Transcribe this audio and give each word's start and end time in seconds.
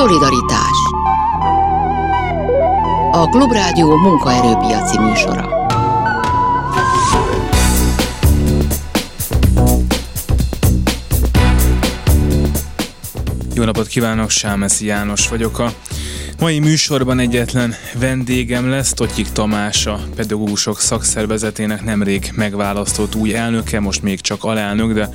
Szolidaritás. 0.00 0.78
A 3.12 3.28
Klubrádió 3.28 3.96
munkaerőpiaci 3.96 4.98
műsora. 4.98 5.48
Jó 13.54 13.64
napot 13.64 13.86
kívánok, 13.86 14.30
Sámeszi 14.30 14.86
János 14.86 15.28
vagyok. 15.28 15.58
A 15.58 15.72
Mai 16.40 16.58
műsorban 16.58 17.18
egyetlen 17.18 17.74
vendégem 17.94 18.68
lesz 18.68 18.92
Totyik 18.92 19.28
Tamás, 19.28 19.86
a 19.86 20.00
pedagógusok 20.16 20.80
szakszervezetének 20.80 21.84
nemrég 21.84 22.30
megválasztott 22.34 23.14
új 23.14 23.34
elnöke, 23.34 23.80
most 23.80 24.02
még 24.02 24.20
csak 24.20 24.44
alelnök, 24.44 24.92
de 24.92 25.08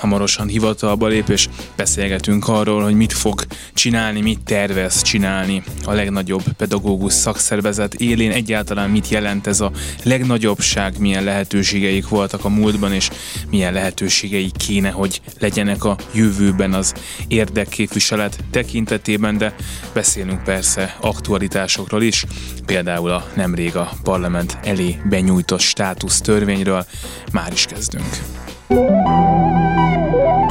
hamarosan 0.00 0.48
hivatalba 0.48 1.06
lép, 1.06 1.28
és 1.28 1.48
beszélgetünk 1.76 2.48
arról, 2.48 2.82
hogy 2.82 2.94
mit 2.94 3.12
fog 3.12 3.44
csinálni, 3.74 4.20
mit 4.20 4.40
tervez 4.44 5.02
csinálni 5.02 5.62
a 5.84 5.92
legnagyobb 5.92 6.42
pedagógus 6.56 7.12
szakszervezet 7.12 7.94
élén, 7.94 8.30
egyáltalán 8.30 8.90
mit 8.90 9.08
jelent 9.08 9.46
ez 9.46 9.60
a 9.60 9.72
legnagyobbság, 10.02 10.98
milyen 10.98 11.24
lehetőségeik 11.24 12.08
voltak 12.08 12.44
a 12.44 12.48
múltban, 12.48 12.92
és 12.92 13.10
milyen 13.50 13.72
lehetőségeik 13.72 14.56
kéne, 14.56 14.90
hogy 14.90 15.20
legyenek 15.38 15.84
a 15.84 15.96
jövőben 16.12 16.72
az 16.72 16.94
érdekképviselet 17.28 18.38
tekintetében, 18.50 19.38
de 19.38 19.54
beszélünk 19.92 20.44
persze 20.44 20.96
aktualitásokról 21.00 22.02
is, 22.02 22.24
például 22.66 23.10
a 23.10 23.26
nemrég 23.34 23.76
a 23.76 23.92
parlament 24.02 24.58
elé 24.62 25.00
benyújtott 25.04 25.60
státusz 25.60 26.20
törvényről. 26.20 26.86
Már 27.32 27.52
is 27.52 27.64
kezdünk. 27.64 28.18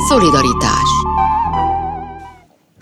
Szolidaritás 0.08 0.90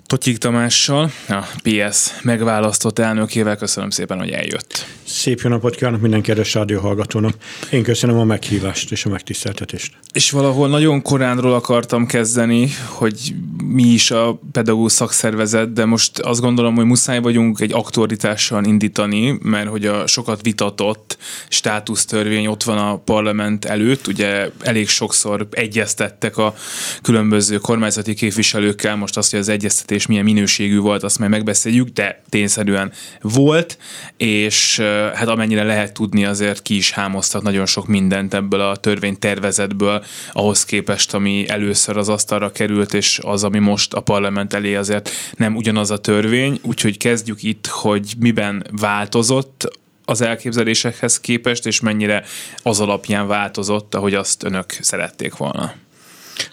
Totyik 0.06 0.38
Tamással, 0.38 1.12
a 1.28 1.44
PS 1.64 2.22
megválasztott 2.22 3.00
elnökével. 3.00 3.58
Köszönöm 3.58 3.90
szépen, 3.90 4.18
hogy 4.18 4.30
eljött. 4.30 4.86
Szép 5.08 5.40
jó 5.40 5.50
napot 5.50 5.76
kívánok 5.76 6.02
minden 6.02 6.22
kedves 6.22 6.54
rádióhallgatónak. 6.54 7.34
Én 7.72 7.84
köszönöm 7.84 8.18
a 8.18 8.24
meghívást 8.24 8.92
és 8.92 9.06
a 9.06 9.10
megtiszteltetést. 9.10 9.94
És 10.14 10.32
valahol 10.32 10.68
nagyon 10.68 11.02
koránról 11.02 11.54
akartam 11.54 12.06
kezdeni, 12.06 12.70
hogy 12.88 13.34
mi 13.64 13.84
is 13.84 14.12
a 14.12 14.40
pedagógus 14.52 14.92
szakszervezet, 14.92 15.74
de 15.74 15.86
most 15.86 16.20
azt 16.20 16.42
gondolom, 16.42 16.76
hogy 16.76 16.86
muszáj 16.86 17.20
vagyunk 17.20 17.60
egy 17.60 17.74
aktualitással 17.74 18.64
indítani, 18.64 19.38
mert 19.42 19.68
hogy 19.68 19.86
a 19.86 20.08
sokat 20.08 20.42
vitatott 20.42 21.18
státusztörvény 21.50 22.48
ott 22.48 22.64
van 22.64 22.78
a 22.78 22.98
parlament 22.98 23.66
előtt, 23.66 24.08
ugye 24.08 24.50
elég 24.62 24.88
sokszor 24.88 25.48
egyeztettek 25.52 26.38
a 26.38 26.56
különböző 27.02 27.58
kormányzati 27.58 28.14
képviselőkkel, 28.14 28.96
most 28.96 29.18
azt, 29.18 29.32
hogy 29.32 29.40
az 29.40 29.50
egyeztetés 29.50 30.06
milyen 30.06 30.24
minőségű 30.24 30.80
volt, 30.80 31.04
azt 31.04 31.20
majd 31.20 31.32
megbeszéljük, 31.32 31.88
de 31.88 32.22
tényszerűen 32.30 32.92
volt, 33.22 33.78
és 34.18 34.82
hát 35.16 35.28
amennyire 35.28 35.64
lehet 35.64 35.94
tudni, 35.94 36.26
azért 36.26 36.62
ki 36.62 36.76
is 36.76 36.92
hámoztak 36.92 37.42
nagyon 37.42 37.66
sok 37.66 37.88
mindent 37.88 38.34
ebből 38.34 38.62
a 38.62 38.76
törvénytervezetből, 38.76 40.04
ahhoz 40.32 40.66
képest, 40.66 41.14
ami 41.14 41.50
először 41.50 41.98
az 41.98 42.10
asztalra 42.10 42.52
került, 42.52 42.94
és 42.94 43.20
az, 43.24 43.44
ami 43.44 43.60
most 43.60 43.94
a 43.94 44.02
parlament 44.02 44.54
elé 44.54 44.76
azért 44.76 45.10
nem 45.38 45.56
ugyanaz 45.56 45.92
a 45.92 45.98
törvény, 45.98 46.60
úgyhogy 46.64 46.98
kezdjük 46.98 47.44
itt, 47.44 47.68
hogy 47.68 48.14
miben 48.20 48.66
változott 48.72 49.80
az 50.06 50.22
elképzelésekhez 50.22 51.20
képest, 51.20 51.66
és 51.66 51.80
mennyire 51.80 52.24
az 52.64 52.80
alapján 52.80 53.28
változott, 53.28 53.96
ahogy 53.96 54.14
azt 54.14 54.44
önök 54.44 54.72
szerették 54.82 55.36
volna. 55.36 55.74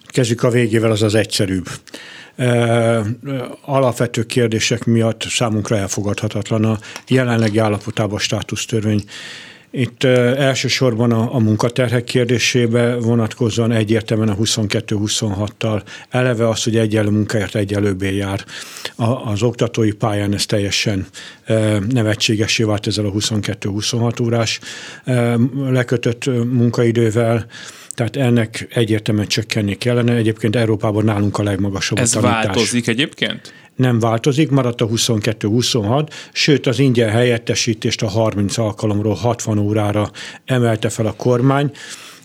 Kezdjük 0.06 0.42
a 0.42 0.51
végével, 0.51 0.91
az 0.91 1.03
az 1.03 1.14
egyszerűbb 1.14 1.69
alapvető 3.60 4.22
kérdések 4.22 4.84
miatt 4.84 5.22
számunkra 5.22 5.77
elfogadhatatlan 5.77 6.64
a 6.64 6.78
jelenlegi 7.08 7.58
állapotában 7.58 8.17
a 8.17 8.20
státusztörvény. 8.20 9.05
Itt 9.77 10.05
elsősorban 10.05 11.12
a, 11.12 11.34
a 11.34 11.39
munkaterhek 11.39 12.05
kérdésébe 12.05 12.94
vonatkozóan 12.94 13.73
egyértelműen 13.73 14.28
a 14.28 14.36
22-26-tal 14.36 15.83
eleve 16.11 16.48
az, 16.48 16.64
hogy 16.64 16.77
egyenlő 16.77 17.11
munkáért 17.11 17.55
egyelőbbé 17.55 18.17
jár. 18.17 18.44
A, 18.96 19.05
az 19.05 19.42
oktatói 19.42 19.92
pályán 19.92 20.34
ez 20.34 20.46
teljesen 20.46 21.06
nevetségesé 21.89 22.62
vált 22.62 22.86
ezzel 22.86 23.05
a 23.05 23.12
22-26 23.12 24.23
órás 24.23 24.61
lekötött 25.70 26.27
munkaidővel 26.50 27.46
tehát 27.94 28.16
ennek 28.16 28.66
egyértelműen 28.70 29.27
csökkenni 29.27 29.74
kellene. 29.74 30.14
Egyébként 30.14 30.56
Európában 30.56 31.05
nálunk 31.05 31.38
a 31.38 31.42
legmagasabb 31.42 31.98
Ez 31.98 32.14
a 32.14 32.20
tanítás. 32.20 32.44
változik 32.44 32.86
egyébként? 32.86 33.52
Nem 33.77 33.98
változik, 33.98 34.50
maradt 34.50 34.80
a 34.80 34.88
22-26, 34.88 36.08
sőt 36.32 36.66
az 36.66 36.78
ingyen 36.78 37.10
helyettesítést 37.10 38.02
a 38.02 38.08
30 38.08 38.58
alkalomról 38.58 39.14
60 39.14 39.58
órára 39.58 40.10
emelte 40.44 40.88
fel 40.88 41.06
a 41.06 41.12
kormány. 41.12 41.70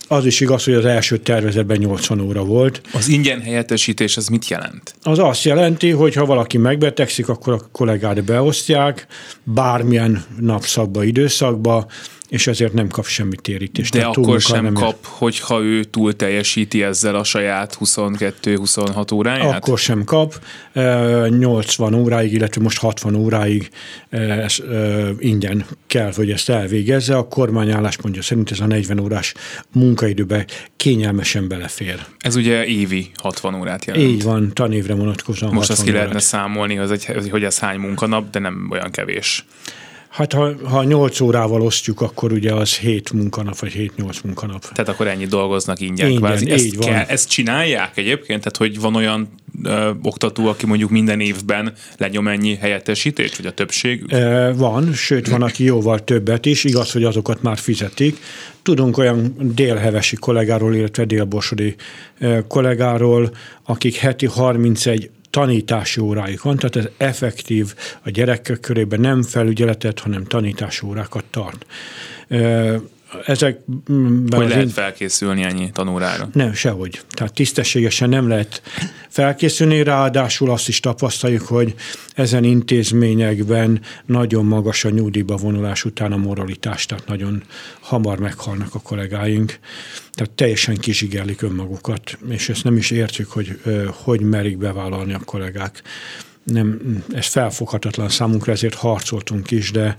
Az 0.07 0.25
is 0.25 0.40
igaz, 0.40 0.63
hogy 0.63 0.74
az 0.74 0.85
első 0.85 1.18
tervezetben 1.18 1.78
80 1.78 2.19
óra 2.19 2.44
volt. 2.44 2.81
Az 2.94 3.07
ingyen 3.07 3.41
helyettesítés 3.41 4.18
az 4.18 4.28
mit 4.28 4.47
jelent? 4.47 4.96
Az 5.03 5.19
azt 5.19 5.44
jelenti, 5.44 5.90
hogy 5.90 6.13
ha 6.13 6.25
valaki 6.25 6.57
megbetegszik, 6.57 7.30
akkor 7.30 7.53
a 7.53 7.62
kollégát 7.72 8.24
beosztják 8.24 9.07
bármilyen 9.44 10.24
napszakba, 10.40 11.03
időszakba, 11.03 11.88
és 12.30 12.48
ezért 12.48 12.74
nem 12.74 12.88
kap 12.88 13.06
semmi 13.06 13.36
térítést. 13.36 13.94
De 13.94 14.06
akkor 14.06 14.42
sem 14.42 14.64
nem 14.64 14.74
kap, 14.74 14.98
ér. 15.04 15.10
hogyha 15.18 15.62
ő 15.62 15.84
túl 15.84 16.16
teljesíti 16.16 16.84
ezzel 16.84 17.16
a 17.16 17.24
saját 17.24 17.78
22-26 17.80 19.14
óráját? 19.14 19.56
Akkor 19.56 19.80
sem 19.80 20.04
kap. 20.04 20.42
80 21.30 21.94
óráig, 21.94 22.34
illetve 22.34 22.62
most 22.62 22.80
60 22.80 23.16
óráig 23.16 23.70
ez, 24.10 24.58
ingyen 25.18 25.66
kell, 25.88 26.12
hogy 26.16 26.32
ezt 26.32 26.50
elvégezze. 26.50 27.18
A 27.18 27.28
kormány 27.28 27.72
álláspontja 27.72 28.22
szerint 28.22 28.52
ez 28.52 28.60
a 28.60 28.66
40 28.66 29.00
órás 29.00 29.34
munkaidőbe 29.74 30.46
kényelmesen 30.78 31.48
belefér. 31.48 32.06
Ez 32.20 32.36
ugye 32.36 32.66
évi 32.66 33.12
60 33.16 33.56
órát 33.56 33.86
jelent. 33.86 34.06
Így 34.06 34.24
van, 34.24 34.54
tanévre 34.54 34.94
vonatkozóan 34.94 35.54
Most 35.54 35.70
azt 35.70 35.84
ki 35.84 35.90
órát. 35.90 36.00
lehetne 36.00 36.20
számolni, 36.20 36.78
az 36.78 36.92
egy, 36.92 37.30
hogy 37.30 37.44
ez 37.44 37.60
hány 37.60 37.80
munkanap, 37.80 38.30
de 38.30 38.40
nem 38.40 38.68
olyan 38.72 38.92
kevés. 38.92 39.46
Hát 40.19 40.34
ha, 40.34 40.52
ha 40.63 40.84
8 40.84 41.19
órával 41.19 41.62
osztjuk, 41.62 42.02
akkor 42.02 42.31
ugye 42.31 42.53
az 42.53 42.78
7 42.78 43.12
munkanap, 43.12 43.59
vagy 43.59 43.91
7-8 43.97 44.24
munkanap. 44.24 44.62
Tehát 44.62 44.90
akkor 44.90 45.07
ennyi 45.07 45.25
dolgoznak 45.25 45.80
ingyen. 45.80 46.07
ingyen 46.07 46.22
kvázi. 46.22 46.52
Ezt, 46.52 46.66
így 46.66 46.78
van. 46.78 46.88
Kell, 46.88 47.06
ezt 47.07 47.30
csinálják 47.30 47.97
egyébként? 47.97 48.40
Tehát, 48.40 48.57
hogy 48.57 48.80
van 48.80 48.96
olyan 48.96 49.30
ö, 49.63 49.91
oktató, 50.02 50.47
aki 50.47 50.66
mondjuk 50.66 50.90
minden 50.90 51.19
évben 51.19 51.74
lenyom 51.97 52.28
ennyi 52.28 52.56
helyettesítést, 52.56 53.38
vagy 53.38 53.46
a 53.46 53.52
többség? 53.52 54.03
E, 54.07 54.53
van, 54.53 54.94
sőt 54.94 55.30
van, 55.30 55.41
aki 55.41 55.63
jóval 55.63 56.03
többet 56.03 56.46
is, 56.46 56.63
igaz, 56.63 56.91
hogy 56.91 57.03
azokat 57.03 57.41
már 57.41 57.57
fizetik. 57.57 58.18
Tudunk 58.62 58.97
olyan 58.97 59.36
délhevesi 59.56 60.16
kollégáról, 60.16 60.75
illetve 60.75 61.06
délborsodi 61.06 61.75
kollégáról, 62.47 63.31
akik 63.63 63.96
heti 63.96 64.25
31 64.25 65.09
tanítási 65.30 66.02
óráik 66.02 66.42
van, 66.42 66.56
tehát 66.56 66.76
ez 66.76 66.88
effektív 66.98 67.74
a 68.04 68.10
gyerekek 68.10 68.60
körében 68.60 69.00
nem 69.00 69.24
felügyeletet, 69.24 70.00
hanem 70.00 70.24
tanítási 70.24 70.86
órákat 70.86 71.24
tart. 71.30 71.66
Ezek, 73.25 73.59
hogy 74.30 74.47
lehet 74.47 74.64
én... 74.64 74.68
felkészülni 74.68 75.44
ennyi 75.44 75.70
tanórára? 75.72 76.30
Nem, 76.34 76.53
sehogy. 76.53 77.02
Tehát 77.09 77.34
tisztességesen 77.34 78.09
nem 78.09 78.28
lehet 78.28 78.62
felkészülni, 79.08 79.84
ráadásul 79.84 80.52
azt 80.52 80.68
is 80.68 80.80
tapasztaljuk, 80.80 81.42
hogy 81.42 81.74
ezen 82.14 82.44
intézményekben 82.44 83.81
nagyon 84.06 84.46
magas 84.46 84.86
a 84.86 84.90
nyugdíjba 84.90 85.36
vonulás 85.36 85.86
után 85.86 86.12
a 86.12 86.18
moralitás, 86.18 86.86
tehát 86.86 87.08
nagyon 87.08 87.44
hamar 87.80 88.19
meghalnak 88.19 88.75
a 88.75 88.80
kollégáink. 88.80 89.59
Tehát 90.12 90.31
teljesen 90.31 90.78
kizsigerlik 90.78 91.42
önmagukat, 91.42 92.18
és 92.30 92.50
ezt 92.50 92.64
nem 92.64 92.78
is 92.78 92.92
értjük, 92.92 93.31
hogy 93.31 93.60
hogy 93.94 94.22
merik 94.22 94.57
bevállalni 94.57 95.13
a 95.13 95.22
kollégák. 95.25 95.81
Nem, 96.44 96.80
ez 97.13 97.25
felfoghatatlan 97.25 98.10
számunkra, 98.10 98.51
ezért 98.51 98.74
harcoltunk 98.74 99.51
is, 99.51 99.72
de 99.72 99.95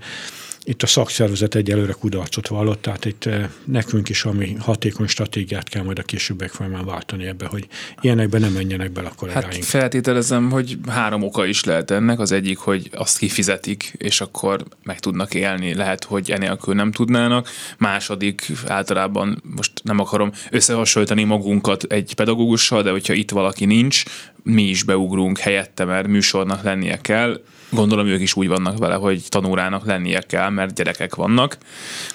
itt 0.63 0.83
a 0.83 0.87
szakszervezet 0.87 1.55
egyelőre 1.55 1.93
kudarcot 1.93 2.47
vallott, 2.47 2.81
tehát 2.81 3.05
itt 3.05 3.25
eh, 3.25 3.49
nekünk 3.65 4.09
is 4.09 4.25
ami 4.25 4.55
hatékony 4.59 5.07
stratégiát 5.07 5.69
kell 5.69 5.83
majd 5.83 5.99
a 5.99 6.03
későbbek 6.03 6.49
folyamán 6.49 6.85
váltani 6.85 7.25
ebbe, 7.25 7.45
hogy 7.45 7.67
ilyenekbe 8.01 8.39
nem 8.39 8.51
menjenek 8.51 8.91
bele 8.91 9.07
a 9.07 9.13
kollégáink. 9.15 9.53
Hát 9.53 9.65
feltételezem, 9.65 10.49
hogy 10.49 10.77
három 10.87 11.23
oka 11.23 11.45
is 11.45 11.63
lehet 11.63 11.91
ennek. 11.91 12.19
Az 12.19 12.31
egyik, 12.31 12.57
hogy 12.57 12.89
azt 12.93 13.17
kifizetik, 13.17 13.93
és 13.97 14.21
akkor 14.21 14.63
meg 14.83 14.99
tudnak 14.99 15.33
élni. 15.33 15.73
Lehet, 15.73 16.03
hogy 16.03 16.31
enélkül 16.31 16.73
nem 16.73 16.91
tudnának. 16.91 17.49
Második, 17.77 18.51
általában 18.67 19.41
most 19.55 19.71
nem 19.83 19.99
akarom 19.99 20.31
összehasonlítani 20.49 21.23
magunkat 21.23 21.83
egy 21.83 22.13
pedagógussal, 22.15 22.83
de 22.83 22.91
hogyha 22.91 23.13
itt 23.13 23.31
valaki 23.31 23.65
nincs, 23.65 24.03
mi 24.43 24.63
is 24.63 24.83
beugrunk 24.83 25.37
helyette, 25.37 25.85
mert 25.85 26.07
műsornak 26.07 26.63
lennie 26.63 26.97
kell 27.01 27.41
Gondolom 27.71 28.07
ők 28.07 28.21
is 28.21 28.35
úgy 28.35 28.47
vannak 28.47 28.77
vele, 28.77 28.95
hogy 28.95 29.23
tanórának 29.29 29.85
lennie 29.85 30.21
kell, 30.21 30.49
mert 30.49 30.75
gyerekek 30.75 31.15
vannak. 31.15 31.57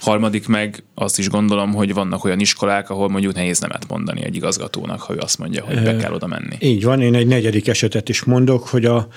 Harmadik 0.00 0.46
meg 0.48 0.84
azt 0.94 1.18
is 1.18 1.28
gondolom, 1.28 1.74
hogy 1.74 1.94
vannak 1.94 2.24
olyan 2.24 2.40
iskolák, 2.40 2.90
ahol 2.90 3.08
mondjuk 3.08 3.34
nehéz 3.34 3.58
nemet 3.58 3.88
mondani 3.88 4.24
egy 4.24 4.36
igazgatónak, 4.36 5.00
ha 5.00 5.14
ő 5.14 5.18
azt 5.18 5.38
mondja, 5.38 5.64
hogy 5.64 5.82
be 5.82 5.96
kell 5.96 6.12
oda 6.12 6.26
menni. 6.26 6.56
Így 6.58 6.84
van, 6.84 7.00
én 7.00 7.14
egy 7.14 7.26
negyedik 7.26 7.68
esetet 7.68 8.08
is 8.08 8.24
mondok, 8.24 8.68
hogy 8.68 8.84
a 8.84 9.08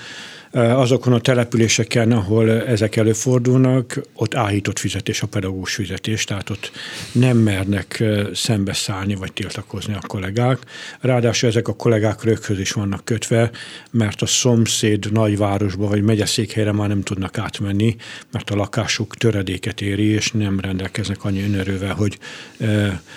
azokon 0.52 1.12
a 1.12 1.20
településeken, 1.20 2.12
ahol 2.12 2.50
ezek 2.50 2.96
előfordulnak, 2.96 4.00
ott 4.14 4.34
áhított 4.34 4.78
fizetés 4.78 5.22
a 5.22 5.26
pedagógus 5.26 5.74
fizetés, 5.74 6.24
tehát 6.24 6.50
ott 6.50 6.70
nem 7.12 7.36
mernek 7.36 8.04
szembeszállni 8.34 9.14
vagy 9.14 9.32
tiltakozni 9.32 9.94
a 9.94 10.06
kollégák. 10.06 10.58
Ráadásul 11.00 11.48
ezek 11.48 11.68
a 11.68 11.74
kollégák 11.74 12.22
röghöz 12.22 12.58
is 12.58 12.72
vannak 12.72 13.04
kötve, 13.04 13.50
mert 13.90 14.22
a 14.22 14.26
szomszéd 14.26 15.12
nagyvárosba 15.12 15.86
vagy 15.86 16.02
megyeszékhelyre 16.02 16.72
már 16.72 16.88
nem 16.88 17.02
tudnak 17.02 17.38
átmenni, 17.38 17.96
mert 18.32 18.50
a 18.50 18.56
lakásuk 18.56 19.16
töredéket 19.16 19.80
éri, 19.80 20.04
és 20.04 20.32
nem 20.32 20.60
rendelkeznek 20.60 21.24
annyi 21.24 21.42
önerővel, 21.42 21.94
hogy 21.94 22.18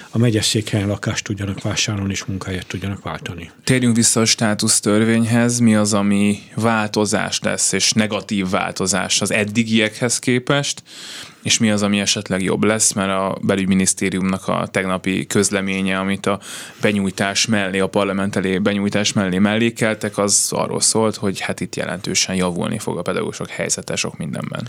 a 0.09 0.17
megyeszékhelyen 0.17 0.87
lakást 0.87 1.23
tudjanak 1.23 1.61
vásárolni 1.61 2.11
és 2.11 2.23
munkahelyet 2.23 2.67
tudjanak 2.67 3.03
váltani. 3.03 3.51
Térjünk 3.63 3.95
vissza 3.95 4.21
a 4.21 4.25
státusz 4.25 4.79
törvényhez. 4.79 5.59
Mi 5.59 5.75
az, 5.75 5.93
ami 5.93 6.39
változás 6.55 7.21
lesz, 7.41 7.71
és 7.71 7.91
negatív 7.91 8.49
változás 8.49 9.21
az 9.21 9.31
eddigiekhez 9.31 10.19
képest, 10.19 10.83
és 11.43 11.57
mi 11.57 11.71
az, 11.71 11.81
ami 11.81 11.99
esetleg 11.99 12.41
jobb 12.41 12.63
lesz, 12.63 12.91
mert 12.91 13.09
a 13.09 13.37
belügyminisztériumnak 13.41 14.47
a 14.47 14.67
tegnapi 14.71 15.27
közleménye, 15.27 15.99
amit 15.99 16.25
a 16.25 16.39
benyújtás 16.81 17.45
mellé, 17.45 17.79
a 17.79 17.87
parlament 17.87 18.35
elé 18.35 18.57
benyújtás 18.57 19.13
mellé 19.13 19.37
mellékeltek, 19.37 20.17
az 20.17 20.47
arról 20.51 20.81
szólt, 20.81 21.15
hogy 21.15 21.39
hát 21.39 21.59
itt 21.59 21.75
jelentősen 21.75 22.35
javulni 22.35 22.79
fog 22.79 22.97
a 22.97 23.01
pedagógusok 23.01 23.49
helyzete 23.49 23.95
sok 23.95 24.17
mindenben. 24.17 24.67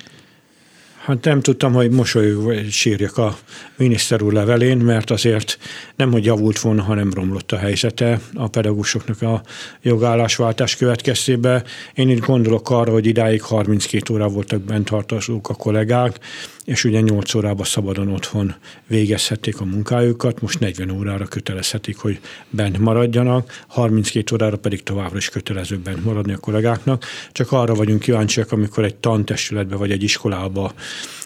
Hát 1.04 1.24
nem 1.24 1.40
tudtam, 1.40 1.72
hogy 1.72 1.90
mosolyogva 1.90 2.54
sírjak 2.70 3.18
a 3.18 3.36
miniszter 3.76 4.22
úr 4.22 4.32
levelén, 4.32 4.76
mert 4.76 5.10
azért 5.10 5.58
nem, 5.96 6.12
hogy 6.12 6.24
javult 6.24 6.60
volna, 6.60 6.82
hanem 6.82 7.12
romlott 7.12 7.52
a 7.52 7.56
helyzete 7.56 8.20
a 8.34 8.48
pedagógusoknak 8.48 9.22
a 9.22 9.42
jogállásváltás 9.82 10.76
következtében. 10.76 11.64
Én 11.94 12.08
itt 12.08 12.26
gondolok 12.26 12.70
arra, 12.70 12.92
hogy 12.92 13.06
idáig 13.06 13.42
32 13.42 14.14
óra 14.14 14.28
voltak 14.28 14.60
bent 14.60 14.84
tartozók 14.84 15.48
a 15.48 15.54
kollégák, 15.54 16.18
és 16.64 16.84
ugye 16.84 17.00
8 17.00 17.34
órában 17.34 17.64
szabadon 17.64 18.08
otthon 18.08 18.54
végezhették 18.86 19.60
a 19.60 19.64
munkájukat, 19.64 20.40
most 20.40 20.60
40 20.60 20.90
órára 20.90 21.24
kötelezhetik, 21.24 21.96
hogy 21.96 22.20
bent 22.50 22.78
maradjanak, 22.78 23.64
32 23.68 24.34
órára 24.34 24.56
pedig 24.56 24.82
továbbra 24.82 25.16
is 25.16 25.28
kötelező 25.28 25.78
bent 25.78 26.04
maradni 26.04 26.32
a 26.32 26.38
kollégáknak. 26.38 27.04
Csak 27.32 27.52
arra 27.52 27.74
vagyunk 27.74 28.00
kíváncsiak, 28.00 28.52
amikor 28.52 28.84
egy 28.84 28.94
tantestületbe 28.94 29.76
vagy 29.76 29.90
egy 29.90 30.02
iskolába 30.02 30.72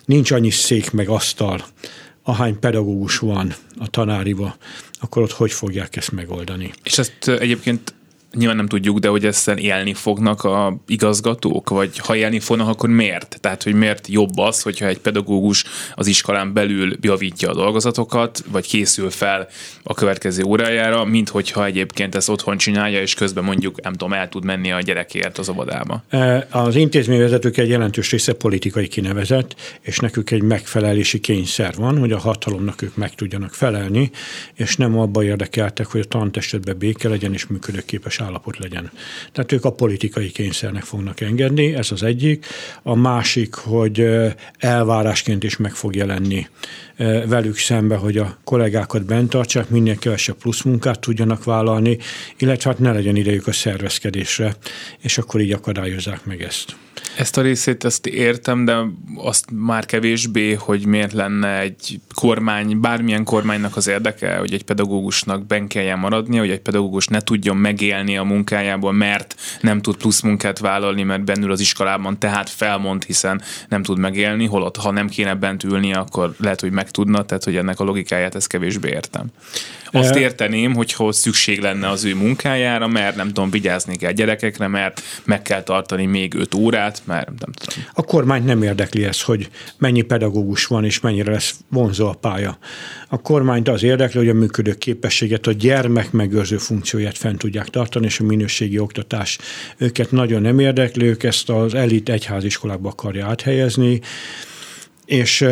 nincs 0.04 0.30
annyi 0.30 0.50
szék 0.50 0.90
meg 0.90 1.08
asztal, 1.08 1.64
ahány 2.22 2.58
pedagógus 2.58 3.18
van 3.18 3.54
a 3.78 3.88
tanáriba, 3.88 4.56
akkor 5.00 5.22
ott 5.22 5.32
hogy 5.32 5.52
fogják 5.52 5.96
ezt 5.96 6.12
megoldani. 6.12 6.70
És 6.82 6.98
ezt 6.98 7.28
egyébként 7.28 7.94
nyilván 8.32 8.56
nem 8.56 8.66
tudjuk, 8.66 8.98
de 8.98 9.08
hogy 9.08 9.24
ezzel 9.24 9.58
élni 9.58 9.94
fognak 9.94 10.44
a 10.44 10.76
igazgatók, 10.86 11.68
vagy 11.68 11.98
ha 11.98 12.16
élni 12.16 12.40
fognak, 12.40 12.68
akkor 12.68 12.88
miért? 12.88 13.38
Tehát, 13.40 13.62
hogy 13.62 13.74
miért 13.74 14.08
jobb 14.08 14.38
az, 14.38 14.62
hogyha 14.62 14.86
egy 14.86 14.98
pedagógus 14.98 15.64
az 15.94 16.06
iskolán 16.06 16.52
belül 16.52 16.96
javítja 17.00 17.50
a 17.50 17.54
dolgozatokat, 17.54 18.44
vagy 18.50 18.66
készül 18.66 19.10
fel 19.10 19.48
a 19.82 19.94
következő 19.94 20.42
órájára, 20.42 21.04
mint 21.04 21.28
hogyha 21.28 21.64
egyébként 21.64 22.14
ezt 22.14 22.28
otthon 22.28 22.56
csinálja, 22.56 23.00
és 23.00 23.14
közben 23.14 23.44
mondjuk, 23.44 23.82
nem 23.82 23.92
tudom, 23.92 24.12
el 24.12 24.28
tud 24.28 24.44
menni 24.44 24.72
a 24.72 24.80
gyerekért 24.80 25.38
az 25.38 25.48
óvodába. 25.48 26.02
E, 26.08 26.46
az 26.50 26.76
intézményvezetők 26.76 27.56
egy 27.56 27.68
jelentős 27.68 28.10
része 28.10 28.32
politikai 28.32 28.88
kinevezett, 28.88 29.54
és 29.80 29.98
nekük 29.98 30.30
egy 30.30 30.42
megfelelési 30.42 31.20
kényszer 31.20 31.74
van, 31.76 31.98
hogy 31.98 32.12
a 32.12 32.18
hatalomnak 32.18 32.82
ők 32.82 32.96
meg 32.96 33.14
tudjanak 33.14 33.54
felelni, 33.54 34.10
és 34.54 34.76
nem 34.76 34.98
abba 34.98 35.24
érdekeltek, 35.24 35.86
hogy 35.86 36.00
a 36.00 36.04
tantestetben 36.04 36.78
béke 36.78 37.08
legyen 37.08 37.32
és 37.32 37.46
működőképes 37.46 38.17
állapot 38.20 38.58
legyen. 38.58 38.90
Tehát 39.32 39.52
ők 39.52 39.64
a 39.64 39.72
politikai 39.72 40.30
kényszernek 40.30 40.82
fognak 40.82 41.20
engedni, 41.20 41.74
ez 41.74 41.92
az 41.92 42.02
egyik. 42.02 42.46
A 42.82 42.94
másik, 42.94 43.54
hogy 43.54 44.06
elvárásként 44.58 45.44
is 45.44 45.56
meg 45.56 45.74
fog 45.74 45.94
jelenni 45.94 46.48
velük 47.26 47.56
szembe, 47.56 47.96
hogy 47.96 48.18
a 48.18 48.38
kollégákat 48.44 49.04
bent 49.04 49.30
tartsák, 49.30 49.68
minél 49.68 49.98
kevesebb 49.98 50.36
plusz 50.36 50.62
munkát 50.62 51.00
tudjanak 51.00 51.44
vállalni, 51.44 51.98
illetve 52.38 52.70
hát 52.70 52.78
ne 52.78 52.92
legyen 52.92 53.16
idejük 53.16 53.46
a 53.46 53.52
szervezkedésre, 53.52 54.56
és 54.98 55.18
akkor 55.18 55.40
így 55.40 55.52
akadályozzák 55.52 56.24
meg 56.24 56.42
ezt. 56.42 56.76
Ezt 57.16 57.36
a 57.36 57.40
részét 57.40 57.84
ezt 57.84 58.06
értem, 58.06 58.64
de 58.64 58.76
azt 59.16 59.44
már 59.50 59.86
kevésbé, 59.86 60.52
hogy 60.54 60.86
miért 60.86 61.12
lenne 61.12 61.58
egy 61.58 62.00
kormány, 62.14 62.80
bármilyen 62.80 63.24
kormánynak 63.24 63.76
az 63.76 63.86
érdeke, 63.86 64.36
hogy 64.36 64.52
egy 64.52 64.64
pedagógusnak 64.64 65.46
ben 65.46 65.66
kelljen 65.66 65.98
maradnia, 65.98 66.40
hogy 66.40 66.50
egy 66.50 66.60
pedagógus 66.60 67.06
ne 67.06 67.20
tudjon 67.20 67.56
megélni 67.56 68.16
a 68.16 68.22
munkájából, 68.22 68.92
mert 68.92 69.34
nem 69.60 69.80
tud 69.80 69.96
plusz 69.96 70.20
munkát 70.20 70.58
vállalni, 70.58 71.02
mert 71.02 71.24
bennül 71.24 71.50
az 71.50 71.60
iskolában, 71.60 72.18
tehát 72.18 72.50
felmond, 72.50 73.04
hiszen 73.04 73.42
nem 73.68 73.82
tud 73.82 73.98
megélni, 73.98 74.46
holott 74.46 74.76
ha 74.76 74.90
nem 74.90 75.08
kéne 75.08 75.34
bent 75.34 75.64
ülni, 75.64 75.94
akkor 75.94 76.34
lehet, 76.38 76.60
hogy 76.60 76.72
meg 76.72 76.90
tudna, 76.90 77.24
tehát 77.24 77.44
hogy 77.44 77.56
ennek 77.56 77.80
a 77.80 77.84
logikáját 77.84 78.34
ezt 78.34 78.48
kevésbé 78.48 78.88
értem. 78.88 79.26
Azt 79.92 80.14
érteném, 80.16 80.74
hogy 80.74 80.94
szükség 81.10 81.60
lenne 81.60 81.88
az 81.88 82.04
ő 82.04 82.14
munkájára, 82.14 82.86
mert 82.86 83.16
nem 83.16 83.26
tudom, 83.26 83.50
vigyázni 83.50 83.96
kell 83.96 84.12
gyerekekre, 84.12 84.68
mert 84.68 85.02
meg 85.24 85.42
kell 85.42 85.62
tartani 85.62 86.06
még 86.06 86.34
öt 86.34 86.54
órát, 86.54 87.02
mert 87.04 87.26
nem 87.26 87.52
tudom. 87.52 87.84
A 87.92 88.02
kormányt 88.02 88.44
nem 88.44 88.62
érdekli 88.62 89.04
ez, 89.04 89.22
hogy 89.22 89.48
mennyi 89.78 90.02
pedagógus 90.02 90.66
van, 90.66 90.84
és 90.84 91.00
mennyire 91.00 91.30
lesz 91.30 91.54
vonzó 91.68 92.08
a 92.08 92.14
pálya. 92.14 92.58
A 93.08 93.20
kormányt 93.20 93.68
az 93.68 93.82
érdekli, 93.82 94.18
hogy 94.18 94.28
a 94.28 94.34
működő 94.34 94.74
képességet, 94.74 95.46
a 95.46 95.52
gyermek 95.52 96.10
megőrző 96.10 96.56
funkcióját 96.56 97.18
fent 97.18 97.38
tudják 97.38 97.68
tartani, 97.68 98.06
és 98.06 98.20
a 98.20 98.24
minőségi 98.24 98.78
oktatás 98.78 99.38
őket 99.76 100.10
nagyon 100.10 100.42
nem 100.42 100.58
érdekli, 100.58 101.06
ők 101.06 101.22
ezt 101.22 101.48
az 101.48 101.74
elit 101.74 102.08
egyháziskolákba 102.08 102.88
akarja 102.88 103.26
áthelyezni, 103.26 104.00
és 105.08 105.44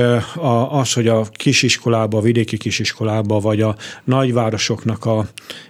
az, 0.70 0.92
hogy 0.92 1.08
a 1.08 1.26
kisiskolába, 1.32 2.18
a 2.18 2.20
vidéki 2.20 2.56
kisiskolába, 2.56 3.40
vagy 3.40 3.60
a 3.60 3.76
nagyvárosoknak 4.04 5.04
a, 5.04 5.18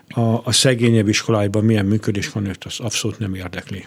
a, 0.09 0.21
a 0.21 0.53
szegényebb 0.53 1.09
iskoláiban 1.09 1.65
milyen 1.65 1.87
működés 1.87 2.31
van, 2.31 2.47
őt 2.47 2.65
az 2.65 2.81
abszolút 2.81 3.19
nem 3.19 3.35
érdekli. 3.35 3.87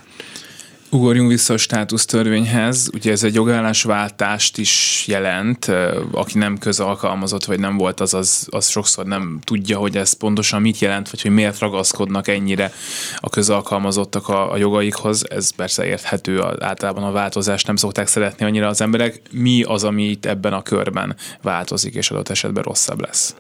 Ugorjunk 0.92 1.30
vissza 1.30 1.54
a 1.54 1.58
státusztörvényhez. 1.58 2.90
Ugye 2.94 3.12
ez 3.12 3.24
egy 3.24 3.34
jogállásváltást 3.34 4.58
is 4.58 5.04
jelent. 5.08 5.72
Aki 6.12 6.38
nem 6.38 6.58
közalkalmazott, 6.58 7.46
vagy 7.46 7.60
nem 7.60 7.78
volt, 7.78 8.00
az, 8.00 8.14
az, 8.14 8.48
az 8.50 8.68
sokszor 8.68 9.06
nem 9.06 9.40
tudja, 9.44 9.78
hogy 9.78 9.98
ez 9.98 10.14
pontosan 10.14 10.62
mit 10.62 10.80
jelent, 10.80 11.10
vagy 11.10 11.22
hogy 11.22 11.32
miért 11.32 11.60
ragaszkodnak 11.60 12.28
ennyire 12.28 12.74
a 13.18 13.30
közalkalmazottak 13.30 14.28
a, 14.28 14.52
a 14.52 14.58
jogaikhoz. 14.58 15.30
Ez 15.30 15.50
persze 15.56 15.86
érthető, 15.86 16.44
általában 16.60 17.04
a 17.04 17.12
változást 17.12 17.68
nem 17.68 17.76
szokták 17.76 18.08
szeretni 18.08 18.46
annyira 18.46 18.68
az 18.68 18.82
emberek. 18.82 19.22
Mi 19.32 19.64
az, 19.64 19.84
ami 19.84 20.04
itt 20.04 20.26
ebben 20.26 20.54
a 20.54 20.62
körben 20.62 21.16
változik, 21.42 21.94
és 21.94 22.12
adott 22.12 22.30
esetben 22.30 22.64
rosszabb 22.64 23.02
lesz? 23.02 23.36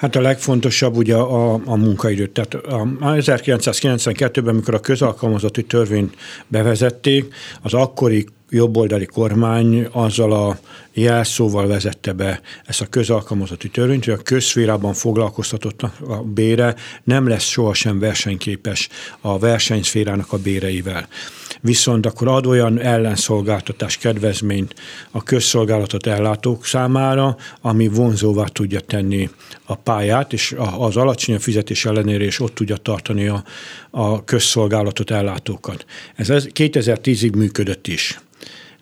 Hát 0.00 0.16
a 0.16 0.20
legfontosabb 0.20 0.96
ugye 0.96 1.14
a, 1.14 1.52
a 1.52 1.76
munkaidő. 1.76 2.26
Tehát 2.26 2.54
a 2.54 2.86
1992-ben, 3.00 4.54
amikor 4.54 4.74
a 4.74 4.80
közalkalmazotti 4.80 5.64
törvényt 5.64 6.14
bevezették, 6.46 7.34
az 7.62 7.74
akkori 7.74 8.26
jobboldali 8.50 9.06
kormány 9.06 9.88
azzal 9.92 10.32
a 10.32 10.58
jelszóval 11.00 11.66
vezette 11.66 12.12
be 12.12 12.40
ezt 12.66 12.80
a 12.80 12.86
közalkalmazotti 12.86 13.68
törvényt, 13.68 14.04
hogy 14.04 14.14
a 14.14 14.22
közszférában 14.22 14.92
foglalkoztatottnak 14.92 15.94
a 16.08 16.22
bére 16.22 16.74
nem 17.04 17.28
lesz 17.28 17.44
sohasem 17.44 17.98
versenyképes 17.98 18.88
a 19.20 19.38
versenyszférának 19.38 20.32
a 20.32 20.38
béreivel. 20.38 21.08
Viszont 21.60 22.06
akkor 22.06 22.28
ad 22.28 22.46
olyan 22.46 22.78
ellenszolgáltatás 22.78 23.96
kedvezményt 23.96 24.74
a 25.10 25.22
közszolgálatot 25.22 26.06
ellátók 26.06 26.66
számára, 26.66 27.36
ami 27.60 27.88
vonzóvá 27.88 28.44
tudja 28.44 28.80
tenni 28.80 29.30
a 29.64 29.74
pályát, 29.74 30.32
és 30.32 30.54
az 30.78 30.96
alacsony 30.96 31.38
fizetés 31.38 31.84
ellenére 31.84 32.24
is 32.24 32.40
ott 32.40 32.54
tudja 32.54 32.76
tartani 32.76 33.26
a, 33.26 33.44
a 33.90 34.24
közszolgálatot 34.24 35.10
ellátókat. 35.10 35.84
Ez 36.16 36.28
2010-ig 36.30 37.36
működött 37.36 37.86
is. 37.86 38.20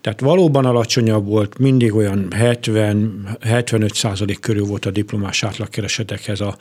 Tehát 0.09 0.23
valóban 0.23 0.65
alacsonyabb 0.65 1.27
volt, 1.27 1.59
mindig 1.59 1.95
olyan 1.95 2.27
70-75 2.31 3.95
százalék 3.95 4.41
körül 4.41 4.65
volt 4.65 4.87
a 4.87 4.91
diplomás 4.91 5.43
átlagkeresetekhez 5.43 6.41
a, 6.41 6.57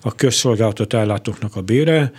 a 0.00 0.14
közszolgálatot 0.14 0.92
ellátóknak 0.92 1.56
a 1.56 1.60
bére. 1.60 2.12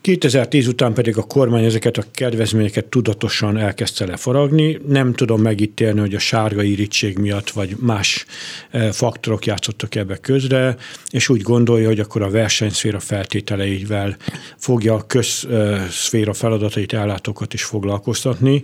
2010 0.00 0.66
után 0.66 0.94
pedig 0.94 1.18
a 1.18 1.22
kormány 1.22 1.64
ezeket 1.64 1.96
a 1.96 2.04
kedvezményeket 2.10 2.84
tudatosan 2.84 3.56
elkezdte 3.56 4.06
lefaragni. 4.06 4.80
Nem 4.88 5.14
tudom 5.14 5.40
megítélni, 5.40 6.00
hogy 6.00 6.14
a 6.14 6.18
sárga 6.18 6.62
irítség 6.62 7.18
miatt 7.18 7.50
vagy 7.50 7.76
más 7.80 8.26
e, 8.70 8.92
faktorok 8.92 9.46
játszottak 9.46 9.94
ebbe 9.94 10.16
közre, 10.16 10.76
és 11.10 11.28
úgy 11.28 11.40
gondolja, 11.40 11.86
hogy 11.86 12.00
akkor 12.00 12.22
a 12.22 12.30
versenyszféra 12.30 13.00
feltételeivel 13.00 14.16
fogja 14.56 14.94
a 14.94 15.06
közszféra 15.06 16.32
feladatait 16.32 16.92
ellátókat 16.92 17.54
is 17.54 17.62
foglalkoztatni 17.62 18.62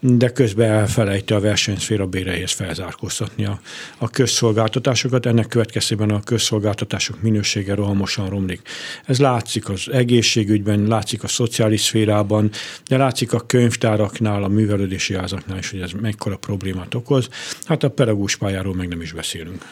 de 0.00 0.28
közben 0.28 0.70
elfelejti 0.70 1.32
a 1.32 1.40
versenyszféra 1.40 2.06
béreihez 2.06 2.52
felzárkóztatni 2.52 3.44
a, 3.44 3.60
a 3.98 4.10
közszolgáltatásokat. 4.10 5.26
Ennek 5.26 5.48
következtében 5.48 6.10
a 6.10 6.22
közszolgáltatások 6.22 7.22
minősége 7.22 7.74
rohamosan 7.74 8.28
romlik. 8.28 8.60
Ez 9.04 9.18
látszik 9.18 9.68
az 9.68 9.88
egészségügyben, 9.92 10.86
látszik 10.86 11.22
a 11.22 11.28
szociális 11.28 11.80
szférában, 11.80 12.50
de 12.88 12.96
látszik 12.96 13.32
a 13.32 13.40
könyvtáraknál, 13.40 14.42
a 14.42 14.48
művelődési 14.48 15.14
házaknál 15.14 15.58
is, 15.58 15.70
hogy 15.70 15.80
ez 15.80 15.92
mekkora 15.92 16.36
problémát 16.36 16.94
okoz. 16.94 17.28
Hát 17.64 17.82
a 17.82 17.90
pedagógus 17.90 18.36
pályáról 18.36 18.74
meg 18.74 18.88
nem 18.88 19.00
is 19.00 19.12
beszélünk. 19.12 19.64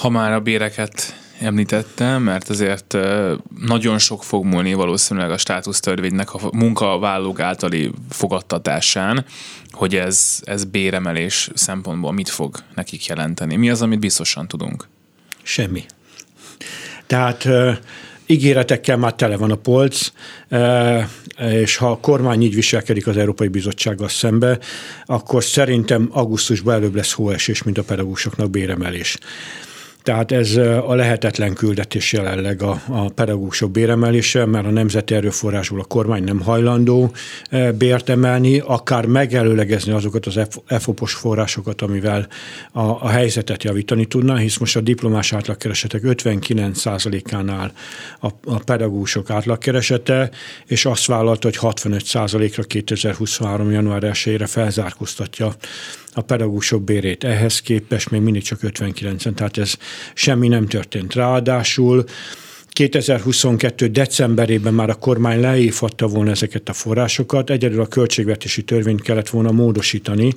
Ha 0.00 0.08
már 0.08 0.32
a 0.32 0.40
béreket 0.40 1.16
említettem, 1.40 2.22
mert 2.22 2.48
azért 2.48 2.96
nagyon 3.60 3.98
sok 3.98 4.24
fog 4.24 4.44
múlni 4.44 4.74
valószínűleg 4.74 5.30
a 5.30 5.38
státusztörvénynek 5.38 6.34
a 6.34 6.50
munkavállalók 6.52 7.40
általi 7.40 7.90
fogadtatásán, 8.10 9.24
hogy 9.70 9.94
ez, 9.94 10.40
ez 10.44 10.64
béremelés 10.64 11.50
szempontból 11.54 12.12
mit 12.12 12.28
fog 12.28 12.56
nekik 12.74 13.06
jelenteni. 13.06 13.56
Mi 13.56 13.70
az, 13.70 13.82
amit 13.82 13.98
biztosan 13.98 14.48
tudunk? 14.48 14.88
Semmi. 15.42 15.84
Tehát 17.06 17.48
ígéretekkel 18.26 18.96
már 18.96 19.14
tele 19.14 19.36
van 19.36 19.50
a 19.50 19.56
polc, 19.56 20.12
és 21.38 21.76
ha 21.76 21.90
a 21.90 22.00
kormány 22.00 22.42
így 22.42 22.54
viselkedik 22.54 23.06
az 23.06 23.16
Európai 23.16 23.48
Bizottsággal 23.48 24.08
szembe, 24.08 24.58
akkor 25.04 25.44
szerintem 25.44 26.08
augusztusban 26.12 26.74
előbb 26.74 26.94
lesz 26.94 27.12
hóesés, 27.12 27.62
mint 27.62 27.78
a 27.78 27.82
pedagógusoknak 27.82 28.50
béremelés. 28.50 29.18
Tehát 30.02 30.32
ez 30.32 30.56
a 30.86 30.94
lehetetlen 30.94 31.54
küldetés 31.54 32.12
jelenleg 32.12 32.62
a, 32.62 32.82
a 32.88 33.08
pedagógusok 33.08 33.70
béremelése, 33.70 34.44
mert 34.44 34.66
a 34.66 34.70
nemzeti 34.70 35.14
erőforrásból 35.14 35.80
a 35.80 35.84
kormány 35.84 36.24
nem 36.24 36.40
hajlandó 36.40 37.12
bért 37.74 38.08
emelni, 38.08 38.58
akár 38.58 39.06
megelőlegezni 39.06 39.92
azokat 39.92 40.26
az 40.26 40.40
EFOPOS 40.66 41.14
forrásokat, 41.14 41.82
amivel 41.82 42.26
a, 42.72 42.80
a 42.80 43.08
helyzetet 43.08 43.64
javítani 43.64 44.04
tudna, 44.04 44.36
hisz 44.36 44.56
most 44.56 44.76
a 44.76 44.80
diplomás 44.80 45.32
átlagkeresetek 45.32 46.02
59%-ánál 46.04 47.72
a, 48.20 48.28
a 48.44 48.58
pedagógusok 48.58 49.30
átlagkeresete, 49.30 50.30
és 50.66 50.84
azt 50.84 51.06
vállalta, 51.06 51.48
hogy 51.48 51.58
65%-ra 51.60 52.62
2023. 52.62 53.70
január 53.70 54.02
1-ére 54.04 54.46
felzárkóztatja 54.48 55.54
a 56.12 56.20
pedagógusok 56.20 56.82
bérét. 56.82 57.24
Ehhez 57.24 57.60
képest 57.60 58.10
még 58.10 58.20
mindig 58.20 58.42
csak 58.42 58.58
59-en, 58.62 59.34
tehát 59.34 59.58
ez 59.58 59.74
semmi 60.14 60.48
nem 60.48 60.66
történt. 60.66 61.14
Ráadásul 61.14 62.04
2022. 62.68 63.86
decemberében 63.86 64.74
már 64.74 64.90
a 64.90 64.94
kormány 64.94 65.40
leívhatta 65.40 66.06
volna 66.06 66.30
ezeket 66.30 66.68
a 66.68 66.72
forrásokat, 66.72 67.50
egyedül 67.50 67.80
a 67.80 67.86
költségvetési 67.86 68.62
törvényt 68.62 69.02
kellett 69.02 69.28
volna 69.28 69.50
módosítani, 69.50 70.34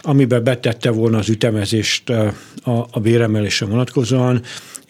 amiben 0.00 0.44
betette 0.44 0.90
volna 0.90 1.18
az 1.18 1.28
ütemezést 1.28 2.10
a, 2.10 2.34
a 2.90 3.00
béremelésre 3.00 3.66
vonatkozóan, 3.66 4.42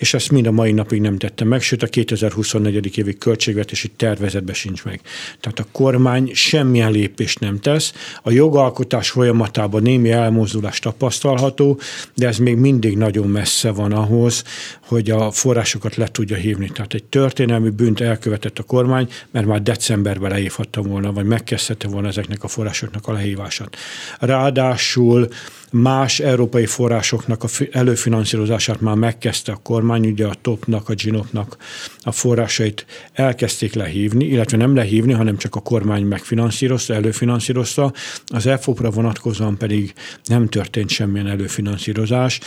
és 0.05 0.15
ezt 0.15 0.31
mind 0.31 0.47
a 0.47 0.51
mai 0.51 0.73
napig 0.73 1.01
nem 1.01 1.19
tette 1.19 1.45
meg, 1.45 1.63
sőt 1.63 1.83
a 1.83 1.87
2024. 1.87 2.99
évi 2.99 3.19
költségvetési 3.19 3.89
tervezetbe 3.89 4.53
sincs 4.53 4.85
meg. 4.85 5.01
Tehát 5.41 5.59
a 5.59 5.67
kormány 5.73 6.31
semmilyen 6.35 6.91
lépést 6.91 7.41
nem 7.41 7.61
tesz, 7.61 7.93
a 8.23 8.31
jogalkotás 8.31 9.11
folyamatában 9.11 9.83
némi 9.83 10.11
elmozdulás 10.11 10.79
tapasztalható, 10.79 11.81
de 12.15 12.27
ez 12.27 12.39
még 12.39 12.57
mindig 12.57 12.97
nagyon 12.97 13.29
messze 13.29 13.71
van 13.71 13.93
ahhoz, 13.93 14.45
hogy 14.87 15.11
a 15.11 15.31
forrásokat 15.31 15.97
le 15.97 16.09
tudja 16.09 16.37
hívni. 16.37 16.69
Tehát 16.69 16.95
egy 16.95 17.05
történelmi 17.05 17.71
bűnt 17.71 18.01
elkövetett 18.01 18.59
a 18.59 18.63
kormány, 18.63 19.09
mert 19.31 19.47
már 19.47 19.63
decemberben 19.63 20.31
leívhatta 20.31 20.83
volna, 20.83 21.13
vagy 21.13 21.25
megkezdhette 21.25 21.89
volna 21.89 22.09
ezeknek 22.09 22.45
a 22.45 22.49
forrásoknak 22.49 23.07
a 23.09 23.13
lehívását. 23.13 23.77
Ráadásul 24.19 25.29
más 25.75 26.21
európai 26.21 26.67
forrásoknak 26.67 27.43
a 27.43 27.49
előfinanszírozását 27.71 28.81
már 28.81 28.95
megkezdte 28.95 29.53
a 29.53 29.61
kormány, 29.63 30.07
ugye 30.07 30.27
a 30.27 30.35
TOP-nak, 30.43 30.89
a 30.89 30.95
GINOP-nak 30.95 31.57
a 32.03 32.13
forrásait 32.13 32.87
elkezdték 33.13 33.75
lehívni, 33.75 34.25
illetve 34.25 34.57
nem 34.57 34.75
lehívni, 34.75 35.13
hanem 35.13 35.37
csak 35.37 35.55
a 35.55 35.61
kormány 35.61 36.05
megfinanszírozta, 36.05 36.95
előfinanszírozta, 36.95 37.93
az 38.27 38.47
EFOP-ra 38.47 38.91
vonatkozóan 38.91 39.57
pedig 39.57 39.95
nem 40.25 40.49
történt 40.49 40.91
semmilyen 40.91 41.27
előfinanszírozás, 41.27 42.41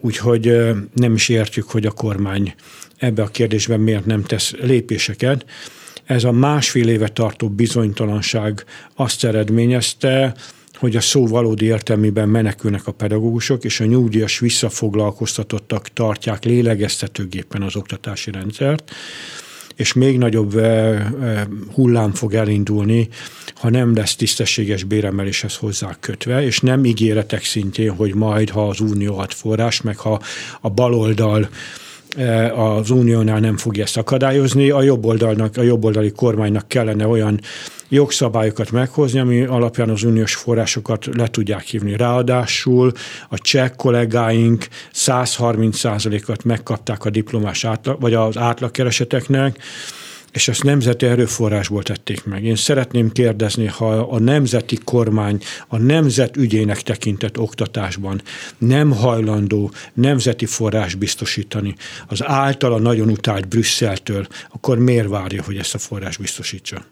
úgyhogy 0.00 0.74
nem 0.92 1.14
is 1.14 1.28
értjük, 1.28 1.70
hogy 1.70 1.86
a 1.86 1.90
kormány 1.90 2.54
ebbe 2.96 3.22
a 3.22 3.26
kérdésben 3.26 3.80
miért 3.80 4.06
nem 4.06 4.22
tesz 4.22 4.52
lépéseket. 4.52 5.44
Ez 6.04 6.24
a 6.24 6.32
másfél 6.32 6.88
éve 6.88 7.08
tartó 7.08 7.48
bizonytalanság 7.48 8.64
azt 8.94 9.24
eredményezte, 9.24 10.34
hogy 10.76 10.96
a 10.96 11.00
szó 11.00 11.26
valódi 11.26 11.64
értelmében 11.64 12.28
menekülnek 12.28 12.86
a 12.86 12.92
pedagógusok, 12.92 13.64
és 13.64 13.80
a 13.80 13.84
nyugdíjas 13.84 14.38
visszafoglalkoztatottak 14.38 15.88
tartják 15.88 16.44
lélegeztetőgéppen 16.44 17.62
az 17.62 17.76
oktatási 17.76 18.30
rendszert, 18.30 18.90
és 19.76 19.92
még 19.92 20.18
nagyobb 20.18 20.60
hullám 21.72 22.12
fog 22.12 22.34
elindulni, 22.34 23.08
ha 23.54 23.70
nem 23.70 23.94
lesz 23.94 24.16
tisztességes 24.16 24.84
béremeléshez 24.84 25.56
hozzá 25.56 25.96
kötve, 26.00 26.44
és 26.44 26.60
nem 26.60 26.84
ígéretek 26.84 27.44
szintén, 27.44 27.90
hogy 27.90 28.14
majd, 28.14 28.50
ha 28.50 28.68
az 28.68 28.80
unió 28.80 29.18
ad 29.18 29.32
forrás, 29.32 29.80
meg 29.80 29.96
ha 29.96 30.20
a 30.60 30.70
baloldal 30.70 31.48
az 32.54 32.90
uniónál 32.90 33.40
nem 33.40 33.56
fogja 33.56 33.82
ezt 33.82 33.96
akadályozni, 33.96 34.70
a 34.70 34.82
jobboldalnak, 34.82 35.56
a 35.56 35.62
jobboldali 35.62 36.10
kormánynak 36.10 36.68
kellene 36.68 37.06
olyan 37.06 37.40
jogszabályokat 37.94 38.70
meghozni, 38.70 39.18
ami 39.18 39.42
alapján 39.42 39.90
az 39.90 40.02
uniós 40.02 40.34
forrásokat 40.34 41.08
le 41.16 41.28
tudják 41.28 41.62
hívni. 41.62 41.96
Ráadásul 41.96 42.92
a 43.28 43.38
cseh 43.38 43.70
kollégáink 43.76 44.66
130%-ot 44.94 46.44
megkapták 46.44 47.04
a 47.04 47.10
diplomás 47.10 47.64
átlag, 47.64 48.00
vagy 48.00 48.14
az 48.14 48.36
átlagkereseteknek, 48.36 49.58
és 50.34 50.48
ezt 50.48 50.62
nemzeti 50.62 51.06
erőforrásból 51.06 51.82
tették 51.82 52.24
meg. 52.24 52.44
Én 52.44 52.56
szeretném 52.56 53.12
kérdezni, 53.12 53.66
ha 53.66 53.88
a 53.88 54.18
nemzeti 54.18 54.78
kormány 54.84 55.38
a 55.68 55.78
nemzet 55.78 56.36
ügyének 56.36 56.80
tekintett 56.80 57.38
oktatásban 57.38 58.22
nem 58.58 58.90
hajlandó 58.90 59.70
nemzeti 59.92 60.46
forrás 60.46 60.94
biztosítani 60.94 61.74
az 62.06 62.22
általa 62.24 62.78
nagyon 62.78 63.10
utált 63.10 63.48
Brüsszeltől, 63.48 64.26
akkor 64.50 64.78
miért 64.78 65.08
várja, 65.08 65.42
hogy 65.42 65.56
ezt 65.56 65.74
a 65.74 65.78
forrás 65.78 66.16
biztosítsa? 66.16 66.84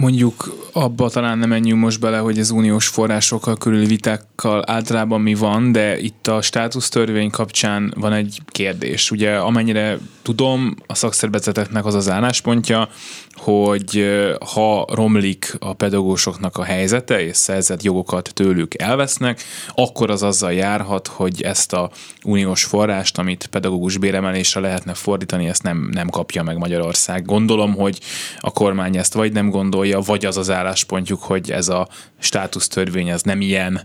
Mondjuk 0.00 0.68
abba 0.72 1.10
talán 1.10 1.38
nem 1.38 1.48
menjünk 1.48 1.80
most 1.80 2.00
bele, 2.00 2.18
hogy 2.18 2.38
az 2.38 2.50
uniós 2.50 2.86
forrásokkal 2.86 3.56
körüli 3.56 3.86
vitákkal 3.86 4.62
általában 4.66 5.20
mi 5.20 5.34
van, 5.34 5.72
de 5.72 5.98
itt 5.98 6.26
a 6.26 6.42
státusztörvény 6.42 7.30
kapcsán 7.30 7.92
van 7.96 8.12
egy 8.12 8.40
kérdés. 8.46 9.10
Ugye 9.10 9.36
amennyire 9.36 9.98
tudom, 10.22 10.74
a 10.86 10.94
szakszervezeteknek 10.94 11.84
az 11.84 11.94
az 11.94 12.10
álláspontja, 12.10 12.88
hogy 13.36 14.06
ha 14.52 14.86
romlik 14.92 15.56
a 15.58 15.72
pedagógusoknak 15.72 16.56
a 16.56 16.64
helyzete, 16.64 17.20
és 17.20 17.36
szerzett 17.36 17.82
jogokat 17.82 18.30
tőlük 18.34 18.82
elvesznek, 18.82 19.42
akkor 19.74 20.10
az 20.10 20.22
azzal 20.22 20.52
járhat, 20.52 21.06
hogy 21.06 21.42
ezt 21.42 21.72
a 21.72 21.90
uniós 22.24 22.64
forrást, 22.64 23.18
amit 23.18 23.46
pedagógus 23.46 23.98
béremelésre 23.98 24.60
lehetne 24.60 24.94
fordítani, 24.94 25.48
ezt 25.48 25.62
nem, 25.62 25.88
nem 25.92 26.08
kapja 26.08 26.42
meg 26.42 26.56
Magyarország. 26.56 27.24
Gondolom, 27.24 27.74
hogy 27.74 27.98
a 28.38 28.50
kormány 28.50 28.96
ezt 28.96 29.14
vagy 29.14 29.32
nem 29.32 29.50
gondolja, 29.50 30.00
vagy 30.00 30.26
az 30.26 30.36
az 30.36 30.50
álláspontjuk, 30.50 31.22
hogy 31.22 31.50
ez 31.50 31.68
a 31.68 31.88
státusztörvény 32.18 33.08
ez 33.08 33.22
nem 33.22 33.40
ilyen 33.40 33.80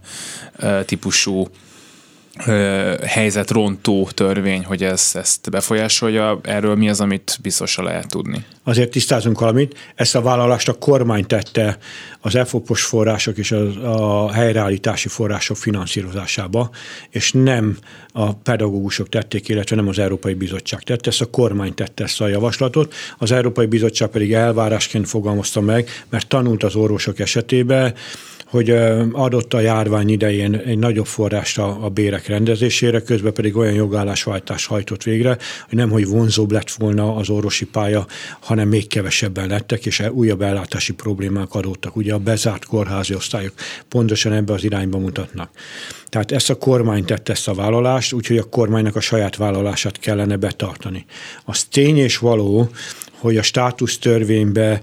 típusú 0.85 1.47
helyzetrontó 3.05 4.09
törvény, 4.13 4.65
hogy 4.65 4.83
ez, 4.83 5.11
ezt 5.13 5.49
befolyásolja. 5.49 6.39
Erről 6.43 6.75
mi 6.75 6.89
az, 6.89 7.01
amit 7.01 7.37
biztosan 7.41 7.83
lehet 7.85 8.07
tudni? 8.07 8.45
Azért 8.63 8.91
tisztázunk 8.91 9.39
valamit. 9.39 9.77
Ezt 9.95 10.15
a 10.15 10.21
vállalást 10.21 10.69
a 10.69 10.73
kormány 10.73 11.25
tette 11.25 11.77
az 12.19 12.35
EFOPOS 12.35 12.83
források 12.83 13.37
és 13.37 13.51
a, 13.51 14.25
a 14.25 14.31
helyreállítási 14.31 15.07
források 15.07 15.57
finanszírozásába, 15.57 16.69
és 17.09 17.31
nem 17.31 17.77
a 18.13 18.33
pedagógusok 18.33 19.09
tették, 19.09 19.47
illetve 19.47 19.75
nem 19.75 19.87
az 19.87 19.99
Európai 19.99 20.33
Bizottság 20.33 20.81
tette, 20.81 21.09
ezt 21.09 21.21
a 21.21 21.25
kormány 21.25 21.73
tette 21.73 22.03
ezt 22.03 22.21
a 22.21 22.27
javaslatot, 22.27 22.93
az 23.17 23.31
Európai 23.31 23.65
Bizottság 23.65 24.09
pedig 24.09 24.33
elvárásként 24.33 25.07
fogalmazta 25.07 25.61
meg, 25.61 25.89
mert 26.09 26.27
tanult 26.27 26.63
az 26.63 26.75
orvosok 26.75 27.19
esetében, 27.19 27.93
hogy 28.51 28.69
adott 29.11 29.53
a 29.53 29.59
járvány 29.59 30.09
idején 30.09 30.55
egy 30.55 30.77
nagyobb 30.77 31.05
forrást 31.05 31.57
a, 31.57 31.83
a 31.83 31.89
bérek 31.89 32.27
rendezésére, 32.27 33.01
közben 33.01 33.33
pedig 33.33 33.55
olyan 33.55 33.73
jogállásváltást 33.73 34.67
hajtott 34.67 35.03
végre, 35.03 35.37
hogy 35.69 35.77
nem, 35.77 35.89
hogy 35.89 36.07
vonzóbb 36.07 36.51
lett 36.51 36.71
volna 36.71 37.15
az 37.15 37.29
orvosi 37.29 37.65
pálya, 37.65 38.05
hanem 38.39 38.67
még 38.67 38.87
kevesebben 38.87 39.47
lettek, 39.47 39.85
és 39.85 40.03
újabb 40.11 40.41
ellátási 40.41 40.93
problémák 40.93 41.53
adottak. 41.53 41.95
Ugye 41.95 42.13
a 42.13 42.17
bezárt 42.17 42.65
kórházi 42.65 43.15
osztályok 43.15 43.53
pontosan 43.87 44.33
ebbe 44.33 44.53
az 44.53 44.63
irányba 44.63 44.97
mutatnak. 44.97 45.49
Tehát 46.09 46.31
ezt 46.31 46.49
a 46.49 46.55
kormány 46.55 47.05
tette 47.05 47.31
ezt 47.31 47.47
a 47.47 47.53
vállalást, 47.53 48.13
úgyhogy 48.13 48.37
a 48.37 48.43
kormánynak 48.43 48.95
a 48.95 48.99
saját 48.99 49.35
vállalását 49.35 49.99
kellene 49.99 50.35
betartani. 50.35 51.05
Az 51.45 51.63
tény 51.63 51.97
és 51.97 52.17
való, 52.17 52.69
hogy 53.21 53.37
a 53.37 53.41
státusztörvénybe 53.41 54.81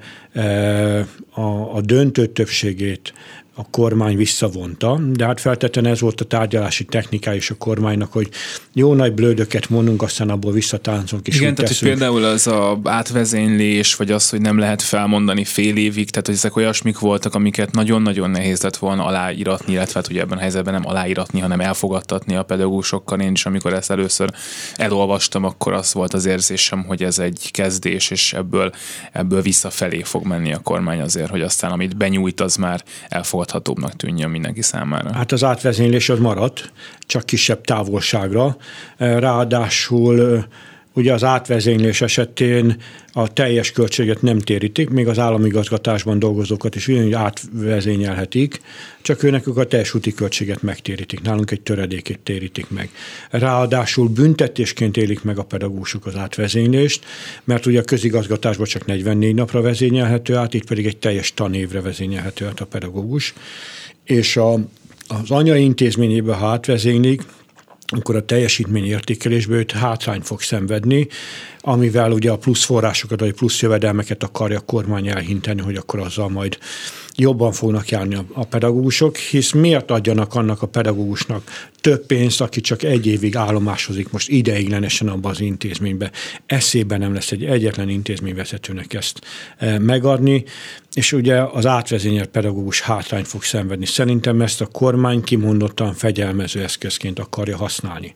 a, 1.30 1.76
a 1.76 1.80
döntő 1.80 2.26
többségét 2.26 3.12
a 3.58 3.66
kormány 3.70 4.16
visszavonta, 4.16 5.00
de 5.12 5.24
hát 5.24 5.40
feltétlenül 5.40 5.90
ez 5.90 6.00
volt 6.00 6.20
a 6.20 6.24
tárgyalási 6.24 6.84
technikája 6.84 7.36
is 7.36 7.50
a 7.50 7.54
kormánynak, 7.54 8.12
hogy 8.12 8.28
jó 8.72 8.94
nagy 8.94 9.12
blödöket 9.12 9.68
mondunk, 9.68 10.02
aztán 10.02 10.30
abból 10.30 10.52
visszatáncunk. 10.52 11.26
És 11.26 11.36
Igen, 11.36 11.54
tehát 11.54 11.78
hogy 11.78 11.88
például 11.88 12.24
az 12.24 12.46
a 12.46 12.80
átvezénylés, 12.84 13.94
vagy 13.94 14.10
az, 14.10 14.30
hogy 14.30 14.40
nem 14.40 14.58
lehet 14.58 14.82
felmondani 14.82 15.44
fél 15.44 15.76
évig, 15.76 16.10
tehát 16.10 16.26
hogy 16.26 16.34
ezek 16.34 16.56
olyasmik 16.56 16.98
voltak, 16.98 17.34
amiket 17.34 17.72
nagyon-nagyon 17.72 18.30
nehéz 18.30 18.62
lett 18.62 18.76
volna 18.76 19.04
aláíratni, 19.04 19.72
illetve 19.72 20.00
hát 20.00 20.10
ugye 20.10 20.20
ebben 20.20 20.38
a 20.38 20.40
helyzetben 20.40 20.74
nem 20.74 20.86
aláíratni, 20.86 21.40
hanem 21.40 21.60
elfogadtatni 21.60 22.36
a 22.36 22.42
pedagógusokkal. 22.42 23.20
Én 23.20 23.32
is, 23.32 23.46
amikor 23.46 23.72
ezt 23.72 23.90
először 23.90 24.30
elolvastam, 24.74 25.44
akkor 25.44 25.72
az 25.72 25.92
volt 25.92 26.14
az 26.14 26.26
érzésem, 26.26 26.84
hogy 26.84 27.02
ez 27.02 27.18
egy 27.18 27.48
kezdés, 27.50 28.10
és 28.10 28.32
ebből, 28.32 28.72
ebből 29.12 29.42
visszafelé 29.42 30.02
fog 30.02 30.26
menni 30.26 30.52
a 30.52 30.58
kormány 30.58 31.00
azért, 31.00 31.30
hogy 31.30 31.42
aztán 31.42 31.70
amit 31.70 31.96
benyújt, 31.96 32.40
az 32.40 32.56
már 32.56 32.82
elfogad 33.08 33.46
elfogadhatóbbnak 33.48 33.96
tűnjön 33.96 34.30
mindenki 34.30 34.62
számára. 34.62 35.12
Hát 35.12 35.32
az 35.32 35.44
átvezénylés 35.44 36.08
az 36.08 36.18
maradt, 36.18 36.72
csak 36.98 37.26
kisebb 37.26 37.60
távolságra. 37.60 38.56
Ráadásul 38.96 40.44
ugye 40.98 41.12
az 41.12 41.24
átvezénylés 41.24 42.00
esetén 42.00 42.76
a 43.12 43.32
teljes 43.32 43.72
költséget 43.72 44.22
nem 44.22 44.38
térítik, 44.38 44.88
még 44.88 45.08
az 45.08 45.18
államigazgatásban 45.18 46.18
dolgozókat 46.18 46.74
is 46.74 46.88
ugyanúgy 46.88 47.12
átvezényelhetik, 47.12 48.60
csak 49.02 49.22
őnek 49.22 49.46
a 49.46 49.64
teljes 49.64 49.94
úti 49.94 50.12
költséget 50.12 50.62
megtérítik, 50.62 51.20
nálunk 51.20 51.50
egy 51.50 51.60
töredékét 51.60 52.18
térítik 52.18 52.70
meg. 52.70 52.90
Ráadásul 53.30 54.08
büntetésként 54.08 54.96
élik 54.96 55.22
meg 55.22 55.38
a 55.38 55.42
pedagógusok 55.42 56.06
az 56.06 56.16
átvezénylést, 56.16 57.04
mert 57.44 57.66
ugye 57.66 57.80
a 57.80 57.84
közigazgatásban 57.84 58.66
csak 58.66 58.86
44 58.86 59.34
napra 59.34 59.60
vezényelhető 59.60 60.34
át, 60.36 60.54
itt 60.54 60.66
pedig 60.66 60.86
egy 60.86 60.96
teljes 60.96 61.34
tanévre 61.34 61.80
vezényelhető 61.80 62.46
át 62.46 62.60
a 62.60 62.66
pedagógus, 62.66 63.34
és 64.04 64.36
a, 64.36 64.52
az 65.08 65.30
anyai 65.30 65.62
intézményében, 65.62 66.36
ha 66.36 66.46
átvezénylik, 66.46 67.22
akkor 67.96 68.16
a 68.16 68.24
teljesítmény 68.24 68.84
értékelésből 68.84 69.58
őt 69.58 69.72
hátrány 69.72 70.20
fog 70.20 70.40
szenvedni, 70.40 71.08
amivel 71.60 72.12
ugye 72.12 72.30
a 72.30 72.36
plusz 72.36 72.64
forrásokat, 72.64 73.20
vagy 73.20 73.34
plusz 73.34 73.62
jövedelmeket 73.62 74.22
akarja 74.22 74.58
a 74.58 74.64
kormány 74.64 75.08
elhinteni, 75.08 75.60
hogy 75.60 75.76
akkor 75.76 76.00
azzal 76.00 76.28
majd 76.28 76.58
jobban 77.20 77.52
fognak 77.52 77.88
járni 77.88 78.18
a 78.32 78.44
pedagógusok, 78.44 79.16
hisz 79.16 79.52
miért 79.52 79.90
adjanak 79.90 80.34
annak 80.34 80.62
a 80.62 80.66
pedagógusnak 80.66 81.68
több 81.80 82.06
pénzt, 82.06 82.40
aki 82.40 82.60
csak 82.60 82.82
egy 82.82 83.06
évig 83.06 83.36
állomásozik 83.36 84.10
most 84.10 84.28
ideiglenesen 84.28 85.08
abban 85.08 85.30
az 85.30 85.40
intézménybe. 85.40 86.10
Eszében 86.46 86.98
nem 86.98 87.14
lesz 87.14 87.32
egy 87.32 87.44
egyetlen 87.44 87.88
intézményvezetőnek 87.88 88.94
ezt 88.94 89.20
e, 89.56 89.78
megadni, 89.78 90.44
és 90.94 91.12
ugye 91.12 91.42
az 91.42 91.66
átvezényelt 91.66 92.28
pedagógus 92.28 92.80
hátrány 92.80 93.24
fog 93.24 93.42
szenvedni. 93.42 93.86
Szerintem 93.86 94.40
ezt 94.40 94.60
a 94.60 94.66
kormány 94.66 95.22
kimondottan 95.22 95.94
fegyelmező 95.94 96.62
eszközként 96.62 97.18
akarja 97.18 97.56
használni. 97.56 98.14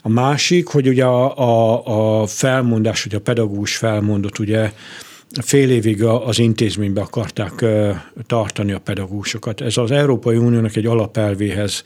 A 0.00 0.08
másik, 0.08 0.66
hogy 0.66 0.88
ugye 0.88 1.04
a, 1.04 1.38
a, 1.38 2.20
a 2.20 2.26
felmondás, 2.26 3.02
hogy 3.02 3.14
a 3.14 3.20
pedagógus 3.20 3.76
felmondott, 3.76 4.38
ugye 4.38 4.72
fél 5.42 5.70
évig 5.70 6.04
az 6.04 6.38
intézménybe 6.38 7.00
akarták 7.00 7.64
tartani 8.26 8.72
a 8.72 8.78
pedagógusokat. 8.78 9.60
Ez 9.60 9.76
az 9.76 9.90
Európai 9.90 10.36
Uniónak 10.36 10.76
egy 10.76 10.86
alapelvéhez 10.86 11.82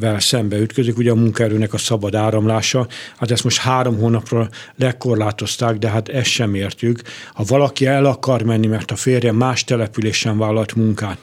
vel 0.00 0.20
szembe 0.20 0.58
ütközik, 0.58 0.98
ugye 0.98 1.10
a 1.10 1.14
munkaerőnek 1.14 1.74
a 1.74 1.78
szabad 1.78 2.14
áramlása. 2.14 2.86
Hát 3.16 3.30
ezt 3.30 3.44
most 3.44 3.58
három 3.58 3.98
hónapra 3.98 4.48
lekorlátozták, 4.76 5.76
de 5.76 5.88
hát 5.88 6.08
ezt 6.08 6.28
sem 6.28 6.54
értjük. 6.54 7.00
Ha 7.34 7.44
valaki 7.46 7.86
el 7.86 8.04
akar 8.04 8.42
menni, 8.42 8.66
mert 8.66 8.90
a 8.90 8.96
férje 8.96 9.32
más 9.32 9.64
településen 9.64 10.38
vállalt 10.38 10.74
munkát, 10.74 11.18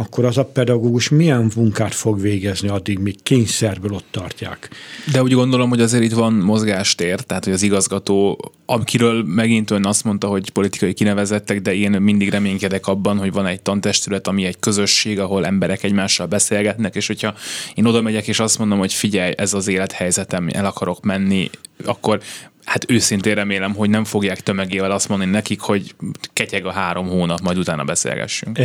akkor 0.00 0.24
az 0.24 0.38
a 0.38 0.44
pedagógus 0.44 1.08
milyen 1.08 1.50
munkát 1.56 1.94
fog 1.94 2.20
végezni 2.20 2.68
addig, 2.68 2.98
míg 2.98 3.22
kényszerből 3.22 3.92
ott 3.92 4.06
tartják. 4.10 4.68
De 5.12 5.22
úgy 5.22 5.32
gondolom, 5.32 5.68
hogy 5.68 5.80
azért 5.80 6.02
itt 6.02 6.12
van 6.12 6.32
mozgástér, 6.32 7.20
tehát 7.20 7.44
hogy 7.44 7.52
az 7.52 7.62
igazgató, 7.62 8.38
akiről 8.66 9.22
megint 9.22 9.70
ön 9.70 9.86
azt 9.86 10.04
mondta, 10.04 10.26
hogy 10.26 10.50
politikai 10.50 10.92
kinevezettek, 10.92 11.60
de 11.60 11.74
én 11.74 11.90
mindig 11.90 12.30
reménykedek 12.30 12.86
abban, 12.86 13.18
hogy 13.18 13.32
van 13.32 13.46
egy 13.46 13.62
tantestület, 13.62 14.26
ami 14.26 14.44
egy 14.44 14.58
közösség, 14.58 15.20
ahol 15.20 15.46
emberek 15.46 15.82
egymással 15.82 16.26
beszélgetnek, 16.26 16.94
és 16.94 17.06
hogyha 17.06 17.34
én 17.74 17.86
oda 17.86 18.02
megyek, 18.02 18.28
és 18.28 18.40
azt 18.40 18.58
mondom, 18.58 18.78
hogy 18.78 18.92
figyelj, 18.92 19.32
ez 19.36 19.54
az 19.54 19.68
élethelyzetem, 19.68 20.48
el 20.52 20.66
akarok 20.66 21.04
menni, 21.04 21.50
akkor 21.84 22.20
hát 22.68 22.90
őszintén 22.90 23.34
remélem, 23.34 23.74
hogy 23.74 23.90
nem 23.90 24.04
fogják 24.04 24.40
tömegével 24.40 24.90
azt 24.90 25.08
mondani 25.08 25.30
nekik, 25.30 25.60
hogy 25.60 25.94
ketyeg 26.32 26.66
a 26.66 26.70
három 26.70 27.08
hónap, 27.08 27.40
majd 27.40 27.58
utána 27.58 27.84
beszélgessünk. 27.84 28.58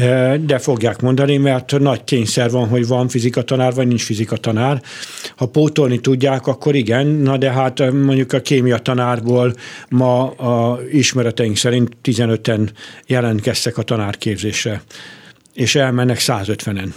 De 0.45 0.57
fogják 0.59 1.01
mondani, 1.01 1.37
mert 1.37 1.79
nagy 1.79 2.03
kényszer 2.03 2.51
van, 2.51 2.67
hogy 2.67 2.87
van 2.87 3.07
fizika 3.07 3.41
tanár, 3.41 3.73
vagy 3.73 3.87
nincs 3.87 4.03
fizika 4.03 4.37
tanár. 4.37 4.81
Ha 5.35 5.45
pótolni 5.45 5.99
tudják, 5.99 6.47
akkor 6.47 6.75
igen, 6.75 7.07
na 7.07 7.37
de 7.37 7.51
hát 7.51 7.91
mondjuk 7.91 8.33
a 8.33 8.41
kémia 8.41 8.77
tanárból 8.77 9.53
ma 9.89 10.29
a 10.29 10.79
ismereteink 10.91 11.57
szerint 11.57 11.97
15-en 12.03 12.69
jelentkeztek 13.07 13.77
a 13.77 13.81
tanárképzésre, 13.81 14.81
és 15.53 15.75
elmennek 15.75 16.17
150-en. 16.19 16.89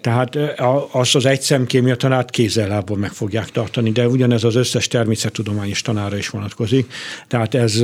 Tehát 0.00 0.38
azt 0.90 1.14
az 1.14 1.26
egy 1.26 1.40
szemkémia 1.40 1.96
tanárt 1.96 2.30
kézzel 2.30 2.84
meg 2.94 3.12
fogják 3.12 3.50
tartani, 3.50 3.90
de 3.90 4.08
ugyanez 4.08 4.44
az 4.44 4.54
összes 4.54 4.88
természettudományos 4.88 5.82
tanára 5.82 6.16
is 6.16 6.28
vonatkozik. 6.28 6.92
Tehát 7.28 7.54
ez 7.54 7.82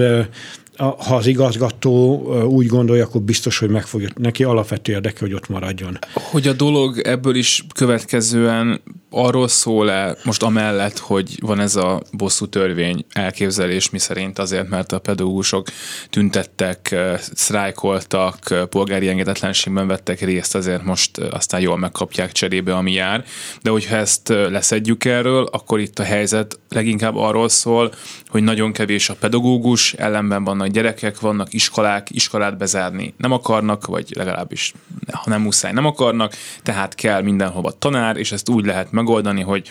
ha 0.78 1.16
az 1.16 1.26
igazgató 1.26 2.26
úgy 2.44 2.66
gondolja, 2.66 3.04
akkor 3.04 3.20
biztos, 3.20 3.58
hogy 3.58 3.68
meg 3.68 3.86
fogja, 3.86 4.08
neki 4.16 4.44
alapvető 4.44 4.92
érdeke, 4.92 5.18
hogy 5.20 5.34
ott 5.34 5.48
maradjon. 5.48 5.98
Hogy 6.12 6.48
a 6.48 6.52
dolog 6.52 6.98
ebből 6.98 7.34
is 7.34 7.64
következően 7.74 8.80
arról 9.16 9.48
szól-e 9.48 10.16
most 10.24 10.42
amellett, 10.42 10.98
hogy 10.98 11.38
van 11.40 11.60
ez 11.60 11.76
a 11.76 12.02
bosszú 12.12 12.46
törvény 12.46 13.04
elképzelés, 13.12 13.90
mi 13.90 13.98
szerint 13.98 14.38
azért, 14.38 14.68
mert 14.68 14.92
a 14.92 14.98
pedagógusok 14.98 15.66
tüntettek, 16.10 16.94
szrájkoltak, 17.34 18.66
polgári 18.70 19.08
engedetlenségben 19.08 19.86
vettek 19.86 20.20
részt, 20.20 20.54
azért 20.54 20.84
most 20.84 21.18
aztán 21.18 21.60
jól 21.60 21.78
megkapják 21.78 22.32
cserébe, 22.32 22.74
ami 22.74 22.92
jár. 22.92 23.24
De 23.62 23.70
hogyha 23.70 23.96
ezt 23.96 24.28
leszedjük 24.28 25.04
erről, 25.04 25.48
akkor 25.52 25.80
itt 25.80 25.98
a 25.98 26.02
helyzet 26.02 26.58
leginkább 26.68 27.16
arról 27.16 27.48
szól, 27.48 27.92
hogy 28.26 28.42
nagyon 28.42 28.72
kevés 28.72 29.08
a 29.08 29.14
pedagógus, 29.14 29.92
ellenben 29.92 30.44
vannak 30.44 30.68
gyerekek, 30.68 31.20
vannak 31.20 31.52
iskolák, 31.52 32.06
iskolát 32.10 32.56
bezárni 32.56 33.14
nem 33.16 33.32
akarnak, 33.32 33.86
vagy 33.86 34.12
legalábbis 34.14 34.72
ha 35.12 35.30
nem 35.30 35.40
muszáj, 35.40 35.72
nem 35.72 35.86
akarnak, 35.86 36.32
tehát 36.62 36.94
kell 36.94 37.22
mindenhova 37.22 37.70
tanár, 37.70 38.16
és 38.16 38.32
ezt 38.32 38.48
úgy 38.48 38.64
lehet 38.64 38.92
megoldani, 39.06 39.42
hogy 39.42 39.70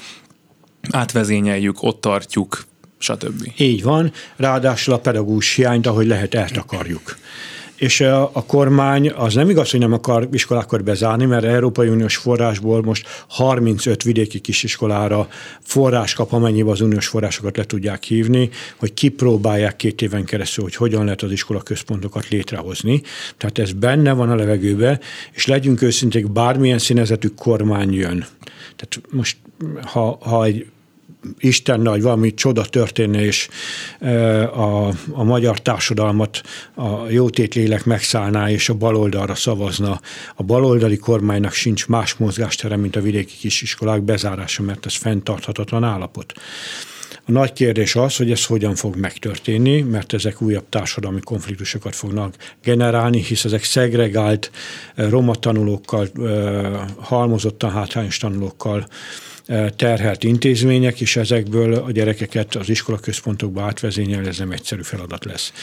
átvezényeljük, 0.89 1.83
ott 1.83 2.01
tartjuk, 2.01 2.65
stb. 2.97 3.51
Így 3.57 3.83
van, 3.83 4.11
ráadásul 4.35 4.93
a 4.93 4.99
pedagógus 4.99 5.55
hiányt, 5.55 5.87
ahogy 5.87 6.07
lehet, 6.07 6.33
eltakarjuk 6.33 7.17
és 7.75 8.01
a 8.01 8.43
kormány 8.47 9.09
az 9.09 9.33
nem 9.33 9.49
igaz, 9.49 9.71
hogy 9.71 9.79
nem 9.79 9.93
akar 9.93 10.27
iskolákat 10.31 10.83
bezárni, 10.83 11.25
mert 11.25 11.43
Európai 11.43 11.87
Uniós 11.87 12.15
forrásból 12.17 12.83
most 12.83 13.07
35 13.27 14.03
vidéki 14.03 14.39
kisiskolára 14.39 15.27
forrás 15.61 16.13
kap, 16.13 16.31
amennyiben 16.31 16.71
az 16.71 16.81
uniós 16.81 17.07
forrásokat 17.07 17.57
le 17.57 17.63
tudják 17.63 18.03
hívni, 18.03 18.49
hogy 18.75 18.93
kipróbálják 18.93 19.75
két 19.75 20.01
éven 20.01 20.25
keresztül, 20.25 20.63
hogy 20.63 20.75
hogyan 20.75 21.03
lehet 21.03 21.21
az 21.21 21.31
iskola 21.31 21.61
központokat 21.61 22.29
létrehozni. 22.29 23.01
Tehát 23.37 23.57
ez 23.57 23.71
benne 23.71 24.13
van 24.13 24.29
a 24.29 24.35
levegőbe, 24.35 24.99
és 25.31 25.45
legyünk 25.45 25.81
őszinték, 25.81 26.31
bármilyen 26.31 26.79
színezetű 26.79 27.27
kormány 27.27 27.93
jön. 27.93 28.25
Tehát 28.75 29.01
most, 29.09 29.37
ha, 29.81 30.17
ha 30.21 30.45
egy 30.45 30.65
Istennel, 31.39 31.91
hogy 31.91 32.01
valami 32.01 32.33
csoda 32.33 32.65
történne, 32.65 33.25
és 33.25 33.47
a, 34.53 34.87
a 35.11 35.23
magyar 35.23 35.61
társadalmat 35.61 36.41
a 36.73 37.09
jótét 37.09 37.53
lélek 37.53 37.85
megszállná, 37.85 38.49
és 38.49 38.69
a 38.69 38.73
baloldalra 38.73 39.35
szavazna. 39.35 39.99
A 40.35 40.43
baloldali 40.43 40.97
kormánynak 40.97 41.53
sincs 41.53 41.87
más 41.87 42.13
mozgástere, 42.13 42.75
mint 42.75 42.95
a 42.95 43.01
vidéki 43.01 43.33
kisiskolák 43.39 44.01
bezárása, 44.01 44.63
mert 44.63 44.85
ez 44.85 44.95
fenntarthatatlan 44.95 45.83
állapot. 45.83 46.33
A 47.27 47.31
nagy 47.31 47.53
kérdés 47.53 47.95
az, 47.95 48.15
hogy 48.15 48.31
ez 48.31 48.45
hogyan 48.45 48.75
fog 48.75 48.95
megtörténni, 48.95 49.81
mert 49.81 50.13
ezek 50.13 50.41
újabb 50.41 50.69
társadalmi 50.69 51.19
konfliktusokat 51.19 51.95
fognak 51.95 52.35
generálni, 52.63 53.23
hisz 53.23 53.45
ezek 53.45 53.63
szegregált 53.63 54.51
roma 54.95 55.35
tanulókkal, 55.35 56.07
halmozottan 56.99 57.71
hátrányos 57.71 58.17
tanulókkal 58.17 58.87
terhelt 59.75 60.23
intézmények, 60.23 61.01
és 61.01 61.15
ezekből 61.15 61.73
a 61.73 61.91
gyerekeket 61.91 62.55
az 62.55 62.69
iskolaközpontokba 62.69 63.61
átvezényelni, 63.61 64.27
ez 64.27 64.37
nem 64.37 64.51
egyszerű 64.51 64.81
feladat 64.81 65.25
lesz. 65.25 65.53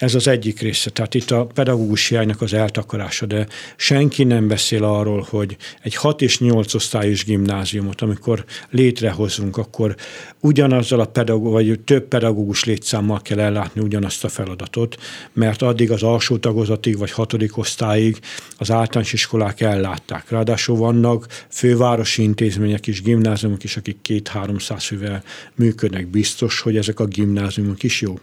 Ez 0.00 0.14
az 0.14 0.28
egyik 0.28 0.60
része. 0.60 0.90
Tehát 0.90 1.14
itt 1.14 1.30
a 1.30 1.46
pedagógus 1.46 2.08
hiánynak 2.08 2.40
az 2.40 2.52
eltakarása, 2.52 3.26
de 3.26 3.46
senki 3.76 4.24
nem 4.24 4.48
beszél 4.48 4.84
arról, 4.84 5.26
hogy 5.28 5.56
egy 5.82 5.94
6 5.94 6.22
és 6.22 6.38
8 6.38 6.74
osztályos 6.74 7.24
gimnáziumot, 7.24 8.00
amikor 8.00 8.44
létrehozunk, 8.70 9.56
akkor 9.56 9.96
ugyanazzal 10.40 11.00
a 11.00 11.04
pedagógus, 11.04 11.52
vagy 11.52 11.80
több 11.80 12.08
pedagógus 12.08 12.64
létszámmal 12.64 13.22
kell 13.22 13.40
ellátni 13.40 13.80
ugyanazt 13.80 14.24
a 14.24 14.28
feladatot, 14.28 14.96
mert 15.32 15.62
addig 15.62 15.90
az 15.90 16.02
alsó 16.02 16.36
tagozatig, 16.36 16.98
vagy 16.98 17.10
hatodik 17.10 17.56
osztályig 17.56 18.18
az 18.58 18.70
általános 18.70 19.12
iskolák 19.12 19.60
ellátták. 19.60 20.30
Ráadásul 20.30 20.76
vannak 20.76 21.26
fővárosi 21.48 22.22
intézmények 22.22 22.86
is, 22.86 23.02
gimnáziumok 23.02 23.64
is, 23.64 23.76
akik 23.76 23.96
két-háromszáz 24.02 24.84
fővel 24.84 25.22
működnek. 25.54 26.08
Biztos, 26.08 26.60
hogy 26.60 26.76
ezek 26.76 27.00
a 27.00 27.06
gimnáziumok 27.06 27.82
is 27.82 28.00
jók 28.00 28.20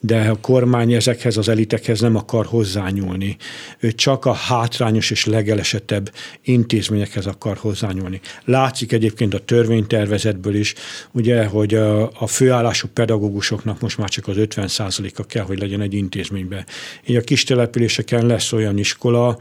de 0.00 0.28
a 0.28 0.40
kormány 0.40 0.92
ezekhez 0.92 1.36
az 1.36 1.48
elitekhez 1.48 2.00
nem 2.00 2.16
akar 2.16 2.46
hozzányúlni. 2.46 3.36
Ő 3.78 3.92
csak 3.92 4.24
a 4.24 4.32
hátrányos 4.32 5.10
és 5.10 5.24
legelesettebb 5.24 6.12
intézményekhez 6.42 7.26
akar 7.26 7.56
hozzányúlni. 7.56 8.20
Látszik 8.44 8.92
egyébként 8.92 9.34
a 9.34 9.38
törvénytervezetből 9.38 10.54
is, 10.54 10.74
ugye, 11.12 11.44
hogy 11.44 11.74
a, 11.74 12.10
a 12.18 12.26
főállású 12.26 12.88
pedagógusoknak 12.94 13.80
most 13.80 13.98
már 13.98 14.08
csak 14.08 14.28
az 14.28 14.36
50%-a 14.38 15.22
kell, 15.26 15.44
hogy 15.44 15.58
legyen 15.58 15.80
egy 15.80 15.94
intézményben. 15.94 16.64
Így 17.06 17.16
a 17.16 17.20
kis 17.20 17.44
településeken 17.44 18.26
lesz 18.26 18.52
olyan 18.52 18.78
iskola, 18.78 19.38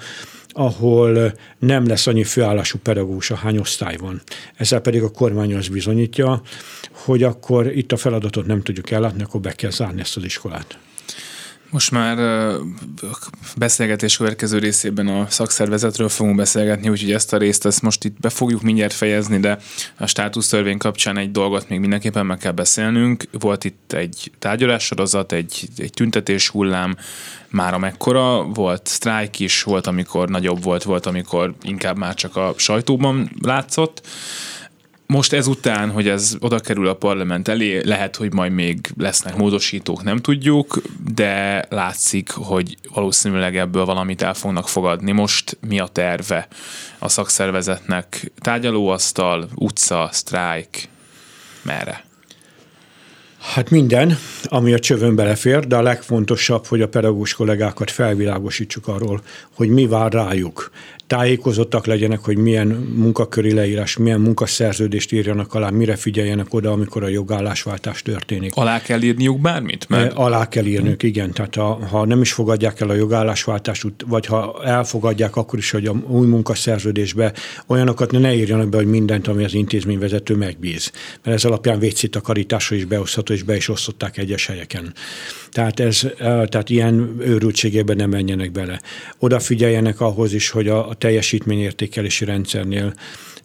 ahol 0.59 1.33
nem 1.59 1.87
lesz 1.87 2.07
annyi 2.07 2.23
főállású 2.23 2.77
pedagógus, 2.83 3.31
hány 3.31 3.57
osztály 3.57 3.97
van. 3.97 4.21
Ezzel 4.55 4.79
pedig 4.79 5.03
a 5.03 5.11
kormány 5.11 5.55
az 5.55 5.67
bizonyítja, 5.67 6.41
hogy 6.91 7.23
akkor 7.23 7.77
itt 7.77 7.91
a 7.91 7.97
feladatot 7.97 8.45
nem 8.45 8.61
tudjuk 8.61 8.91
ellátni, 8.91 9.23
akkor 9.23 9.39
be 9.39 9.51
kell 9.51 9.69
zárni 9.69 10.01
ezt 10.01 10.17
az 10.17 10.23
iskolát. 10.23 10.77
Most 11.71 11.91
már 11.91 12.17
beszélgetés 13.57 14.17
következő 14.17 14.57
részében 14.57 15.07
a 15.07 15.25
szakszervezetről 15.29 16.09
fogunk 16.09 16.35
beszélgetni, 16.35 16.89
úgyhogy 16.89 17.11
ezt 17.11 17.33
a 17.33 17.37
részt 17.37 17.65
ezt 17.65 17.81
most 17.81 18.03
itt 18.03 18.19
be 18.19 18.29
fogjuk 18.29 18.61
mindjárt 18.61 18.93
fejezni, 18.93 19.39
de 19.39 19.57
a 19.97 20.05
státusztörvény 20.05 20.77
kapcsán 20.77 21.17
egy 21.17 21.31
dolgot 21.31 21.69
még 21.69 21.79
mindenképpen 21.79 22.25
meg 22.25 22.37
kell 22.37 22.51
beszélnünk. 22.51 23.23
Volt 23.31 23.63
itt 23.63 23.93
egy 23.93 24.31
tárgyalássorozat, 24.39 25.31
egy, 25.31 25.67
egy 25.77 25.93
tüntetés 25.93 26.49
hullám, 26.49 26.95
már 27.49 27.73
amekkora, 27.73 28.43
volt 28.43 28.87
sztrájk 28.87 29.39
is, 29.39 29.63
volt 29.63 29.87
amikor 29.87 30.29
nagyobb 30.29 30.63
volt, 30.63 30.83
volt 30.83 31.05
amikor 31.05 31.53
inkább 31.61 31.97
már 31.97 32.13
csak 32.13 32.35
a 32.35 32.53
sajtóban 32.57 33.31
látszott. 33.41 34.01
Most 35.13 35.33
ezután, 35.33 35.91
hogy 35.91 36.07
ez 36.07 36.35
oda 36.39 36.59
kerül 36.59 36.87
a 36.87 36.93
parlament 36.93 37.47
elé, 37.47 37.81
lehet, 37.83 38.15
hogy 38.15 38.33
majd 38.33 38.51
még 38.51 38.91
lesznek 38.97 39.35
módosítók, 39.35 40.03
nem 40.03 40.17
tudjuk, 40.17 40.81
de 41.13 41.65
látszik, 41.69 42.31
hogy 42.31 42.77
valószínűleg 42.93 43.57
ebből 43.57 43.85
valamit 43.85 44.21
el 44.21 44.33
fognak 44.33 44.67
fogadni. 44.67 45.11
Most 45.11 45.57
mi 45.67 45.79
a 45.79 45.87
terve 45.87 46.47
a 46.99 47.07
szakszervezetnek? 47.09 48.31
Tárgyalóasztal, 48.39 49.49
utca, 49.55 50.09
sztrájk, 50.11 50.89
merre? 51.61 52.05
Hát 53.39 53.69
minden, 53.69 54.17
ami 54.43 54.73
a 54.73 54.79
csövön 54.79 55.15
belefér, 55.15 55.67
de 55.67 55.75
a 55.75 55.81
legfontosabb, 55.81 56.65
hogy 56.65 56.81
a 56.81 56.87
pedagógus 56.87 57.33
kollégákat 57.33 57.91
felvilágosítsuk 57.91 58.87
arról, 58.87 59.21
hogy 59.55 59.69
mi 59.69 59.87
vár 59.87 60.11
rájuk 60.11 60.71
tájékozottak 61.09 61.85
legyenek, 61.85 62.19
hogy 62.19 62.37
milyen 62.37 62.67
munkaköri 62.95 63.53
leírás, 63.53 63.97
milyen 63.97 64.19
munkaszerződést 64.19 65.11
írjanak 65.11 65.53
alá, 65.53 65.69
mire 65.69 65.95
figyeljenek 65.95 66.53
oda, 66.53 66.71
amikor 66.71 67.03
a 67.03 67.07
jogállásváltás 67.07 68.01
történik. 68.01 68.55
Alá 68.55 68.81
kell 68.81 69.01
írniuk 69.01 69.39
bármit? 69.39 69.89
Mert... 69.89 70.13
Alá 70.13 70.47
kell 70.47 70.65
írniuk, 70.65 71.03
igen. 71.03 71.31
Tehát 71.31 71.55
ha, 71.55 71.85
ha 71.91 72.05
nem 72.05 72.21
is 72.21 72.31
fogadják 72.31 72.79
el 72.79 72.89
a 72.89 72.93
jogállásváltást, 72.93 73.85
vagy 74.07 74.25
ha 74.25 74.61
elfogadják, 74.63 75.35
akkor 75.35 75.59
is, 75.59 75.71
hogy 75.71 75.85
a 75.85 75.91
új 75.91 76.27
munkaszerződésbe 76.27 77.33
olyanokat 77.67 78.11
ne 78.11 78.35
írjanak 78.35 78.69
be, 78.69 78.77
hogy 78.77 78.87
mindent, 78.87 79.27
ami 79.27 79.43
az 79.43 79.53
intézményvezető 79.53 80.35
megbíz. 80.35 80.91
Mert 81.23 81.37
ez 81.37 81.45
alapján 81.45 81.79
vécitakarításra 81.79 82.75
is 82.75 82.85
beosztható, 82.85 83.33
és 83.33 83.43
be 83.43 83.55
is 83.55 83.69
osztották 83.69 84.17
egyes 84.17 84.45
helyeken. 84.45 84.93
Tehát, 85.51 85.79
ez, 85.79 86.07
tehát 86.19 86.69
ilyen 86.69 87.15
őrültségében 87.19 87.95
nem 87.95 88.09
menjenek 88.09 88.51
bele. 88.51 88.81
Odafigyeljenek 89.19 90.01
ahhoz 90.01 90.33
is, 90.33 90.49
hogy 90.49 90.67
a 90.67 90.97
teljesítményértékelési 90.99 92.25
rendszernél 92.25 92.93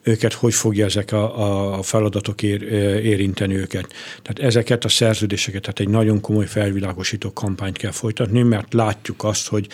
őket 0.05 0.33
hogy 0.33 0.53
fogja 0.53 0.85
ezek 0.85 1.11
a, 1.11 1.77
a 1.77 1.81
feladatok 1.81 2.41
ér, 2.43 2.61
érinteni 3.03 3.55
őket. 3.55 3.93
Tehát 4.21 4.39
ezeket 4.39 4.85
a 4.85 4.89
szerződéseket, 4.89 5.61
tehát 5.61 5.79
egy 5.79 5.89
nagyon 5.89 6.21
komoly 6.21 6.45
felvilágosító 6.45 7.33
kampányt 7.33 7.77
kell 7.77 7.91
folytatni, 7.91 8.41
mert 8.41 8.73
látjuk 8.73 9.23
azt, 9.23 9.47
hogy 9.47 9.67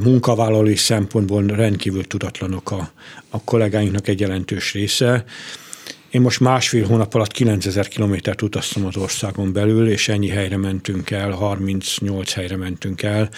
munkavállalói 0.00 0.76
szempontból 0.76 1.46
rendkívül 1.46 2.04
tudatlanok 2.06 2.70
a, 2.70 2.90
a 3.28 3.44
kollégáinknak 3.44 4.08
egy 4.08 4.20
jelentős 4.20 4.72
része, 4.72 5.24
én 6.14 6.20
most 6.20 6.40
másfél 6.40 6.86
hónap 6.86 7.14
alatt 7.14 7.30
9000 7.30 7.88
kilométert 7.88 8.42
utaztam 8.42 8.86
az 8.86 8.96
országon 8.96 9.52
belül, 9.52 9.88
és 9.88 10.08
ennyi 10.08 10.28
helyre 10.28 10.56
mentünk 10.56 11.10
el, 11.10 11.30
38 11.30 12.32
helyre 12.32 12.56
mentünk 12.56 13.02
el, 13.02 13.28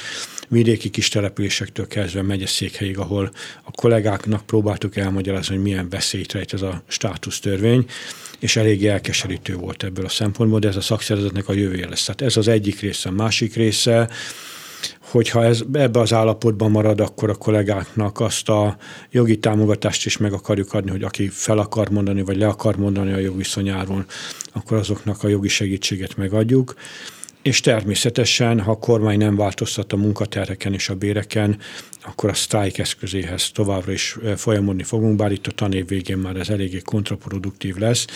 vidéki 0.49 0.91
kis 0.91 1.09
településektől 1.09 1.87
kezdve 1.87 2.23
megyeszékhelyig, 2.23 2.99
ahol 2.99 3.31
a 3.65 3.71
kollégáknak 3.71 4.47
próbáltuk 4.47 4.97
elmagyarázni, 4.97 5.55
hogy 5.55 5.65
milyen 5.65 5.89
veszélyt 5.89 6.33
rejt 6.33 6.53
ez 6.53 6.63
a 6.63 6.83
státusztörvény, 6.87 7.87
és 8.39 8.57
elég 8.57 8.87
elkeserítő 8.87 9.55
volt 9.55 9.83
ebből 9.83 10.05
a 10.05 10.09
szempontból, 10.09 10.59
de 10.59 10.69
ez 10.69 10.77
a 10.77 10.81
szakszervezetnek 10.81 11.49
a 11.49 11.53
jövője 11.53 11.89
lesz. 11.89 12.05
Tehát 12.05 12.23
ez 12.23 12.37
az 12.37 12.49
egyik 12.49 12.81
része. 12.81 13.09
A 13.09 13.13
másik 13.13 13.55
része, 13.55 14.09
hogyha 15.17 15.45
ez 15.45 15.61
ebbe 15.73 16.01
az 16.01 16.13
állapotban 16.13 16.71
marad, 16.71 17.01
akkor 17.01 17.31
a 17.31 17.35
kollégáknak 17.35 18.21
azt 18.21 18.49
a 18.49 18.77
jogi 19.11 19.39
támogatást 19.39 20.07
is 20.07 20.17
meg 20.17 20.33
akarjuk 20.33 20.73
adni, 20.73 20.91
hogy 20.91 21.03
aki 21.03 21.29
fel 21.29 21.59
akar 21.59 21.89
mondani, 21.89 22.23
vagy 22.23 22.37
le 22.37 22.47
akar 22.47 22.77
mondani 22.77 23.13
a 23.13 23.19
jogviszonyáról, 23.19 24.05
akkor 24.53 24.77
azoknak 24.77 25.23
a 25.23 25.29
jogi 25.29 25.49
segítséget 25.49 26.17
megadjuk. 26.17 26.75
És 27.43 27.61
természetesen, 27.61 28.61
ha 28.61 28.71
a 28.71 28.79
kormány 28.79 29.19
nem 29.19 29.37
változtat 29.37 29.93
a 29.93 29.97
munkaterheken 29.97 30.73
és 30.73 30.89
a 30.89 30.95
béreken, 30.95 31.59
akkor 32.05 32.31
a 32.31 32.35
sztrájk 32.35 32.79
eszközéhez 32.79 33.51
továbbra 33.51 33.93
is 33.93 34.17
folyamodni 34.37 34.83
fogunk, 34.83 35.17
bár 35.17 35.33
itt 35.33 35.47
a 35.47 35.51
tanév 35.51 35.87
végén 35.87 36.19
már 36.19 36.37
ez 36.37 36.49
eléggé 36.49 36.79
kontraproduktív 36.79 37.77
lesz, 37.77 38.07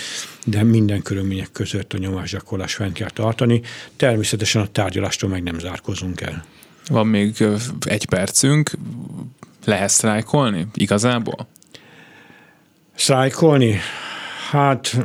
de 0.44 0.62
minden 0.62 1.02
körülmények 1.02 1.52
között 1.52 1.92
a 1.92 1.98
nyomásgyakorlás 1.98 2.74
fent 2.74 2.92
kell 2.92 3.10
tartani. 3.10 3.60
Természetesen 3.96 4.62
a 4.62 4.66
tárgyalástól 4.66 5.30
meg 5.30 5.42
nem 5.42 5.58
zárkozunk 5.58 6.20
el. 6.20 6.44
Van 6.88 7.06
még 7.06 7.44
egy 7.80 8.06
percünk. 8.06 8.70
Lehet 9.64 9.90
sztrájkolni 9.90 10.66
igazából? 10.74 11.48
Sztrájkolni? 12.94 13.78
Hát 14.50 14.96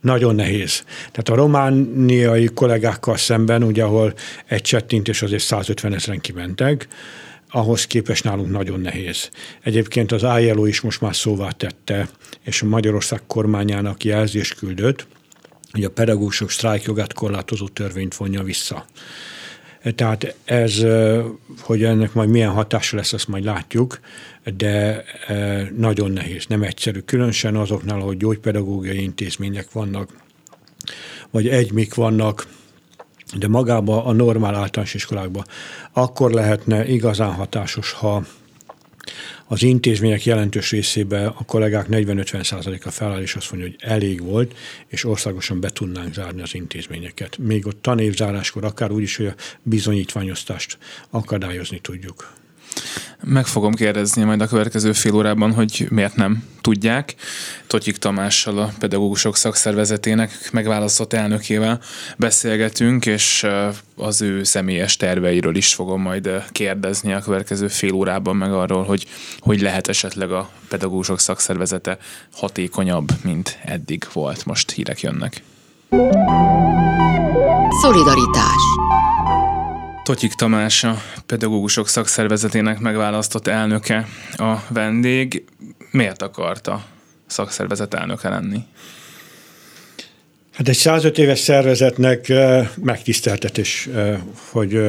nagyon 0.00 0.34
nehéz. 0.34 0.84
Tehát 0.86 1.28
a 1.28 1.34
romániai 1.34 2.48
kollégákkal 2.54 3.16
szemben, 3.16 3.62
ugye, 3.62 3.84
ahol 3.84 4.14
egy 4.46 4.60
csettintés 4.60 5.22
azért 5.22 5.42
150 5.42 5.94
ezeren 5.94 6.20
kimentek, 6.20 6.88
ahhoz 7.50 7.86
képest 7.86 8.24
nálunk 8.24 8.50
nagyon 8.50 8.80
nehéz. 8.80 9.30
Egyébként 9.62 10.12
az 10.12 10.22
ILO 10.40 10.66
is 10.66 10.80
most 10.80 11.00
már 11.00 11.16
szóvá 11.16 11.50
tette, 11.50 12.08
és 12.44 12.62
a 12.62 12.66
Magyarország 12.66 13.20
kormányának 13.26 14.04
jelzést 14.04 14.54
küldött, 14.54 15.06
hogy 15.72 15.84
a 15.84 15.90
pedagógusok 15.90 16.50
sztrájkjogát 16.50 17.12
korlátozó 17.12 17.68
törvényt 17.68 18.16
vonja 18.16 18.42
vissza. 18.42 18.86
Tehát 19.82 20.34
ez, 20.44 20.84
hogy 21.60 21.84
ennek 21.84 22.12
majd 22.12 22.28
milyen 22.28 22.50
hatása 22.50 22.96
lesz, 22.96 23.12
azt 23.12 23.28
majd 23.28 23.44
látjuk, 23.44 24.00
de 24.56 25.04
nagyon 25.76 26.10
nehéz, 26.10 26.46
nem 26.46 26.62
egyszerű. 26.62 26.98
Különösen 26.98 27.56
azoknál, 27.56 27.98
hogy 27.98 28.16
gyógypedagógiai 28.16 29.02
intézmények 29.02 29.72
vannak, 29.72 30.10
vagy 31.30 31.48
egymik 31.48 31.94
vannak, 31.94 32.46
de 33.38 33.48
magában 33.48 34.04
a 34.04 34.12
normál 34.12 34.54
általános 34.54 34.94
iskolákban 34.94 35.44
akkor 35.92 36.30
lehetne 36.30 36.86
igazán 36.86 37.32
hatásos, 37.32 37.92
ha 37.92 38.22
az 39.50 39.62
intézmények 39.62 40.24
jelentős 40.24 40.70
részében 40.70 41.26
a 41.26 41.44
kollégák 41.44 41.86
40-50%-a 41.90 42.90
feláll, 42.90 43.20
és 43.20 43.34
azt 43.34 43.50
mondja, 43.52 43.70
hogy 43.70 43.90
elég 43.90 44.22
volt, 44.22 44.54
és 44.86 45.04
országosan 45.04 45.60
be 45.60 45.68
tudnánk 45.68 46.14
zárni 46.14 46.42
az 46.42 46.54
intézményeket. 46.54 47.38
Még 47.38 47.66
ott 47.66 47.82
tanévzáráskor 47.82 48.64
akár 48.64 48.90
úgy 48.90 49.02
is, 49.02 49.16
hogy 49.16 49.26
a 49.26 49.34
bizonyítványosztást 49.62 50.78
akadályozni 51.10 51.78
tudjuk. 51.80 52.32
Meg 53.24 53.46
fogom 53.46 53.74
kérdezni 53.74 54.22
majd 54.22 54.40
a 54.40 54.46
következő 54.46 54.92
fél 54.92 55.14
órában, 55.14 55.52
hogy 55.52 55.86
miért 55.90 56.16
nem 56.16 56.44
tudják. 56.60 57.14
Totyik 57.66 57.96
Tamással, 57.96 58.58
a 58.58 58.72
pedagógusok 58.78 59.36
szakszervezetének 59.36 60.48
megválasztott 60.52 61.12
elnökével 61.12 61.80
beszélgetünk, 62.16 63.06
és 63.06 63.46
az 63.96 64.22
ő 64.22 64.44
személyes 64.44 64.96
terveiről 64.96 65.56
is 65.56 65.74
fogom 65.74 66.00
majd 66.00 66.44
kérdezni 66.52 67.12
a 67.12 67.20
következő 67.20 67.68
fél 67.68 67.92
órában, 67.92 68.36
meg 68.36 68.52
arról, 68.52 68.84
hogy 68.84 69.06
hogy 69.38 69.60
lehet 69.60 69.88
esetleg 69.88 70.32
a 70.32 70.50
pedagógusok 70.68 71.20
szakszervezete 71.20 71.98
hatékonyabb, 72.32 73.08
mint 73.22 73.58
eddig 73.64 74.06
volt. 74.12 74.44
Most 74.44 74.70
hírek 74.70 75.00
jönnek. 75.00 75.42
Szolidaritás 77.82 78.62
Totyik 80.08 80.32
Tamás, 80.32 80.84
a 80.84 81.02
pedagógusok 81.26 81.88
szakszervezetének 81.88 82.78
megválasztott 82.78 83.46
elnöke 83.46 84.08
a 84.36 84.54
vendég. 84.68 85.44
Miért 85.90 86.22
akarta 86.22 86.84
szakszervezet 87.26 87.94
elnöke 87.94 88.28
lenni? 88.28 88.58
Hát 90.52 90.68
egy 90.68 90.76
105 90.76 91.18
éves 91.18 91.38
szervezetnek 91.38 92.32
megtiszteltetés, 92.82 93.88
hogy 94.50 94.80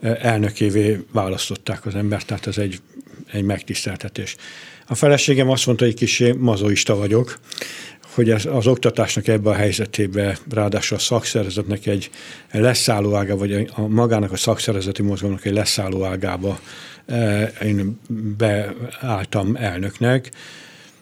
elnökévé 0.00 1.04
választották 1.12 1.86
az 1.86 1.94
embert, 1.94 2.26
tehát 2.26 2.46
ez 2.46 2.58
egy, 2.58 2.80
egy 3.32 3.42
megtiszteltetés. 3.42 4.36
A 4.86 4.94
feleségem 4.94 5.50
azt 5.50 5.66
mondta, 5.66 5.84
hogy 5.84 5.94
kicsi 5.94 6.32
mazoista 6.32 6.96
vagyok, 6.96 7.38
hogy 8.18 8.30
az, 8.30 8.46
az 8.46 8.66
oktatásnak 8.66 9.28
ebbe 9.28 9.50
a 9.50 9.54
helyzetébe, 9.54 10.38
ráadásul 10.50 10.96
a 10.96 11.00
szakszervezetnek 11.00 11.86
egy 11.86 12.10
leszálló 12.50 13.14
ága, 13.14 13.36
vagy 13.36 13.52
a, 13.52 13.80
a 13.80 13.86
magának 13.86 14.32
a 14.32 14.36
szakszervezeti 14.36 15.02
mozgalomnak 15.02 15.44
egy 15.44 15.52
leszálló 15.52 16.04
ágába 16.04 16.60
e, 17.06 17.52
én 17.64 18.00
beálltam 18.36 19.56
elnöknek, 19.56 20.30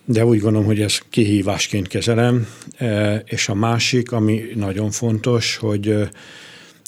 de 0.05 0.25
úgy 0.25 0.41
gondolom, 0.41 0.67
hogy 0.67 0.81
ez 0.81 0.99
kihívásként 1.11 1.89
kezelem, 1.89 2.47
e, 2.77 3.17
és 3.27 3.49
a 3.49 3.55
másik, 3.55 4.13
ami 4.13 4.43
nagyon 4.55 4.91
fontos, 4.91 5.57
hogy 5.57 6.09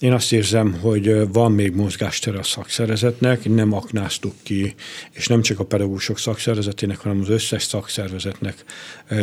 én 0.00 0.12
azt 0.12 0.32
érzem, 0.32 0.72
hogy 0.80 1.32
van 1.32 1.52
még 1.52 1.74
mozgástere 1.74 2.38
a 2.38 2.42
szakszervezetnek, 2.42 3.44
nem 3.44 3.72
aknáztuk 3.72 4.34
ki, 4.42 4.74
és 5.10 5.26
nem 5.26 5.42
csak 5.42 5.58
a 5.58 5.64
pedagógusok 5.64 6.18
szakszervezetének, 6.18 6.98
hanem 6.98 7.20
az 7.20 7.28
összes 7.28 7.62
szakszervezetnek 7.62 8.64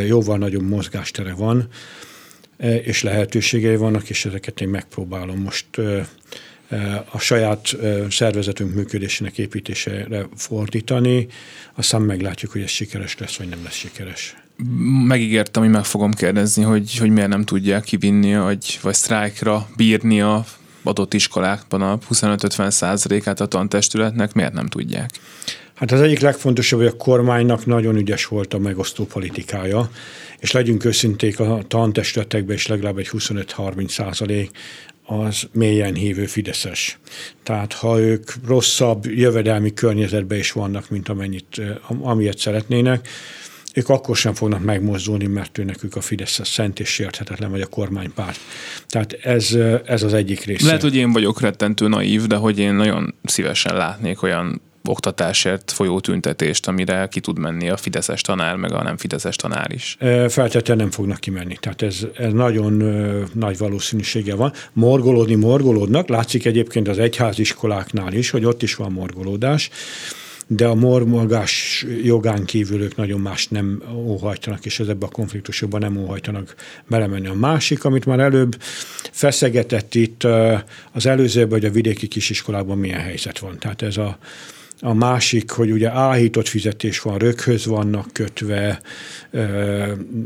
jóval 0.08 0.38
nagyobb 0.38 0.68
mozgástere 0.68 1.34
van, 1.34 1.68
és 2.84 3.04
lehetőségei 3.04 3.76
vannak, 3.76 4.10
és 4.10 4.26
ezeket 4.26 4.62
én 4.62 4.68
megpróbálom 4.68 5.42
most 5.42 5.66
a 7.12 7.20
saját 7.20 7.76
szervezetünk 8.10 8.74
működésének 8.76 9.38
építésére 9.38 10.28
fordítani, 10.36 11.28
aztán 11.74 12.02
meglátjuk, 12.02 12.52
hogy 12.52 12.62
ez 12.62 12.70
sikeres 12.70 13.18
lesz, 13.18 13.36
vagy 13.36 13.50
nem 13.50 13.64
lesz 13.64 13.76
sikeres. 13.76 14.36
Megígértem, 15.08 15.64
hogy 15.64 15.72
meg 15.72 15.86
fogom 15.86 16.14
kérdezni, 16.14 16.64
hogy, 16.64 16.98
hogy 16.98 17.10
miért 17.10 17.30
nem 17.30 17.46
tudják 17.46 17.84
kivinni, 17.84 18.36
vagy, 18.36 18.80
vagy 18.82 18.94
sztrájkra 18.94 19.70
bírni 19.76 20.22
a 20.22 20.46
adott 20.88 21.14
iskolákban 21.14 21.82
a 21.82 21.98
25-50 22.12 22.70
százalékát 22.70 23.40
a 23.40 23.46
tantestületnek 23.46 24.34
miért 24.34 24.54
nem 24.54 24.68
tudják? 24.68 25.10
Hát 25.76 25.92
az 25.92 26.02
egyik 26.02 26.20
legfontosabb, 26.20 26.80
hogy 26.80 26.88
a 26.88 26.98
kormánynak 26.98 27.66
nagyon 27.66 27.96
ügyes 27.96 28.26
volt 28.26 28.54
a 28.54 28.60
megosztó 28.60 29.06
politikája, 29.06 29.90
és 30.40 30.52
legyünk 30.52 30.86
őszinték 30.86 31.40
a 31.40 31.62
tantestületekben 31.68 32.56
is 32.56 32.68
legalább 32.68 32.98
egy 32.98 33.10
25-30 33.12 33.90
százalék 33.90 34.52
az 35.06 35.48
mélyen 35.52 35.94
hívő 35.94 36.26
Fideszes. 36.26 37.00
Tehát 37.44 37.74
ha 37.74 38.00
ők 38.00 38.32
rosszabb 38.48 39.06
jövedelmi 39.06 39.74
környezetben 39.74 40.38
is 40.38 40.52
vannak, 40.52 40.90
mint 40.90 41.10
amennyit, 41.10 41.62
amilyet 42.02 42.38
szeretnének, 42.38 43.08
ők 43.76 43.90
akkor 43.90 44.16
sem 44.16 44.34
fognak 44.34 44.64
megmozdulni, 44.64 45.26
mert 45.26 45.58
ő 45.58 45.64
nekük 45.64 45.96
a 45.96 46.02
Fidesz 46.02 46.40
a 46.40 46.46
szent 46.46 46.80
és 46.80 46.90
sérthetetlen, 46.90 47.52
vagy 47.52 47.62
a 47.62 47.68
kormánypárt. 47.68 48.40
Tehát 48.88 49.14
ez, 49.14 49.58
ez 49.86 50.04
az 50.04 50.14
egyik 50.14 50.44
része. 50.44 50.66
Lehet, 50.66 50.82
hogy 50.82 50.96
én 50.96 51.12
vagyok 51.12 51.42
rettentő 51.42 51.88
naív, 51.88 52.26
de 52.26 52.36
hogy 52.36 52.60
én 52.60 52.74
nagyon 52.74 53.16
szívesen 53.24 53.76
látnék 53.76 54.22
olyan 54.22 54.62
oktatásért 54.90 55.72
folyó 55.72 56.00
tüntetést, 56.00 56.68
amire 56.68 57.08
ki 57.08 57.20
tud 57.20 57.40
menni 57.40 57.70
a 57.70 57.78
fideszes 57.78 58.22
tanár, 58.22 58.56
meg 58.56 58.74
a 58.74 58.84
nem 58.84 58.98
fideszes 58.98 59.36
tanár 59.36 59.72
is. 59.72 59.98
Feltétlenül 60.28 60.84
nem 60.84 60.92
fognak 60.92 61.20
kimenni. 61.20 61.58
Tehát 61.60 61.82
ez, 61.82 62.06
ez 62.18 62.32
nagyon 62.34 62.74
nagy 63.34 63.58
valószínűsége 63.58 64.36
van. 64.36 64.54
Morgolódni 64.74 65.36
morgolódnak. 65.36 66.08
Látszik 66.10 66.46
egyébként 66.46 66.88
az 66.88 67.00
egyháziskoláknál 67.00 68.14
is, 68.14 68.30
hogy 68.30 68.46
ott 68.46 68.64
is 68.64 68.76
van 68.76 68.92
morgolódás 68.92 69.70
de 70.48 70.66
a 70.66 70.76
mormolgás 70.76 71.86
jogán 72.04 72.46
kívül 72.46 72.82
ők 72.82 72.96
nagyon 72.96 73.20
más 73.20 73.48
nem 73.48 73.82
óhajtanak, 73.94 74.66
és 74.66 74.80
ez 74.80 74.88
ebbe 74.88 75.06
a 75.06 75.10
konfliktusokban 75.10 75.80
nem 75.80 75.98
óhajtanak 75.98 76.56
belemenni. 76.88 77.28
A 77.28 77.34
másik, 77.34 77.84
amit 77.84 78.06
már 78.06 78.20
előbb 78.20 78.58
feszegetett 79.12 79.96
itt 79.96 80.24
az 80.92 81.06
előzőben, 81.06 81.60
hogy 81.60 81.70
a 81.70 81.74
vidéki 81.74 82.08
kisiskolában 82.08 82.78
milyen 82.78 83.00
helyzet 83.00 83.40
van. 83.40 83.60
Tehát 83.60 83.82
ez 83.82 83.98
a, 83.98 84.18
a 84.80 84.94
másik, 84.94 85.52
hogy 85.52 85.72
ugye 85.72 85.90
áhított 85.90 86.48
fizetés 86.48 87.02
van, 87.02 87.18
röghöz 87.18 87.66
vannak 87.66 88.14
kötve, 88.14 88.82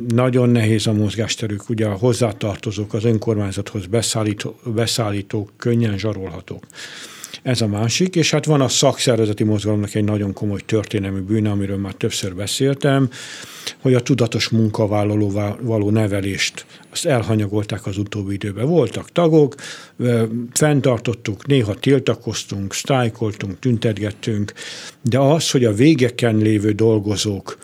nagyon 0.08 0.50
nehéz 0.50 0.88
a 0.88 0.94
mozgásterük, 0.94 1.70
ugye 1.70 1.86
a 1.86 1.94
hozzátartozók, 1.94 2.94
az 2.94 3.04
önkormányzathoz 3.04 3.86
beszállító, 3.86 4.60
beszállítók 4.64 5.52
könnyen 5.58 5.98
zsarolhatók. 5.98 6.66
Ez 7.44 7.62
a 7.62 7.68
másik, 7.68 8.16
és 8.16 8.32
hát 8.32 8.46
van 8.46 8.62
a 8.62 8.68
szakszervezeti 8.68 9.44
mozgalomnak 9.44 9.96
egy 9.96 10.04
nagyon 10.04 10.34
komoly 10.34 10.60
történelmi 10.66 11.20
bűne, 11.20 11.50
amiről 11.50 11.78
már 11.78 11.94
többször 11.94 12.36
beszéltem, 12.36 13.10
hogy 13.82 13.94
a 13.94 14.00
tudatos 14.00 14.50
munkavállalóvá 14.50 15.56
való 15.62 15.90
nevelést 15.90 16.66
azt 16.92 17.06
elhanyagolták 17.06 17.86
az 17.86 17.98
utóbbi 17.98 18.34
időben. 18.34 18.68
Voltak 18.68 19.12
tagok, 19.12 19.56
fenntartottuk, 20.54 21.48
néha 21.48 21.74
tiltakoztunk, 21.74 22.74
sztrájkoltunk, 22.74 23.60
tüntetgettünk, 23.60 24.54
de 25.02 25.20
az, 25.20 25.52
hogy 25.52 25.66
a 25.66 25.74
végeken 25.74 26.38
lévő 26.38 26.72
dolgozók 26.72 27.58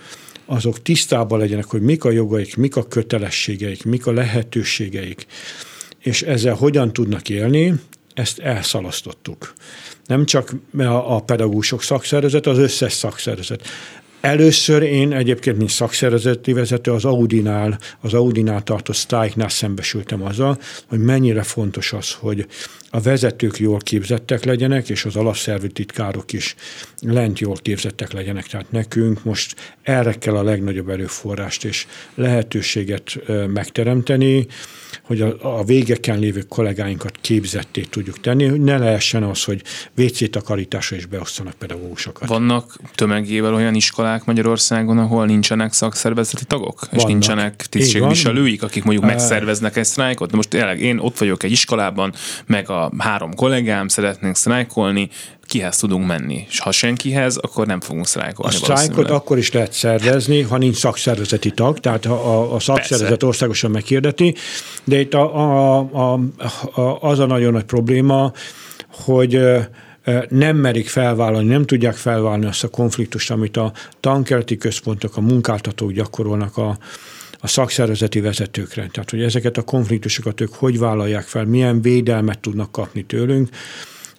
azok 0.45 0.81
tisztában 0.81 1.39
legyenek, 1.39 1.65
hogy 1.65 1.81
mik 1.81 2.03
a 2.03 2.11
jogaik, 2.11 2.55
mik 2.55 2.75
a 2.75 2.87
kötelességeik, 2.87 3.83
mik 3.83 4.07
a 4.07 4.11
lehetőségeik, 4.11 5.25
és 5.99 6.21
ezzel 6.21 6.53
hogyan 6.53 6.93
tudnak 6.93 7.29
élni, 7.29 7.73
ezt 8.15 8.39
elszalasztottuk. 8.39 9.53
Nem 10.05 10.25
csak 10.25 10.53
a 10.81 11.23
pedagógusok 11.23 11.81
szakszervezet, 11.81 12.45
az 12.45 12.57
összes 12.57 12.93
szakszervezet. 12.93 13.67
Először 14.21 14.81
én 14.81 15.13
egyébként, 15.13 15.57
mint 15.57 15.69
szakszervezeti 15.69 16.53
vezető, 16.53 16.91
az 16.91 17.05
Audinál, 17.05 17.79
az 17.99 18.13
Audinál 18.13 18.63
tartott 18.63 18.95
sztrájknál 18.95 19.49
szembesültem 19.49 20.23
azzal, 20.23 20.57
hogy 20.87 20.99
mennyire 20.99 21.43
fontos 21.43 21.93
az, 21.93 22.11
hogy 22.11 22.47
a 22.89 23.01
vezetők 23.01 23.57
jól 23.57 23.77
képzettek 23.77 24.43
legyenek, 24.43 24.89
és 24.89 25.05
az 25.05 25.15
alapszervű 25.15 25.67
titkárok 25.67 26.33
is 26.33 26.55
lent 27.01 27.39
jól 27.39 27.55
képzettek 27.61 28.11
legyenek. 28.11 28.47
Tehát 28.47 28.71
nekünk 28.71 29.23
most 29.23 29.75
erre 29.81 30.13
kell 30.13 30.35
a 30.35 30.43
legnagyobb 30.43 30.89
erőforrást 30.89 31.65
és 31.65 31.87
lehetőséget 32.15 33.17
megteremteni, 33.47 34.47
hogy 35.01 35.21
a, 35.21 35.57
a 35.57 35.63
végeken 35.63 36.19
lévő 36.19 36.41
kollégáinkat 36.41 37.17
képzetté 37.21 37.81
tudjuk 37.81 38.19
tenni, 38.19 38.45
hogy 38.45 38.61
ne 38.61 38.77
lehessen 38.77 39.23
az, 39.23 39.43
hogy 39.43 39.61
WC 39.97 40.29
takarításra 40.29 40.95
is 40.95 41.05
beosztanak 41.05 41.53
pedagógusokat. 41.53 42.27
Vannak 42.27 42.79
tömegével 42.95 43.53
olyan 43.53 43.75
iskolák 43.75 44.04
Magyarországon, 44.25 44.97
ahol 44.97 45.25
nincsenek 45.25 45.73
szakszervezeti 45.73 46.45
tagok? 46.45 46.79
Vannak. 46.79 46.95
És 46.95 47.03
nincsenek 47.03 47.65
tisztségviselőik, 47.69 48.63
akik 48.63 48.83
mondjuk 48.83 49.05
megszerveznek 49.05 49.75
egy 49.77 49.85
sztrájkot? 49.85 50.29
De 50.29 50.35
most 50.35 50.49
tényleg 50.49 50.81
én 50.81 50.97
ott 50.97 51.17
vagyok 51.17 51.43
egy 51.43 51.51
iskolában, 51.51 52.13
meg 52.45 52.69
a 52.69 52.91
három 52.97 53.33
kollégám 53.33 53.87
szeretnénk 53.87 54.35
sztrájkolni, 54.35 55.09
kihez 55.47 55.77
tudunk 55.77 56.07
menni. 56.07 56.45
És 56.49 56.59
ha 56.59 56.71
senkihez, 56.71 57.37
akkor 57.37 57.67
nem 57.67 57.81
fogunk 57.81 58.07
sztrájkolni. 58.07 58.55
A 58.55 58.57
sztrájkot 58.57 59.09
akkor 59.09 59.37
is 59.37 59.51
lehet 59.51 59.73
szervezni, 59.73 60.41
ha 60.41 60.57
nincs 60.57 60.75
szakszervezeti 60.75 61.51
tag, 61.51 61.79
tehát 61.79 62.05
ha 62.05 62.13
a, 62.13 62.53
a 62.55 62.59
szakszervezet 62.59 63.09
Persze. 63.09 63.25
országosan 63.25 63.71
meghirdeti, 63.71 64.35
de 64.83 64.99
itt 64.99 65.13
a, 65.13 65.35
a, 65.35 65.77
a, 65.79 66.19
a, 66.81 66.97
az 67.01 67.19
a 67.19 67.25
nagyon 67.25 67.51
nagy 67.51 67.63
probléma, 67.63 68.31
hogy 68.89 69.39
nem 70.29 70.57
merik 70.57 70.87
felvállalni, 70.87 71.47
nem 71.47 71.65
tudják 71.65 71.95
felvállalni 71.95 72.45
azt 72.45 72.63
a 72.63 72.67
konfliktust, 72.67 73.31
amit 73.31 73.57
a 73.57 73.73
tankerti 73.99 74.57
központok, 74.57 75.17
a 75.17 75.21
munkáltatók 75.21 75.91
gyakorolnak 75.91 76.57
a, 76.57 76.77
a 77.39 77.47
szakszervezeti 77.47 78.19
vezetőkre. 78.19 78.87
Tehát, 78.91 79.09
hogy 79.09 79.21
ezeket 79.21 79.57
a 79.57 79.61
konfliktusokat 79.61 80.41
ők 80.41 80.53
hogy 80.53 80.79
vállalják 80.79 81.23
fel, 81.23 81.45
milyen 81.45 81.81
védelmet 81.81 82.39
tudnak 82.39 82.71
kapni 82.71 83.03
tőlünk, 83.03 83.49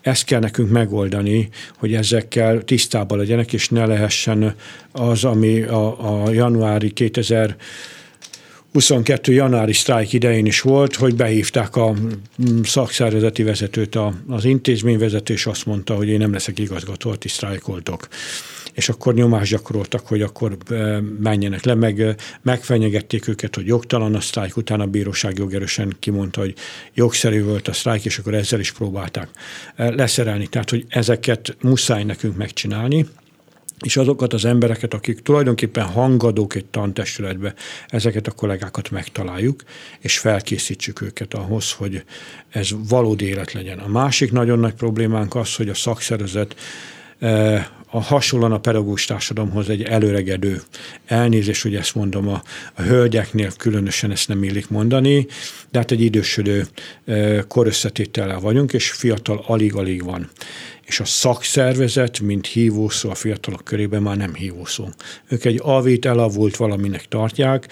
ezt 0.00 0.24
kell 0.24 0.40
nekünk 0.40 0.70
megoldani, 0.70 1.48
hogy 1.78 1.94
ezekkel 1.94 2.62
tisztában 2.62 3.18
legyenek, 3.18 3.52
és 3.52 3.68
ne 3.68 3.86
lehessen 3.86 4.54
az, 4.92 5.24
ami 5.24 5.62
a, 5.62 6.24
a 6.24 6.30
januári 6.30 6.90
2000 6.90 7.56
22 8.76 9.32
januári 9.32 9.72
sztrájk 9.72 10.12
idején 10.12 10.46
is 10.46 10.60
volt, 10.60 10.94
hogy 10.94 11.14
behívták 11.14 11.76
a 11.76 11.92
mm, 11.92 12.60
szakszervezeti 12.62 13.42
vezetőt, 13.42 13.98
az 14.28 14.44
intézményvezető, 14.44 15.32
és 15.32 15.46
azt 15.46 15.66
mondta, 15.66 15.94
hogy 15.94 16.08
én 16.08 16.18
nem 16.18 16.32
leszek 16.32 16.58
igazgató, 16.58 17.14
ti 17.14 17.28
sztrájkoltok 17.28 18.08
és 18.72 18.88
akkor 18.88 19.14
nyomást 19.14 19.50
gyakoroltak, 19.50 20.06
hogy 20.06 20.22
akkor 20.22 20.56
menjenek 21.20 21.64
le, 21.64 21.74
meg 21.74 22.16
megfenyegették 22.42 23.28
őket, 23.28 23.54
hogy 23.54 23.66
jogtalan 23.66 24.14
a 24.14 24.20
sztrájk, 24.20 24.56
utána 24.56 24.82
a 24.82 24.86
bíróság 24.86 25.38
jogerősen 25.38 25.96
kimondta, 25.98 26.40
hogy 26.40 26.54
jogszerű 26.94 27.42
volt 27.42 27.68
a 27.68 27.72
sztrájk, 27.72 28.04
és 28.04 28.18
akkor 28.18 28.34
ezzel 28.34 28.60
is 28.60 28.72
próbálták 28.72 29.28
leszerelni. 29.76 30.46
Tehát, 30.46 30.70
hogy 30.70 30.84
ezeket 30.88 31.56
muszáj 31.60 32.04
nekünk 32.04 32.36
megcsinálni, 32.36 33.06
és 33.84 33.96
azokat 33.96 34.32
az 34.32 34.44
embereket, 34.44 34.94
akik 34.94 35.20
tulajdonképpen 35.20 35.84
hangadók 35.84 36.54
egy 36.54 36.64
tantestületbe, 36.64 37.54
ezeket 37.86 38.26
a 38.26 38.30
kollégákat 38.30 38.90
megtaláljuk, 38.90 39.62
és 40.00 40.18
felkészítsük 40.18 41.00
őket 41.00 41.34
ahhoz, 41.34 41.72
hogy 41.72 42.04
ez 42.48 42.68
valódi 42.88 43.24
élet 43.24 43.52
legyen. 43.52 43.78
A 43.78 43.88
másik 43.88 44.32
nagyon 44.32 44.58
nagy 44.58 44.74
problémánk 44.74 45.34
az, 45.34 45.54
hogy 45.54 45.68
a 45.68 45.74
szakszervezet 45.74 46.56
a 47.96 48.00
hasonlóan 48.00 48.52
a 48.52 48.58
pedagógus 48.58 49.04
társadalomhoz 49.04 49.68
egy 49.68 49.82
előregedő 49.82 50.62
elnézés, 51.06 51.62
hogy 51.62 51.74
ezt 51.74 51.94
mondom, 51.94 52.28
a, 52.28 52.42
a 52.74 52.82
hölgyeknél 52.82 53.50
különösen 53.58 54.10
ezt 54.10 54.28
nem 54.28 54.42
illik 54.42 54.68
mondani, 54.68 55.26
de 55.70 55.78
hát 55.78 55.90
egy 55.90 56.00
idősödő 56.00 56.66
korösszetétellel 57.48 58.40
vagyunk, 58.40 58.72
és 58.72 58.90
fiatal 58.90 59.44
alig-alig 59.46 60.04
van 60.04 60.30
és 60.86 61.00
a 61.00 61.04
szakszervezet, 61.04 62.20
mint 62.20 62.46
hívószó 62.46 63.10
a 63.10 63.14
fiatalok 63.14 63.64
körében 63.64 64.02
már 64.02 64.16
nem 64.16 64.34
hívószó. 64.34 64.88
Ők 65.28 65.44
egy 65.44 65.60
avét 65.62 66.06
elavult 66.06 66.56
valaminek 66.56 67.04
tartják, 67.08 67.68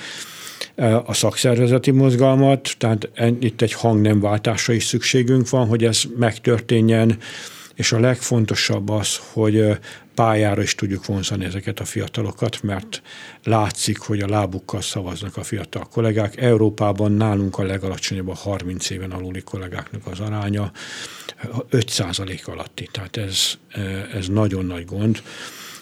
a 1.05 1.15
szakszervezeti 1.15 1.91
mozgalmat, 1.91 2.75
tehát 2.79 3.11
itt 3.41 3.63
egy 3.63 3.73
hangnemváltásra 3.73 4.73
is 4.73 4.85
szükségünk 4.85 5.51
van, 5.51 5.67
hogy 5.67 5.85
ez 5.85 6.03
megtörténjen, 6.17 7.19
és 7.75 7.93
a 7.93 8.01
legfontosabb 8.01 8.89
az, 8.89 9.21
hogy 9.33 9.79
pályára 10.14 10.62
is 10.62 10.74
tudjuk 10.74 11.07
vonzani 11.07 11.44
ezeket 11.44 11.81
a 11.81 11.85
fiatalokat, 11.85 12.62
mert 12.62 13.03
látszik, 13.44 13.98
hogy 13.98 14.20
a 14.20 14.29
lábukkal 14.29 14.81
szavaznak 14.81 15.37
a 15.37 15.42
fiatal 15.42 15.88
kollégák. 15.90 16.40
Európában 16.40 17.12
nálunk 17.12 17.59
a 17.59 17.62
legalacsonyabb 17.62 18.29
a 18.29 18.35
30 18.35 18.90
éven 18.90 19.11
aluli 19.11 19.42
kollégáknak 19.42 20.07
az 20.07 20.20
aránya, 20.20 20.70
5% 21.70 22.44
alatti, 22.44 22.88
tehát 22.92 23.16
ez, 23.16 23.59
ez 24.14 24.29
nagyon 24.29 24.64
nagy 24.64 24.85
gond. 24.85 25.22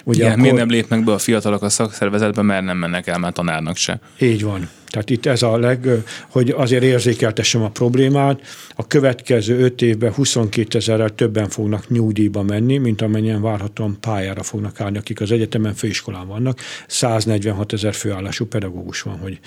Ugye 0.04 0.18
Igen, 0.18 0.30
akkor... 0.30 0.42
miért 0.42 0.56
nem 0.56 0.68
lépnek 0.68 1.04
be 1.04 1.12
a 1.12 1.18
fiatalok 1.18 1.62
a 1.62 1.68
szakszervezetbe, 1.68 2.42
mert 2.42 2.64
nem 2.64 2.76
mennek 2.76 3.06
el 3.06 3.18
már 3.18 3.32
tanárnak 3.32 3.76
se. 3.76 4.00
Így 4.18 4.42
van. 4.42 4.68
Tehát 4.92 5.10
itt 5.10 5.26
ez 5.26 5.42
a 5.42 5.58
leg, 5.58 5.88
hogy 6.28 6.50
azért 6.50 6.82
érzékeltessem 6.82 7.62
a 7.62 7.68
problémát, 7.68 8.40
a 8.74 8.86
következő 8.86 9.58
öt 9.58 9.82
évben 9.82 10.12
22 10.12 10.78
ezerrel 10.78 11.14
többen 11.14 11.48
fognak 11.48 11.88
nyugdíjba 11.88 12.42
menni, 12.42 12.78
mint 12.78 13.02
amennyien 13.02 13.42
várhatóan 13.42 13.96
pályára 14.00 14.42
fognak 14.42 14.80
állni, 14.80 14.98
akik 14.98 15.20
az 15.20 15.30
egyetemen 15.30 15.74
főiskolán 15.74 16.26
vannak. 16.26 16.60
146 16.86 17.72
ezer 17.72 17.94
főállású 17.94 18.46
pedagógus 18.46 19.02
van, 19.02 19.18
hogy 19.18 19.38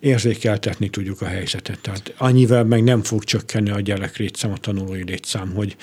érzékeltetni 0.00 0.88
tudjuk 0.88 1.20
a 1.22 1.26
helyzetet. 1.26 1.78
Tehát 1.80 2.14
annyivel 2.16 2.64
meg 2.64 2.82
nem 2.82 3.02
fog 3.02 3.24
csökkenni 3.24 3.70
a 3.70 3.80
gyerek 3.80 4.16
létszám, 4.16 4.52
a 4.52 4.56
tanulói 4.56 5.04
létszám, 5.04 5.52
hogy 5.54 5.76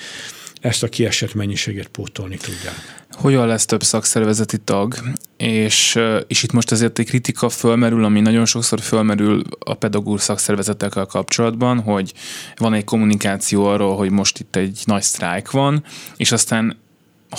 ezt 0.62 0.82
a 0.82 0.88
kiesett 0.88 1.34
mennyiséget 1.34 1.88
pótolni 1.88 2.36
tudják. 2.36 3.04
Hogyan 3.10 3.46
lesz 3.46 3.64
több 3.64 3.82
szakszervezeti 3.82 4.58
tag? 4.58 4.94
És, 5.36 5.98
és 6.26 6.42
itt 6.42 6.52
most 6.52 6.70
azért 6.70 6.98
egy 6.98 7.06
kritika 7.06 7.48
fölmerül, 7.48 8.04
ami 8.04 8.20
nagyon 8.20 8.44
sokszor 8.44 8.80
fölmerül 8.80 9.42
a 9.58 9.74
pedagógus 9.74 10.20
szakszervezetekkel 10.20 11.06
kapcsolatban, 11.06 11.80
hogy 11.80 12.12
van 12.56 12.74
egy 12.74 12.84
kommunikáció 12.84 13.66
arról, 13.66 13.96
hogy 13.96 14.10
most 14.10 14.38
itt 14.38 14.56
egy 14.56 14.82
nagy 14.84 15.02
sztrájk 15.02 15.50
van, 15.50 15.84
és 16.16 16.32
aztán 16.32 16.76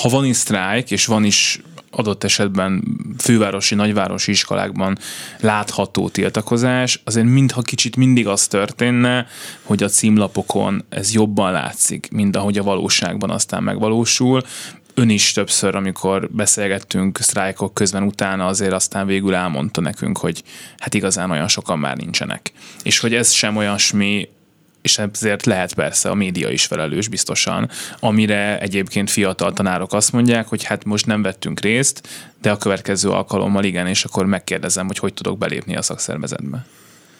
ha 0.01 0.09
van 0.09 0.25
is 0.25 0.37
sztrájk, 0.37 0.91
és 0.91 1.05
van 1.05 1.23
is 1.23 1.61
adott 1.95 2.23
esetben 2.23 2.83
fővárosi, 3.17 3.75
nagyvárosi 3.75 4.31
iskolákban 4.31 4.97
látható 5.39 6.09
tiltakozás, 6.09 7.01
azért 7.03 7.25
mintha 7.25 7.61
kicsit 7.61 7.95
mindig 7.95 8.27
az 8.27 8.47
történne, 8.47 9.27
hogy 9.61 9.83
a 9.83 9.87
címlapokon 9.87 10.83
ez 10.89 11.13
jobban 11.13 11.51
látszik, 11.51 12.07
mint 12.11 12.35
ahogy 12.35 12.57
a 12.57 12.63
valóságban 12.63 13.29
aztán 13.29 13.63
megvalósul. 13.63 14.41
Ön 14.95 15.09
is 15.09 15.31
többször, 15.31 15.75
amikor 15.75 16.29
beszélgettünk 16.31 17.17
sztrájkok 17.17 17.73
közben 17.73 18.03
utána, 18.03 18.45
azért 18.45 18.73
aztán 18.73 19.05
végül 19.05 19.35
elmondta 19.35 19.81
nekünk, 19.81 20.17
hogy 20.17 20.43
hát 20.77 20.93
igazán 20.93 21.31
olyan 21.31 21.47
sokan 21.47 21.79
már 21.79 21.97
nincsenek. 21.97 22.51
És 22.83 22.99
hogy 22.99 23.13
ez 23.13 23.31
sem 23.31 23.57
olyasmi, 23.57 24.29
és 24.83 24.97
ezért 24.97 25.45
lehet 25.45 25.73
persze 25.73 26.09
a 26.09 26.13
média 26.13 26.49
is 26.49 26.65
felelős 26.65 27.07
biztosan, 27.07 27.69
amire 27.99 28.59
egyébként 28.59 29.09
fiatal 29.09 29.53
tanárok 29.53 29.93
azt 29.93 30.11
mondják, 30.11 30.47
hogy 30.47 30.63
hát 30.63 30.83
most 30.83 31.05
nem 31.05 31.21
vettünk 31.21 31.59
részt, 31.59 32.07
de 32.41 32.51
a 32.51 32.57
következő 32.57 33.09
alkalommal 33.09 33.63
igen, 33.63 33.87
és 33.87 34.03
akkor 34.03 34.25
megkérdezem, 34.25 34.87
hogy 34.87 34.97
hogy 34.97 35.13
tudok 35.13 35.37
belépni 35.37 35.75
a 35.75 35.81
szakszervezetbe. 35.81 36.65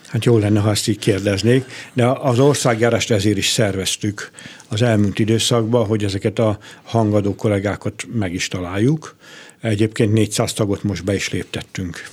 Hát 0.08 0.26
jó 0.26 0.38
lenne, 0.38 0.60
ha 0.60 0.70
ezt 0.70 0.88
így 0.88 1.00
kérdeznék, 1.00 1.66
de 1.94 2.06
az 2.06 2.40
országjárást 2.40 3.12
ezért 3.12 3.38
is 3.38 3.48
szerveztük 3.48 4.32
az 4.68 4.82
elmúlt 4.82 5.20
időszakban, 5.20 5.86
hogy 5.86 6.04
ezeket 6.04 6.40
a 6.40 6.58
hangadó 6.84 7.36
kollégákat 7.36 8.06
meg 8.14 8.34
is 8.34 8.48
találjuk. 8.48 9.16
Egyébként 9.62 10.14
400 10.14 10.54
tagot 10.54 10.84
most 10.84 11.04
be 11.04 11.14
is 11.14 11.30
léptettünk 11.30 12.04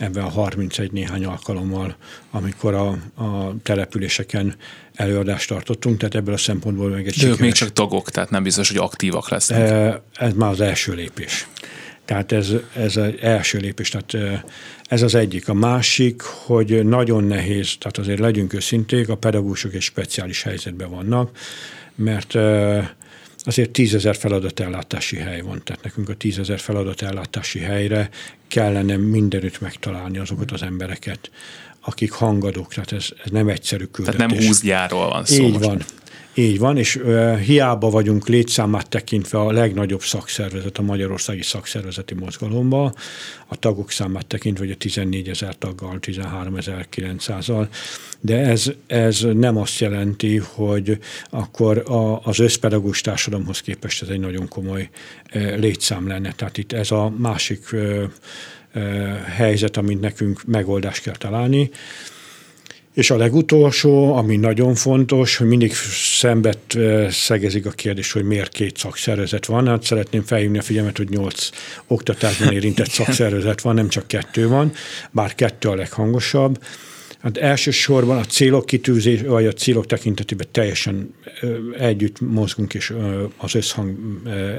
ebben 0.00 0.24
a 0.24 0.28
31 0.28 0.92
néhány 0.92 1.24
alkalommal, 1.24 1.96
amikor 2.30 2.74
a, 2.74 2.88
a 3.24 3.54
településeken 3.62 4.54
előadást 4.94 5.48
tartottunk, 5.48 5.98
tehát 5.98 6.14
ebből 6.14 6.34
a 6.34 6.38
szempontból 6.38 6.88
meg 6.90 7.06
egy 7.06 7.18
De 7.18 7.26
ők 7.26 7.38
még 7.38 7.52
csak 7.52 7.72
tagok, 7.72 8.10
tehát 8.10 8.30
nem 8.30 8.42
biztos, 8.42 8.68
hogy 8.68 8.78
aktívak 8.78 9.28
lesznek. 9.28 9.94
Ez 10.14 10.32
már 10.32 10.50
az 10.50 10.60
első 10.60 10.92
lépés. 10.92 11.46
Tehát 12.04 12.32
ez, 12.32 12.52
ez 12.76 12.96
az 12.96 13.12
első 13.20 13.58
lépés, 13.58 13.88
tehát 13.88 14.42
ez 14.84 15.02
az 15.02 15.14
egyik. 15.14 15.48
A 15.48 15.54
másik, 15.54 16.22
hogy 16.22 16.84
nagyon 16.86 17.24
nehéz, 17.24 17.76
tehát 17.78 17.98
azért 17.98 18.18
legyünk 18.18 18.52
őszinték, 18.52 19.08
a 19.08 19.16
pedagógusok 19.16 19.74
egy 19.74 19.82
speciális 19.82 20.42
helyzetben 20.42 20.90
vannak, 20.90 21.30
mert 21.94 22.34
azért 23.46 23.70
tízezer 23.70 24.16
feladatellátási 24.16 25.16
hely 25.16 25.40
van, 25.40 25.62
tehát 25.64 25.82
nekünk 25.82 26.08
a 26.08 26.14
tízezer 26.14 26.58
feladatellátási 26.58 27.58
helyre 27.58 28.10
kellene 28.48 28.96
mindenütt 28.96 29.60
megtalálni 29.60 30.18
azokat 30.18 30.50
az 30.50 30.62
embereket, 30.62 31.30
akik 31.80 32.10
hangadók, 32.10 32.74
tehát 32.74 32.92
ez, 32.92 33.08
ez 33.24 33.30
nem 33.30 33.48
egyszerű 33.48 33.84
küldetés. 33.84 34.20
Tehát 34.20 34.36
nem 34.36 34.46
húsz 34.46 34.62
gyárról 34.62 35.08
van 35.08 35.24
szó. 35.24 35.42
Így 35.42 35.52
most. 35.52 35.64
van. 35.64 35.82
Így 36.34 36.58
van, 36.58 36.76
és 36.76 36.96
uh, 36.96 37.38
hiába 37.38 37.90
vagyunk 37.90 38.28
létszámát 38.28 38.88
tekintve 38.88 39.38
a 39.38 39.52
legnagyobb 39.52 40.02
szakszervezet 40.02 40.78
a 40.78 40.82
Magyarországi 40.82 41.42
Szakszervezeti 41.42 42.14
Mozgalomba, 42.14 42.94
a 43.46 43.56
tagok 43.56 43.90
számát 43.90 44.26
tekintve, 44.26 44.64
hogy 44.64 44.72
a 44.72 44.76
14 44.76 45.28
ezer 45.28 45.56
taggal, 45.58 45.98
13 45.98 46.54
900-al, 46.96 47.68
de 48.20 48.38
ez, 48.38 48.72
ez 48.86 49.20
nem 49.20 49.56
azt 49.56 49.78
jelenti, 49.78 50.36
hogy 50.36 50.98
akkor 51.30 51.78
a, 51.78 52.20
az 52.24 52.38
összpedagógus 52.38 53.00
társadalomhoz 53.00 53.60
képest 53.60 54.02
ez 54.02 54.08
egy 54.08 54.20
nagyon 54.20 54.48
komoly 54.48 54.88
uh, 55.34 55.58
létszám 55.58 56.08
lenne. 56.08 56.32
Tehát 56.32 56.58
itt 56.58 56.72
ez 56.72 56.90
a 56.90 57.12
másik 57.16 57.68
uh, 57.72 58.04
helyzet, 59.24 59.76
amit 59.76 60.00
nekünk 60.00 60.44
megoldást 60.44 61.02
kell 61.02 61.16
találni. 61.16 61.70
És 62.94 63.10
a 63.10 63.16
legutolsó, 63.16 64.14
ami 64.14 64.36
nagyon 64.36 64.74
fontos, 64.74 65.36
hogy 65.36 65.46
mindig 65.46 65.72
szembet 66.18 66.76
szegezik 67.10 67.66
a 67.66 67.70
kérdés, 67.70 68.12
hogy 68.12 68.24
miért 68.24 68.52
két 68.52 68.76
szakszervezet 68.76 69.46
van. 69.46 69.66
Hát 69.66 69.82
szeretném 69.82 70.22
felhívni 70.22 70.58
a 70.58 70.62
figyelmet, 70.62 70.96
hogy 70.96 71.08
nyolc 71.08 71.48
oktatásban 71.86 72.52
érintett 72.52 72.90
szakszervezet 72.90 73.60
van, 73.60 73.74
nem 73.74 73.88
csak 73.88 74.06
kettő 74.06 74.48
van, 74.48 74.72
bár 75.10 75.34
kettő 75.34 75.68
a 75.68 75.74
leghangosabb. 75.74 76.62
Hát 77.22 77.36
elsősorban 77.36 78.18
a 78.18 78.24
célok 78.24 78.66
kitűzés, 78.66 79.20
vagy 79.22 79.46
a 79.46 79.52
célok 79.52 79.86
tekintetében 79.86 80.46
teljesen 80.50 81.14
együtt 81.78 82.20
mozgunk, 82.20 82.74
és 82.74 82.94
az 83.36 83.54
összhang 83.54 83.96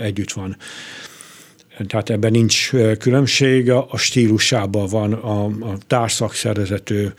együtt 0.02 0.32
van. 0.32 0.58
Tehát 1.88 2.10
ebben 2.10 2.32
nincs 2.32 2.70
különbség, 3.00 3.70
a 3.72 3.98
stílusában 3.98 4.88
van 4.88 5.14
a, 5.14 5.46
a 5.46 5.78
társzakszervezető, 5.88 7.14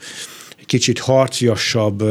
kicsit 0.65 0.99
harciasabb, 0.99 2.03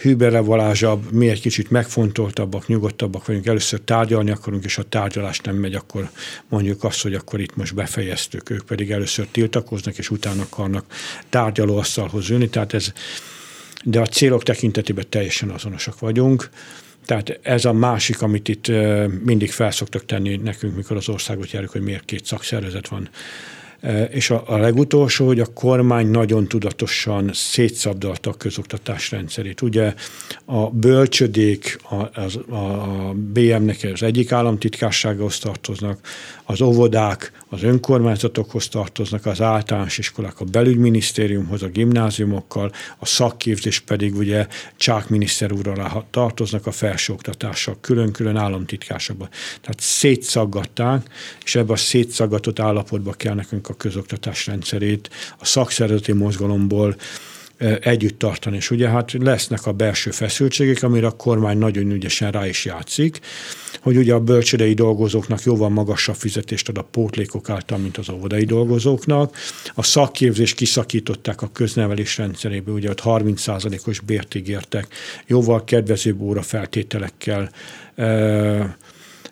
hűberevalázsabb, 0.00 1.12
mi 1.12 1.28
egy 1.28 1.40
kicsit 1.40 1.70
megfontoltabbak, 1.70 2.66
nyugodtabbak 2.66 3.26
vagyunk, 3.26 3.46
először 3.46 3.80
tárgyalni 3.80 4.30
akarunk, 4.30 4.64
és 4.64 4.74
ha 4.74 4.82
tárgyalás 4.82 5.40
nem 5.40 5.56
megy, 5.56 5.74
akkor 5.74 6.10
mondjuk 6.48 6.84
azt, 6.84 7.02
hogy 7.02 7.14
akkor 7.14 7.40
itt 7.40 7.56
most 7.56 7.74
befejeztük, 7.74 8.50
ők 8.50 8.64
pedig 8.64 8.90
először 8.90 9.26
tiltakoznak, 9.30 9.98
és 9.98 10.10
utána 10.10 10.42
akarnak 10.42 10.84
tárgyalóasztalhoz 11.28 12.30
ülni, 12.30 12.48
tehát 12.48 12.74
ez, 12.74 12.92
de 13.84 14.00
a 14.00 14.06
célok 14.06 14.42
tekintetében 14.42 15.04
teljesen 15.08 15.50
azonosak 15.50 15.98
vagyunk. 15.98 16.50
Tehát 17.04 17.38
ez 17.42 17.64
a 17.64 17.72
másik, 17.72 18.22
amit 18.22 18.48
itt 18.48 18.66
mindig 19.24 19.50
felszoktak 19.50 20.04
tenni 20.04 20.36
nekünk, 20.36 20.76
mikor 20.76 20.96
az 20.96 21.08
országot 21.08 21.50
járjuk, 21.50 21.72
hogy 21.72 21.82
miért 21.82 22.04
két 22.04 22.24
szakszervezet 22.24 22.88
van 22.88 23.08
És 24.10 24.30
a, 24.30 24.42
a 24.46 24.56
legutolsó, 24.56 25.26
hogy 25.26 25.40
a 25.40 25.46
kormány 25.46 26.06
nagyon 26.06 26.48
tudatosan 26.48 27.30
szétszabdalta 27.32 28.30
a 28.30 28.34
közoktatás 28.34 29.10
rendszerét. 29.10 29.62
Ugye 29.62 29.94
a 30.44 30.70
bölcsödék 30.70 31.78
a, 31.90 32.20
az, 32.20 32.36
a 32.36 33.12
BM-nek 33.14 33.88
az 33.92 34.02
egyik 34.02 34.32
államtitkárságához 34.32 35.38
tartoznak, 35.38 35.98
az 36.44 36.60
óvodák 36.60 37.32
az 37.48 37.62
önkormányzatokhoz 37.62 38.68
tartoznak, 38.68 39.26
az 39.26 39.40
általános 39.40 39.98
iskolák 39.98 40.40
a 40.40 40.44
belügyminisztériumhoz, 40.44 41.62
a 41.62 41.68
gimnáziumokkal, 41.68 42.72
a 42.98 43.06
szakképzés 43.06 43.80
pedig 43.80 44.16
ugye 44.16 44.46
Csák 44.76 45.08
miniszter 45.08 45.52
úr 45.52 45.68
alá 45.68 46.04
tartoznak 46.10 46.66
a 46.66 46.70
felsőoktatással, 46.70 47.76
külön-külön 47.80 48.36
államtitkásokban. 48.36 49.28
Tehát 49.60 49.80
szétszaggatták, 49.80 51.08
és 51.44 51.54
ebbe 51.54 51.72
a 51.72 51.76
szétszaggatott 51.76 52.58
állapotba 52.58 53.12
kell 53.12 53.34
nekünk 53.34 53.68
a 53.68 53.74
közoktatás 53.74 54.46
rendszerét 54.46 55.10
a 55.38 55.44
szakszervezeti 55.44 56.12
mozgalomból 56.12 56.96
együtt 57.80 58.18
tartani. 58.18 58.56
És 58.56 58.70
ugye 58.70 58.88
hát 58.88 59.12
lesznek 59.12 59.66
a 59.66 59.72
belső 59.72 60.10
feszültségek, 60.10 60.82
amire 60.82 61.06
a 61.06 61.10
kormány 61.10 61.58
nagyon 61.58 61.90
ügyesen 61.90 62.30
rá 62.30 62.46
is 62.46 62.64
játszik, 62.64 63.20
hogy 63.80 63.96
ugye 63.96 64.14
a 64.14 64.20
bölcsődei 64.20 64.74
dolgozóknak 64.74 65.42
jóval 65.42 65.68
magasabb 65.68 66.14
fizetést 66.14 66.68
ad 66.68 66.78
a 66.78 66.82
pótlékok 66.82 67.50
által, 67.50 67.78
mint 67.78 67.96
az 67.96 68.10
óvodai 68.10 68.44
dolgozóknak. 68.44 69.36
A 69.74 69.82
szakképzés 69.82 70.54
kiszakították 70.54 71.42
a 71.42 71.50
köznevelés 71.52 72.18
rendszerébe, 72.18 72.70
ugye 72.70 72.90
ott 72.90 73.02
30%-os 73.04 74.00
bért 74.00 74.34
ígértek, 74.34 74.86
jóval 75.26 75.64
kedvezőbb 75.64 76.20
óra 76.20 76.42
feltételekkel 76.42 77.50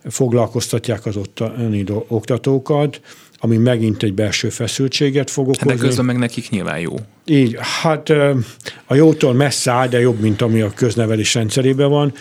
foglalkoztatják 0.04 1.06
az 1.06 1.16
ottani 1.16 1.84
oktatókat, 2.08 3.00
ami 3.44 3.56
megint 3.56 4.02
egy 4.02 4.14
belső 4.14 4.48
feszültséget 4.48 5.30
fog 5.30 5.48
okozni. 5.48 5.66
De 5.66 5.86
közben 5.86 6.04
meg 6.04 6.18
nekik 6.18 6.50
nyilván 6.50 6.78
jó. 6.78 6.94
Így, 7.24 7.56
hát 7.82 8.08
a 8.86 8.94
jótól 8.94 9.34
messze 9.34 9.70
áll, 9.70 9.88
de 9.88 10.00
jobb, 10.00 10.20
mint 10.20 10.42
ami 10.42 10.60
a 10.60 10.72
köznevelés 10.74 11.34
rendszerében 11.34 11.88
van 11.88 12.12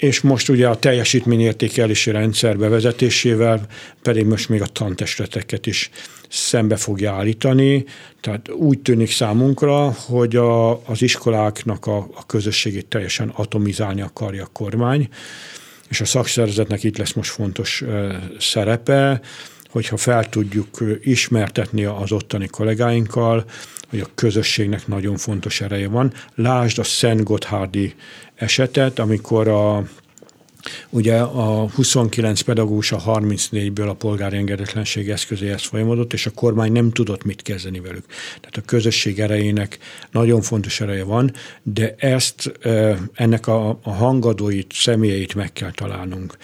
és 0.00 0.20
most 0.20 0.48
ugye 0.48 0.68
a 0.68 0.76
teljesítményértékelési 0.76 2.10
rendszer 2.10 2.58
bevezetésével 2.58 3.66
pedig 4.02 4.26
most 4.26 4.48
még 4.48 4.62
a 4.62 4.66
tantestleteket 4.66 5.66
is 5.66 5.90
szembe 6.28 6.76
fogja 6.76 7.12
állítani. 7.12 7.84
Tehát 8.20 8.48
úgy 8.48 8.78
tűnik 8.78 9.10
számunkra, 9.10 9.90
hogy 9.90 10.36
a, 10.36 10.70
az 10.86 11.02
iskoláknak 11.02 11.86
a, 11.86 11.96
a 11.96 12.26
közösségét 12.26 12.86
teljesen 12.86 13.28
atomizálni 13.28 14.00
akarja 14.00 14.44
a 14.44 14.50
kormány, 14.52 15.08
és 15.88 16.00
a 16.00 16.04
szakszervezetnek 16.04 16.84
itt 16.84 16.96
lesz 16.96 17.12
most 17.12 17.30
fontos 17.30 17.84
szerepe, 18.38 19.20
hogyha 19.70 19.96
fel 19.96 20.28
tudjuk 20.28 20.78
ismertetni 21.02 21.84
az 21.84 22.12
ottani 22.12 22.46
kollégáinkkal, 22.46 23.44
hogy 23.90 24.00
a 24.00 24.08
közösségnek 24.14 24.86
nagyon 24.86 25.16
fontos 25.16 25.60
ereje 25.60 25.88
van. 25.88 26.12
Lásd 26.34 26.78
a 26.78 26.84
Szent 26.84 27.22
Gotthárdi 27.22 27.94
esetet, 28.34 28.98
amikor 28.98 29.48
a 29.48 29.84
Ugye 30.90 31.18
a 31.18 31.68
29 31.70 32.40
pedagógus 32.40 32.92
a 32.92 33.02
34-ből 33.06 33.88
a 33.88 33.94
polgári 33.94 34.36
engedetlenség 34.36 35.10
eszközéhez 35.10 35.62
folyamodott, 35.62 36.12
és 36.12 36.26
a 36.26 36.30
kormány 36.30 36.72
nem 36.72 36.90
tudott 36.90 37.24
mit 37.24 37.42
kezdeni 37.42 37.80
velük. 37.80 38.04
Tehát 38.26 38.56
a 38.56 38.60
közösség 38.60 39.20
erejének 39.20 39.78
nagyon 40.10 40.40
fontos 40.42 40.80
ereje 40.80 41.04
van, 41.04 41.32
de 41.62 41.94
ezt 41.98 42.52
ennek 43.14 43.46
a, 43.46 43.68
a 43.82 43.90
hangadóit, 43.90 44.72
személyeit 44.72 45.34
meg 45.34 45.52
kell 45.52 45.70
találnunk, 45.70 46.36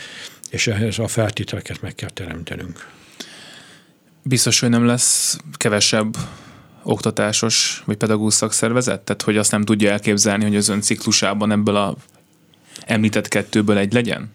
és 0.50 0.66
ehhez 0.66 0.98
a 0.98 1.08
feltételeket 1.08 1.82
meg 1.82 1.94
kell 1.94 2.10
teremtenünk. 2.10 2.95
Biztos, 4.28 4.60
hogy 4.60 4.68
nem 4.68 4.86
lesz 4.86 5.38
kevesebb 5.52 6.16
oktatásos 6.82 7.82
vagy 7.84 7.96
pedagógus 7.96 8.34
szakszervezet? 8.34 9.00
Tehát, 9.00 9.22
hogy 9.22 9.36
azt 9.36 9.50
nem 9.50 9.62
tudja 9.62 9.90
elképzelni, 9.90 10.44
hogy 10.44 10.56
az 10.56 10.68
ön 10.68 10.80
ciklusában 10.80 11.52
ebből 11.52 11.76
a 11.76 11.96
említett 12.86 13.28
kettőből 13.28 13.78
egy 13.78 13.92
legyen? 13.92 14.30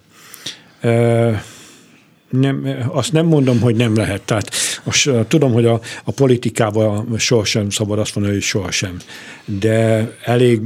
E- 0.80 1.44
nem, 2.32 2.68
azt 2.88 3.12
nem 3.12 3.26
mondom, 3.26 3.60
hogy 3.60 3.76
nem 3.76 3.96
lehet. 3.96 4.22
Tehát 4.22 4.52
most, 4.84 5.12
tudom, 5.28 5.52
hogy 5.52 5.66
a, 5.66 5.82
a 6.04 6.12
politikában 6.12 7.18
sohasem 7.18 7.70
szabad 7.70 8.00
azt 8.00 8.16
mondani, 8.16 8.36
hogy 8.36 8.46
sohasem. 8.46 8.98
De 9.46 10.10
elég 10.24 10.62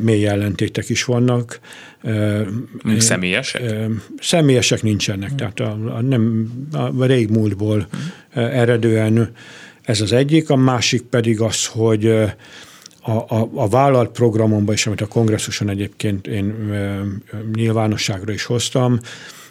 mély 0.00 0.26
ellentétek 0.26 0.88
is 0.88 1.04
vannak. 1.04 1.60
Még 2.82 3.00
személyesek? 3.00 3.62
Személyesek 4.20 4.82
nincsenek. 4.82 5.34
Tehát 5.34 5.60
a, 5.60 5.78
a, 5.96 6.00
nem, 6.00 6.52
a 6.98 7.04
régmúltból 7.04 7.86
eredően 8.34 9.32
ez 9.82 10.00
az 10.00 10.12
egyik. 10.12 10.50
A 10.50 10.56
másik 10.56 11.02
pedig 11.02 11.40
az, 11.40 11.66
hogy 11.66 12.06
a, 13.02 13.10
a, 13.10 13.50
a 13.54 13.68
vállalt 13.68 14.10
programomban 14.10 14.74
is, 14.74 14.86
amit 14.86 15.00
a 15.00 15.06
kongresszuson 15.06 15.68
egyébként 15.68 16.26
én 16.26 16.54
nyilvánosságra 17.54 18.32
is 18.32 18.44
hoztam, 18.44 19.00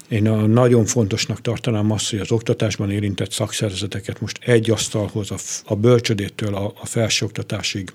én 0.09 0.27
a, 0.27 0.45
nagyon 0.45 0.85
fontosnak 0.85 1.41
tartanám 1.41 1.91
azt, 1.91 2.09
hogy 2.09 2.19
az 2.19 2.31
oktatásban 2.31 2.91
érintett 2.91 3.31
szakszervezeteket 3.31 4.21
most 4.21 4.39
egy 4.43 4.69
asztalhoz, 4.71 5.31
a, 5.31 5.37
a 5.65 5.75
bölcsödétől 5.75 6.55
a, 6.55 6.73
a 6.81 6.85
felsőoktatásig 6.85 7.91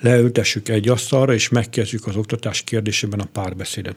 leültessük 0.00 0.68
egy 0.68 0.88
asztalra, 0.88 1.34
és 1.34 1.48
megkezdjük 1.48 2.06
az 2.06 2.16
oktatás 2.16 2.62
kérdésében 2.62 3.20
a 3.20 3.24
párbeszédet. 3.32 3.96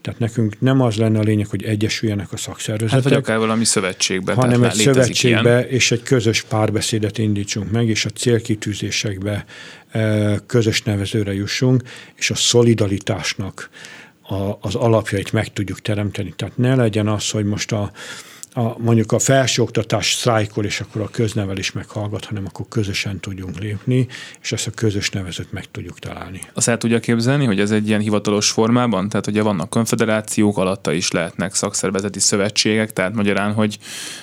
Tehát 0.00 0.18
nekünk 0.18 0.60
nem 0.60 0.80
az 0.80 0.96
lenne 0.96 1.18
a 1.18 1.22
lényeg, 1.22 1.46
hogy 1.46 1.64
egyesüljenek 1.64 2.32
a 2.32 2.36
szakszervezetek. 2.36 3.02
Hát 3.02 3.12
vagy 3.12 3.22
akár 3.22 3.38
valami 3.38 3.64
szövetségbe. 3.64 4.32
Hanem 4.32 4.62
egy 4.62 4.72
szövetségbe 4.72 5.58
ilyen. 5.58 5.68
és 5.68 5.90
egy 5.90 6.02
közös 6.02 6.42
párbeszédet 6.42 7.18
indítsunk 7.18 7.70
meg, 7.70 7.88
és 7.88 8.04
a 8.04 8.10
célkitűzésekbe 8.10 9.44
e, 9.90 10.38
közös 10.46 10.82
nevezőre 10.82 11.34
jussunk, 11.34 11.82
és 12.14 12.30
a 12.30 12.34
szolidaritásnak 12.34 13.70
a, 14.30 14.58
az 14.60 14.74
alapjait 14.74 15.32
meg 15.32 15.52
tudjuk 15.52 15.80
teremteni. 15.80 16.32
Tehát 16.36 16.56
ne 16.56 16.74
legyen 16.74 17.08
az, 17.08 17.30
hogy 17.30 17.44
most 17.44 17.72
a, 17.72 17.90
a, 18.60 18.76
mondjuk 18.78 19.12
a 19.12 19.18
felsőoktatás 19.18 20.12
sztrájkol, 20.12 20.64
és 20.64 20.80
akkor 20.80 21.00
a 21.00 21.08
köznevelés 21.08 21.72
meghallgat, 21.72 22.24
hanem 22.24 22.44
akkor 22.46 22.66
közösen 22.68 23.20
tudjunk 23.20 23.58
lépni, 23.58 24.06
és 24.42 24.52
ezt 24.52 24.66
a 24.66 24.70
közös 24.70 25.10
nevezőt 25.10 25.52
meg 25.52 25.70
tudjuk 25.70 25.98
találni. 25.98 26.40
Azt 26.52 26.68
el 26.68 26.78
tudja 26.78 27.00
képzelni, 27.00 27.44
hogy 27.44 27.60
ez 27.60 27.70
egy 27.70 27.88
ilyen 27.88 28.00
hivatalos 28.00 28.50
formában? 28.50 29.08
Tehát 29.08 29.26
ugye 29.26 29.42
vannak 29.42 29.70
konfederációk, 29.70 30.58
alatta 30.58 30.92
is 30.92 31.10
lehetnek 31.10 31.54
szakszervezeti 31.54 32.20
szövetségek, 32.20 32.92
tehát 32.92 33.14
magyarán, 33.14 33.52
hogy 33.52 33.78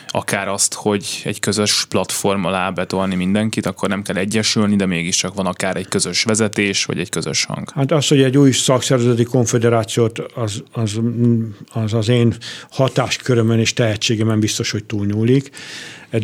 akár 0.08 0.48
azt, 0.48 0.74
hogy 0.74 1.22
egy 1.24 1.40
közös 1.40 1.86
platform 1.90 2.46
alá 2.46 2.70
betolni 2.70 3.16
mindenkit, 3.16 3.66
akkor 3.66 3.90
nem 3.90 4.02
kell 4.02 4.16
egyesülni, 4.16 4.76
de 4.76 4.86
mégiscsak 4.86 5.34
van 5.34 5.46
akár 5.46 5.76
egy 5.76 5.88
közös 5.88 6.24
vezetés, 6.24 6.86
vagy 6.86 7.00
egy 7.00 7.10
közös 7.10 7.46
hang. 7.46 7.70
Hát 7.76 7.92
az, 7.92 8.08
hogy 8.08 8.22
egy 8.22 8.38
új 8.38 8.52
szakszervezeti 8.52 9.24
konfederációt, 9.24 10.20
az 10.20 10.64
az, 10.72 11.00
az, 11.72 11.94
az 11.94 12.10
én 12.10 12.36
hatáskörömön 12.70 13.60
és 13.60 13.74
tehetségemen 14.28 14.40
biztos, 14.40 14.72
hogy 14.72 14.84
túlnyúlik, 14.84 15.50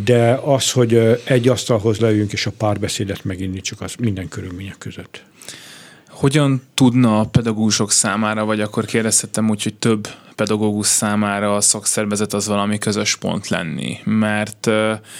de 0.04 0.34
az, 0.34 0.72
hogy 0.72 1.20
egy 1.24 1.47
asztalhoz 1.47 1.99
leüljünk 1.99 2.34
és 2.34 2.45
a 2.45 2.51
párbeszédet 2.51 3.24
megindítsuk, 3.24 3.82
az 3.82 3.95
minden 3.99 4.28
körülmények 4.28 4.78
között. 4.78 5.24
Hogyan 6.10 6.62
tudna 6.74 7.20
a 7.20 7.26
pedagógusok 7.26 7.91
számára, 7.91 8.45
vagy 8.45 8.62
akkor 8.62 8.86
kérdezhettem 8.86 9.49
úgy, 9.49 9.64
hogy 9.64 9.74
több 9.74 10.08
pedagógus 10.36 10.88
számára 10.88 11.56
a 11.56 11.62
szakszervezet 11.62 12.34
az 12.34 12.47
valami 12.47 12.78
közös 12.78 13.16
pont 13.16 13.47
lenni? 13.47 13.97
Mert 14.04 14.66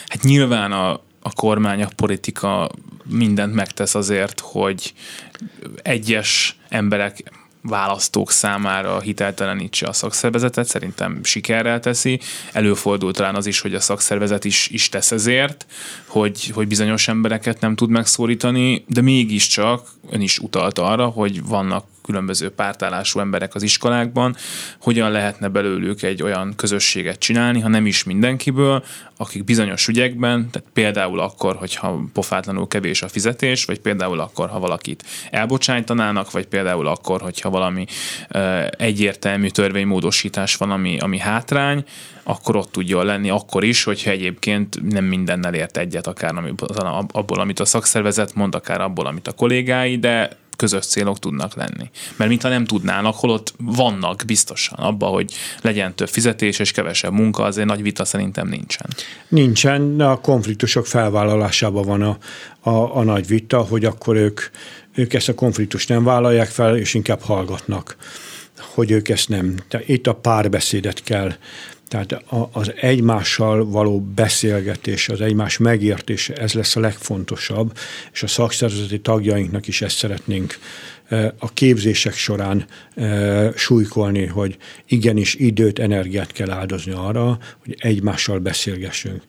hát 0.08 0.24
nyilván 0.24 0.72
a, 0.72 0.92
a 1.22 1.34
kormány, 1.36 1.84
a 1.84 1.88
politika 1.96 2.70
mindent 3.06 3.54
megtesz 3.54 3.96
azért, 3.96 4.40
hogy 4.40 4.94
egyes 5.82 6.58
emberek 6.70 7.24
választók 7.64 8.32
számára 8.32 9.00
hiteltelenítse 9.00 9.88
a 9.88 9.94
szakszervezetet, 9.94 10.68
szerintem 10.68 11.24
sikerrel 11.24 11.80
teszi. 11.80 12.20
Előfordul 12.52 13.14
talán 13.14 13.36
az 13.36 13.46
is, 13.46 13.60
hogy 13.60 13.76
a 13.76 13.80
szakszervezet 13.80 14.46
is, 14.46 14.68
is 14.70 14.90
tesz 14.90 15.12
ezért, 15.12 15.66
hogy, 16.08 16.52
hogy 16.54 16.68
bizonyos 16.68 17.08
embereket 17.08 17.60
nem 17.60 17.76
tud 17.76 17.90
megszólítani, 17.90 18.84
de 18.88 19.02
mégiscsak 19.02 19.88
ön 20.10 20.22
is 20.22 20.40
utalt 20.40 20.80
arra, 20.80 21.06
hogy 21.06 21.46
vannak 21.46 21.86
különböző 22.04 22.50
pártállású 22.50 23.20
emberek 23.20 23.56
az 23.56 23.64
iskolákban, 23.64 24.36
hogyan 24.82 25.12
lehetne 25.12 25.48
belőlük 25.48 26.02
egy 26.02 26.24
olyan 26.24 26.54
közösséget 26.56 27.20
csinálni, 27.20 27.60
ha 27.60 27.68
nem 27.68 27.86
is 27.86 28.04
mindenkiből, 28.04 28.84
akik 29.18 29.44
bizonyos 29.44 29.88
ügyekben, 29.88 30.50
tehát 30.52 30.70
például 30.74 31.20
akkor, 31.20 31.56
hogyha 31.56 32.04
pofátlanul 32.14 32.68
kevés 32.68 33.02
a 33.02 33.08
fizetés, 33.08 33.66
vagy 33.66 33.80
például 33.80 34.20
akkor, 34.20 34.50
ha 34.50 34.60
valakit 34.60 35.04
elbocsájtanának, 35.32 36.32
vagy 36.32 36.46
például 36.46 36.88
akkor, 36.88 37.22
hogyha 37.22 37.50
valami 37.50 37.86
uh, 38.34 38.68
egyértelmű 38.78 39.48
törvénymódosítás 39.48 40.56
van, 40.56 40.72
ami, 40.72 40.98
ami 41.00 41.18
hátrány, 41.18 41.84
akkor 42.24 42.56
ott 42.56 42.72
tudjon 42.72 43.06
lenni, 43.06 43.30
akkor 43.30 43.64
is, 43.64 43.84
hogyha 43.84 44.10
egyébként 44.10 44.92
nem 44.92 45.06
mindennel 45.06 45.54
ért 45.54 45.78
egyet, 45.78 46.08
akár 46.08 46.34
abból, 47.12 47.40
amit 47.40 47.60
a 47.60 47.66
szakszervezet 47.66 48.34
mond, 48.34 48.56
akár 48.56 48.82
abból, 48.82 49.06
amit 49.06 49.28
a 49.28 49.32
kollégái, 49.32 49.98
de 49.98 50.30
közös 50.56 50.86
célok 50.86 51.20
tudnak 51.20 51.56
lenni. 51.56 51.90
Mert 52.16 52.30
mintha 52.30 52.50
nem 52.50 52.66
tudnának, 52.66 53.16
holott 53.16 53.54
vannak 53.58 54.24
biztosan 54.26 54.78
abban, 54.78 55.12
hogy 55.12 55.34
legyen 55.62 55.96
több 55.96 56.10
fizetés 56.10 56.60
és 56.60 56.72
kevesebb 56.72 57.12
munka, 57.12 57.44
azért 57.44 57.68
nagy 57.68 57.82
vita 57.82 58.06
szerintem 58.06 58.48
nincsen. 58.48 58.88
Nincsen, 59.28 60.00
a 60.00 60.20
konfliktusok 60.20 60.88
felvállalásában 60.88 61.86
van 61.86 62.02
a, 62.02 62.18
a, 62.70 62.98
a 62.98 63.04
nagy 63.04 63.28
vita, 63.28 63.60
hogy 63.60 63.86
akkor 63.86 64.16
ők, 64.16 64.42
ők 64.96 65.14
ezt 65.14 65.30
a 65.30 65.36
konfliktust 65.36 65.90
nem 65.90 66.04
vállalják 66.04 66.50
fel, 66.50 66.78
és 66.78 66.94
inkább 66.94 67.22
hallgatnak, 67.22 67.96
hogy 68.58 68.92
ők 68.92 69.10
ezt 69.10 69.30
nem. 69.30 69.56
Itt 69.86 70.08
a 70.08 70.14
párbeszédet 70.14 71.04
kell 71.04 71.34
tehát 71.94 72.24
az 72.52 72.74
egymással 72.76 73.66
való 73.66 74.00
beszélgetés, 74.00 75.10
az 75.10 75.22
egymás 75.22 75.58
megértése, 75.58 76.34
ez 76.34 76.54
lesz 76.54 76.76
a 76.76 76.80
legfontosabb, 76.80 77.78
és 78.14 78.24
a 78.24 78.28
szakszervezeti 78.28 79.00
tagjainknak 79.00 79.68
is 79.68 79.82
ezt 79.82 79.98
szeretnénk 79.98 80.58
a 81.38 81.54
képzések 81.54 82.14
során 82.14 82.66
súlykolni, 83.56 84.26
hogy 84.26 84.58
igenis 84.88 85.34
időt, 85.36 85.80
energiát 85.80 86.32
kell 86.32 86.52
áldozni 86.52 86.92
arra, 86.92 87.38
hogy 87.64 87.76
egymással 87.78 88.40
beszélgessünk. 88.40 89.22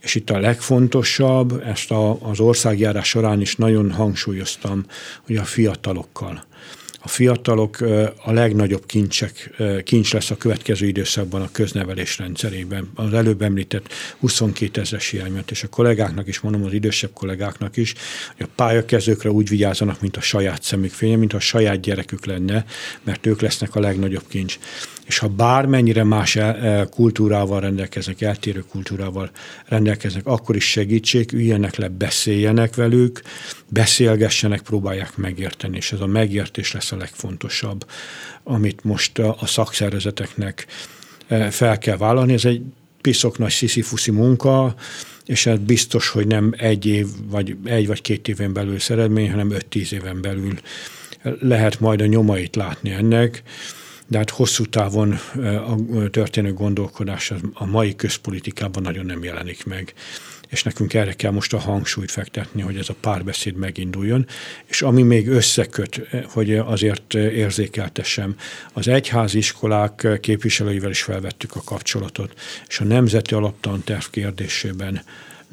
És 0.00 0.14
itt 0.14 0.30
a 0.30 0.38
legfontosabb, 0.38 1.62
ezt 1.66 1.90
a, 1.90 2.18
az 2.30 2.40
országjárás 2.40 3.08
során 3.08 3.40
is 3.40 3.56
nagyon 3.56 3.92
hangsúlyoztam, 3.92 4.84
hogy 5.26 5.36
a 5.36 5.44
fiatalokkal 5.44 6.44
a 7.02 7.08
fiatalok 7.08 7.80
a 8.24 8.32
legnagyobb 8.32 8.86
kincsek, 8.86 9.62
kincs 9.84 10.12
lesz 10.12 10.30
a 10.30 10.36
következő 10.36 10.86
időszakban 10.86 11.42
a 11.42 11.48
köznevelés 11.52 12.18
rendszerében. 12.18 12.90
Az 12.94 13.12
előbb 13.12 13.42
említett 13.42 13.92
22 14.18 14.80
ezeres 14.80 15.08
hiánymet, 15.08 15.50
és 15.50 15.62
a 15.62 15.68
kollégáknak 15.68 16.28
is, 16.28 16.40
mondom 16.40 16.64
az 16.64 16.72
idősebb 16.72 17.12
kollégáknak 17.12 17.76
is, 17.76 17.94
hogy 18.36 18.46
a 18.46 18.52
pályakezőkre 18.56 19.30
úgy 19.30 19.48
vigyázzanak, 19.48 20.00
mint 20.00 20.16
a 20.16 20.20
saját 20.20 20.62
szemük 20.62 20.92
fénye, 20.92 21.16
mint 21.16 21.32
a 21.32 21.40
saját 21.40 21.80
gyerekük 21.80 22.26
lenne, 22.26 22.64
mert 23.02 23.26
ők 23.26 23.40
lesznek 23.40 23.74
a 23.74 23.80
legnagyobb 23.80 24.24
kincs 24.28 24.58
és 25.06 25.18
ha 25.18 25.28
bármennyire 25.28 26.04
más 26.04 26.38
kultúrával 26.90 27.60
rendelkeznek, 27.60 28.20
eltérő 28.20 28.64
kultúrával 28.70 29.30
rendelkeznek, 29.66 30.26
akkor 30.26 30.56
is 30.56 30.70
segítség, 30.70 31.32
üljenek 31.32 31.76
le, 31.76 31.88
beszéljenek 31.88 32.74
velük, 32.74 33.22
beszélgessenek, 33.68 34.60
próbálják 34.60 35.16
megérteni, 35.16 35.76
és 35.76 35.92
ez 35.92 36.00
a 36.00 36.06
megértés 36.06 36.72
lesz 36.72 36.92
a 36.92 36.96
legfontosabb, 36.96 37.86
amit 38.42 38.84
most 38.84 39.18
a 39.18 39.46
szakszervezeteknek 39.46 40.66
e, 41.26 41.50
fel 41.50 41.78
kell 41.78 41.96
vállalni. 41.96 42.32
Ez 42.32 42.44
egy 42.44 42.62
piszok 43.00 43.38
nagy 43.38 43.50
sziszifuszi 43.50 44.10
munka, 44.10 44.74
és 45.26 45.46
ez 45.46 45.58
biztos, 45.58 46.08
hogy 46.08 46.26
nem 46.26 46.54
egy 46.56 46.86
év, 46.86 47.06
vagy 47.30 47.56
egy 47.64 47.86
vagy 47.86 48.00
két 48.00 48.28
éven 48.28 48.52
belül 48.52 48.78
szeredmény, 48.78 49.30
hanem 49.30 49.50
öt-tíz 49.50 49.92
éven 49.92 50.20
belül 50.20 50.54
lehet 51.40 51.80
majd 51.80 52.00
a 52.00 52.06
nyomait 52.06 52.56
látni 52.56 52.90
ennek 52.90 53.42
de 54.12 54.18
hát 54.18 54.30
hosszú 54.30 54.64
távon 54.64 55.18
a 55.66 56.08
történő 56.10 56.52
gondolkodás 56.52 57.32
a 57.52 57.66
mai 57.66 57.94
közpolitikában 57.96 58.82
nagyon 58.82 59.06
nem 59.06 59.24
jelenik 59.24 59.64
meg. 59.64 59.92
És 60.48 60.62
nekünk 60.62 60.94
erre 60.94 61.12
kell 61.12 61.30
most 61.30 61.52
a 61.52 61.58
hangsúlyt 61.58 62.10
fektetni, 62.10 62.62
hogy 62.62 62.76
ez 62.76 62.88
a 62.88 62.94
párbeszéd 63.00 63.56
meginduljon, 63.56 64.26
és 64.64 64.82
ami 64.82 65.02
még 65.02 65.28
összeköt, 65.28 66.00
hogy 66.28 66.54
azért 66.54 67.14
érzékeltessem, 67.14 68.36
az 68.72 68.88
egyháziskolák 68.88 70.06
képviselőivel 70.20 70.90
is 70.90 71.02
felvettük 71.02 71.56
a 71.56 71.62
kapcsolatot, 71.64 72.40
és 72.68 72.80
a 72.80 72.84
Nemzeti 72.84 73.34
Alaptanterv 73.34 74.04
kérdésében 74.10 75.02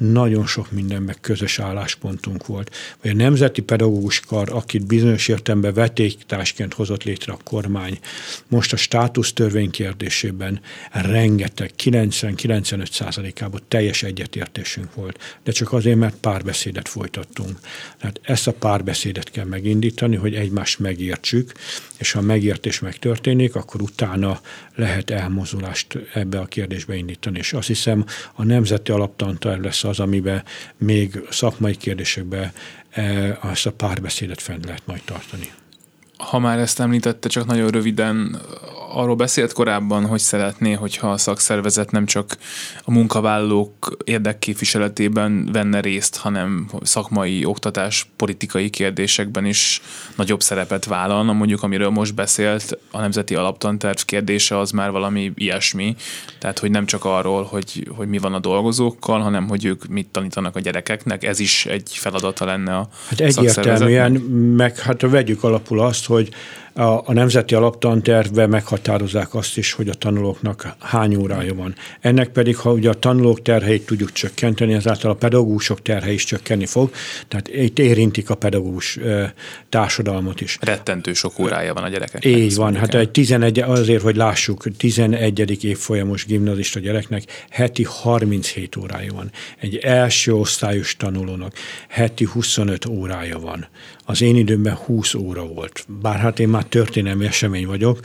nagyon 0.00 0.46
sok 0.46 0.70
mindenben 0.70 1.16
közös 1.20 1.58
álláspontunk 1.58 2.46
volt. 2.46 2.76
Vagy 3.02 3.10
a 3.10 3.14
Nemzeti 3.14 3.62
Pedagógus 3.62 4.20
Kar, 4.20 4.50
akit 4.52 4.86
bizonyos 4.86 5.28
értelemben 5.28 5.74
vetéktásként 5.74 6.74
hozott 6.74 7.02
létre 7.02 7.32
a 7.32 7.38
kormány, 7.44 7.98
most 8.48 8.72
a 8.72 8.76
státusztörvény 8.76 9.70
kérdésében 9.70 10.60
rengeteg, 10.92 11.70
90-95 11.82 12.90
százalékában 12.92 13.60
teljes 13.68 14.02
egyetértésünk 14.02 14.94
volt, 14.94 15.38
de 15.44 15.52
csak 15.52 15.72
azért, 15.72 15.98
mert 15.98 16.16
párbeszédet 16.16 16.88
folytattunk. 16.88 17.58
Tehát 17.98 18.20
ezt 18.22 18.46
a 18.46 18.52
párbeszédet 18.52 19.30
kell 19.30 19.44
megindítani, 19.44 20.16
hogy 20.16 20.34
egymást 20.34 20.78
megértsük, 20.78 21.52
és 21.98 22.12
ha 22.12 22.18
a 22.18 22.22
megértés 22.22 22.78
megtörténik, 22.78 23.54
akkor 23.54 23.82
utána 23.82 24.40
lehet 24.74 25.10
elmozulást 25.10 25.98
ebbe 26.14 26.38
a 26.38 26.44
kérdésbe 26.44 26.94
indítani. 26.94 27.38
És 27.38 27.52
azt 27.52 27.66
hiszem, 27.66 28.04
a 28.34 28.44
Nemzeti 28.44 28.92
Alaptanterv 28.92 29.62
lesz 29.64 29.84
az, 29.90 30.00
amiben 30.00 30.44
még 30.78 31.20
szakmai 31.30 31.76
kérdésekben 31.76 32.52
azt 33.40 33.66
a 33.66 33.72
párbeszédet 33.72 34.40
fenn 34.40 34.64
lehet 34.64 34.86
majd 34.86 35.02
tartani 35.04 35.52
ha 36.20 36.38
már 36.38 36.58
ezt 36.58 36.80
említette, 36.80 37.28
csak 37.28 37.46
nagyon 37.46 37.68
röviden 37.68 38.40
arról 38.92 39.14
beszélt 39.14 39.52
korábban, 39.52 40.06
hogy 40.06 40.18
szeretné, 40.18 40.72
hogyha 40.72 41.10
a 41.10 41.18
szakszervezet 41.18 41.90
nem 41.90 42.06
csak 42.06 42.36
a 42.84 42.90
munkavállalók 42.90 43.96
érdekképviseletében 44.04 45.48
venne 45.52 45.80
részt, 45.80 46.16
hanem 46.16 46.70
szakmai, 46.82 47.44
oktatás, 47.44 48.10
politikai 48.16 48.70
kérdésekben 48.70 49.44
is 49.44 49.82
nagyobb 50.16 50.42
szerepet 50.42 50.84
vállalna. 50.84 51.32
Mondjuk, 51.32 51.62
amiről 51.62 51.90
most 51.90 52.14
beszélt, 52.14 52.78
a 52.90 53.00
Nemzeti 53.00 53.34
Alaptanterv 53.34 53.98
kérdése 53.98 54.58
az 54.58 54.70
már 54.70 54.90
valami 54.90 55.32
ilyesmi. 55.34 55.96
Tehát, 56.38 56.58
hogy 56.58 56.70
nem 56.70 56.86
csak 56.86 57.04
arról, 57.04 57.42
hogy, 57.42 57.88
hogy 57.96 58.08
mi 58.08 58.18
van 58.18 58.34
a 58.34 58.38
dolgozókkal, 58.38 59.20
hanem 59.20 59.48
hogy 59.48 59.64
ők 59.64 59.86
mit 59.86 60.08
tanítanak 60.08 60.56
a 60.56 60.60
gyerekeknek. 60.60 61.24
Ez 61.24 61.38
is 61.38 61.66
egy 61.66 61.90
feladata 61.92 62.44
lenne 62.44 62.76
a 62.76 62.88
Hát 63.08 63.20
egyértelműen, 63.20 64.12
meg 64.56 64.78
hát 64.78 65.00
vegyük 65.00 65.42
alapul 65.42 65.80
azt, 65.80 66.06
hogy 66.10 66.32
a, 66.80 67.02
a 67.04 67.12
Nemzeti 67.12 67.54
Alaptantervben 67.54 68.48
meghatározzák 68.48 69.34
azt 69.34 69.56
is, 69.56 69.72
hogy 69.72 69.88
a 69.88 69.94
tanulóknak 69.94 70.74
hány 70.78 71.16
órája 71.16 71.54
van. 71.54 71.74
Ennek 72.00 72.28
pedig, 72.28 72.56
ha 72.56 72.72
ugye 72.72 72.88
a 72.88 72.94
tanulók 72.94 73.42
terheit 73.42 73.86
tudjuk 73.86 74.12
csökkenteni, 74.12 74.72
ezáltal 74.72 75.10
a 75.10 75.14
pedagógusok 75.14 75.82
terhe 75.82 76.12
is 76.12 76.24
csökkenni 76.24 76.66
fog, 76.66 76.90
tehát 77.28 77.48
itt 77.48 77.78
érintik 77.78 78.30
a 78.30 78.34
pedagógus 78.34 78.98
társadalmat 79.68 80.40
is. 80.40 80.58
Rettentő 80.60 81.12
sok 81.12 81.38
órája 81.38 81.74
van 81.74 81.82
a 81.82 81.88
gyerekeknek. 81.88 82.24
Így 82.24 82.54
van, 82.54 82.74
hát 82.74 82.94
egy 82.94 83.10
11, 83.10 83.58
azért, 83.58 84.02
hogy 84.02 84.16
lássuk, 84.16 84.76
11. 84.76 85.64
évfolyamos 85.64 86.24
gimnazista 86.24 86.80
gyereknek 86.80 87.46
heti 87.50 87.84
37 87.84 88.76
órája 88.76 89.12
van. 89.12 89.30
Egy 89.58 89.76
első 89.76 90.34
osztályos 90.34 90.96
tanulónak 90.96 91.54
heti 91.88 92.24
25 92.24 92.86
órája 92.86 93.38
van. 93.38 93.68
Az 94.04 94.22
én 94.22 94.36
időmben 94.36 94.74
20 94.74 95.14
óra 95.14 95.46
volt. 95.46 95.84
Bár 96.00 96.18
hát 96.18 96.38
én 96.38 96.48
már 96.48 96.68
történelmi 96.70 97.26
esemény 97.26 97.66
vagyok, 97.66 98.00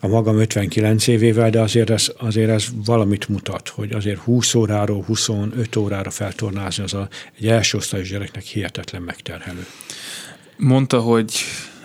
a 0.00 0.06
magam 0.06 0.38
59 0.38 1.06
évével, 1.06 1.50
de 1.50 1.60
azért 1.60 1.90
ez, 1.90 2.12
azért 2.18 2.50
ez 2.50 2.66
valamit 2.84 3.28
mutat, 3.28 3.68
hogy 3.68 3.92
azért 3.92 4.18
20 4.18 4.54
óráról 4.54 5.02
25 5.02 5.76
órára 5.76 6.10
feltornázni 6.10 6.84
az 6.84 6.94
a, 6.94 7.08
egy 7.38 7.48
első 7.48 7.78
osztályos 7.78 8.08
gyereknek 8.08 8.42
hihetetlen 8.42 9.02
megterhelő. 9.02 9.66
Mondta, 10.56 11.00
hogy 11.00 11.32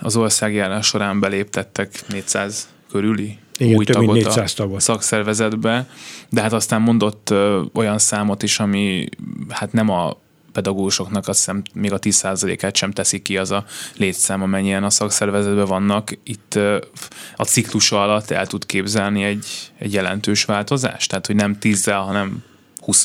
az 0.00 0.16
országjárás 0.16 0.86
során 0.86 1.20
beléptettek 1.20 1.90
400 2.08 2.68
körüli 2.90 3.38
igen, 3.58 3.76
új 3.76 3.84
több 3.84 3.94
tagot 3.94 4.12
mint 4.12 4.24
400 4.24 4.54
tagot. 4.54 4.76
a 4.76 4.80
szakszervezetbe, 4.80 5.88
de 6.28 6.40
hát 6.40 6.52
aztán 6.52 6.80
mondott 6.80 7.30
ö, 7.30 7.62
olyan 7.74 7.98
számot 7.98 8.42
is, 8.42 8.58
ami 8.58 9.08
hát 9.48 9.72
nem 9.72 9.88
a 9.88 10.16
pedagógusoknak 10.54 11.28
azt 11.28 11.38
hiszem 11.38 11.62
még 11.72 11.92
a 11.92 11.98
10%-át 11.98 12.76
sem 12.76 12.90
teszik 12.90 13.22
ki 13.22 13.36
az 13.36 13.50
a 13.50 13.64
létszám, 13.96 14.42
amennyien 14.42 14.84
a 14.84 14.90
szakszervezetben 14.90 15.66
vannak. 15.66 16.18
Itt 16.22 16.58
a 17.36 17.44
ciklusa 17.44 18.02
alatt 18.02 18.30
el 18.30 18.46
tud 18.46 18.66
képzelni 18.66 19.22
egy, 19.24 19.46
egy 19.78 19.92
jelentős 19.92 20.44
változást? 20.44 21.08
Tehát, 21.08 21.26
hogy 21.26 21.36
nem 21.36 21.58
10 21.58 21.84
hanem 21.84 22.44
20 22.80 23.04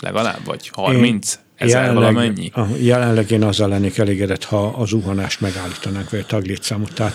legalább, 0.00 0.44
vagy 0.44 0.70
30? 0.72 1.32
Én 1.34 1.40
ezer 1.56 1.80
jelenleg, 1.80 2.12
valamennyi? 2.14 2.52
Jelenleg 2.80 3.30
én 3.30 3.42
azzal 3.42 3.68
lennék 3.68 3.98
elégedett, 3.98 4.44
ha 4.44 4.66
az 4.66 4.88
zuhanást 4.88 5.40
megállítanánk, 5.40 6.10
vagy 6.10 6.20
a 6.20 6.26
taglétszámot. 6.26 6.94
Tehát 6.94 7.14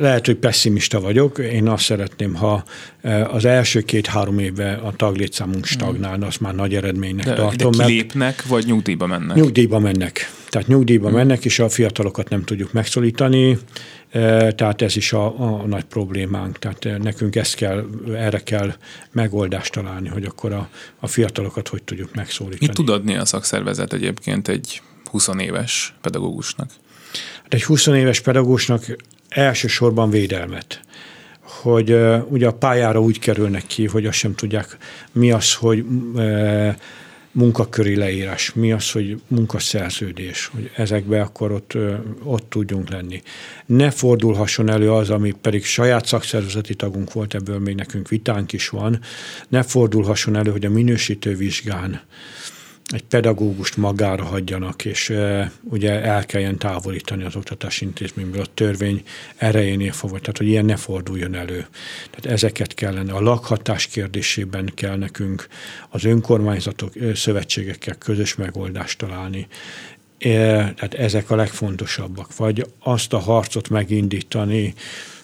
lehet, 0.00 0.26
hogy 0.26 0.36
pessimista 0.36 1.00
vagyok, 1.00 1.38
én 1.38 1.68
azt 1.68 1.84
szeretném, 1.84 2.34
ha 2.34 2.64
az 3.30 3.44
első 3.44 3.80
két-három 3.80 4.38
évben 4.38 4.78
a 4.78 4.92
taglétszámunk 4.92 5.66
stagnálna, 5.66 6.26
azt 6.26 6.40
már 6.40 6.54
nagy 6.54 6.74
eredménynek 6.74 7.26
de, 7.26 7.34
tartom. 7.34 7.72
De 7.72 7.84
kilépnek, 7.84 8.46
vagy 8.46 8.66
nyugdíjba 8.66 9.06
mennek? 9.06 9.36
Nyugdíjba 9.36 9.78
mennek. 9.78 10.32
Tehát 10.48 10.68
nyugdíjba 10.68 11.08
hmm. 11.08 11.16
mennek, 11.16 11.44
és 11.44 11.58
a 11.58 11.68
fiatalokat 11.68 12.28
nem 12.28 12.44
tudjuk 12.44 12.72
megszólítani, 12.72 13.58
tehát 14.56 14.82
ez 14.82 14.96
is 14.96 15.12
a, 15.12 15.40
a 15.40 15.66
nagy 15.66 15.84
problémánk. 15.84 16.58
Tehát 16.58 17.02
nekünk 17.02 17.36
ezt 17.36 17.54
kell, 17.54 17.86
erre 18.14 18.38
kell 18.38 18.74
megoldást 19.12 19.72
találni, 19.72 20.08
hogy 20.08 20.24
akkor 20.24 20.52
a, 20.52 20.68
a 20.98 21.06
fiatalokat 21.06 21.68
hogy 21.68 21.82
tudjuk 21.82 22.14
megszólítani. 22.14 22.66
Mit 22.66 22.76
tud 22.76 22.88
adni 22.88 23.16
a 23.16 23.24
szakszervezet 23.24 23.92
egyébként 23.92 24.48
egy 24.48 24.82
20 25.04 25.28
éves 25.38 25.94
pedagógusnak? 26.00 26.70
Hát 27.42 27.54
egy 27.54 27.64
20 27.64 27.86
éves 27.86 28.20
pedagógusnak 28.20 28.84
elsősorban 29.28 30.10
védelmet 30.10 30.80
hogy 31.62 31.92
uh, 31.92 32.32
ugye 32.32 32.46
a 32.46 32.52
pályára 32.52 33.00
úgy 33.00 33.18
kerülnek 33.18 33.66
ki, 33.66 33.86
hogy 33.86 34.06
azt 34.06 34.18
sem 34.18 34.34
tudják, 34.34 34.76
mi 35.12 35.30
az, 35.30 35.54
hogy 35.54 35.84
uh, 36.14 36.74
munkaköri 37.32 37.96
leírás, 37.96 38.52
mi 38.54 38.72
az, 38.72 38.90
hogy 38.90 39.20
munkaszerződés, 39.26 40.46
hogy 40.46 40.70
ezekbe 40.76 41.20
akkor 41.20 41.52
ott, 41.52 41.72
ott 42.22 42.50
tudjunk 42.50 42.88
lenni. 42.88 43.22
Ne 43.66 43.90
fordulhasson 43.90 44.70
elő 44.70 44.92
az, 44.92 45.10
ami 45.10 45.34
pedig 45.40 45.64
saját 45.64 46.06
szakszervezeti 46.06 46.74
tagunk 46.74 47.12
volt, 47.12 47.34
ebből 47.34 47.58
még 47.58 47.74
nekünk 47.74 48.08
vitánk 48.08 48.52
is 48.52 48.68
van, 48.68 49.00
ne 49.48 49.62
fordulhasson 49.62 50.36
elő, 50.36 50.50
hogy 50.50 50.64
a 50.64 50.70
minősítő 50.70 51.36
vizsgán 51.36 52.00
egy 52.92 53.04
pedagógust 53.04 53.76
magára 53.76 54.24
hagyjanak, 54.24 54.84
és 54.84 55.10
e, 55.10 55.52
ugye 55.62 56.02
el 56.02 56.26
kelljen 56.26 56.58
távolítani 56.58 57.24
az 57.24 57.36
oktatási 57.36 57.84
intézményből 57.84 58.40
a 58.40 58.46
törvény 58.54 59.02
erejénél 59.36 59.92
fogva, 59.92 60.18
tehát 60.18 60.38
hogy 60.38 60.46
ilyen 60.46 60.64
ne 60.64 60.76
forduljon 60.76 61.34
elő. 61.34 61.66
Tehát 62.10 62.36
ezeket 62.36 62.74
kellene, 62.74 63.12
a 63.12 63.20
lakhatás 63.20 63.86
kérdésében 63.86 64.70
kell 64.74 64.96
nekünk 64.96 65.48
az 65.88 66.04
önkormányzatok, 66.04 66.92
szövetségekkel 67.14 67.94
közös 67.94 68.34
megoldást 68.34 68.98
találni. 68.98 69.46
E, 70.18 70.28
tehát 70.74 70.94
ezek 70.94 71.30
a 71.30 71.36
legfontosabbak. 71.36 72.36
Vagy 72.36 72.66
azt 72.78 73.12
a 73.12 73.18
harcot 73.18 73.68
megindítani, 73.68 74.74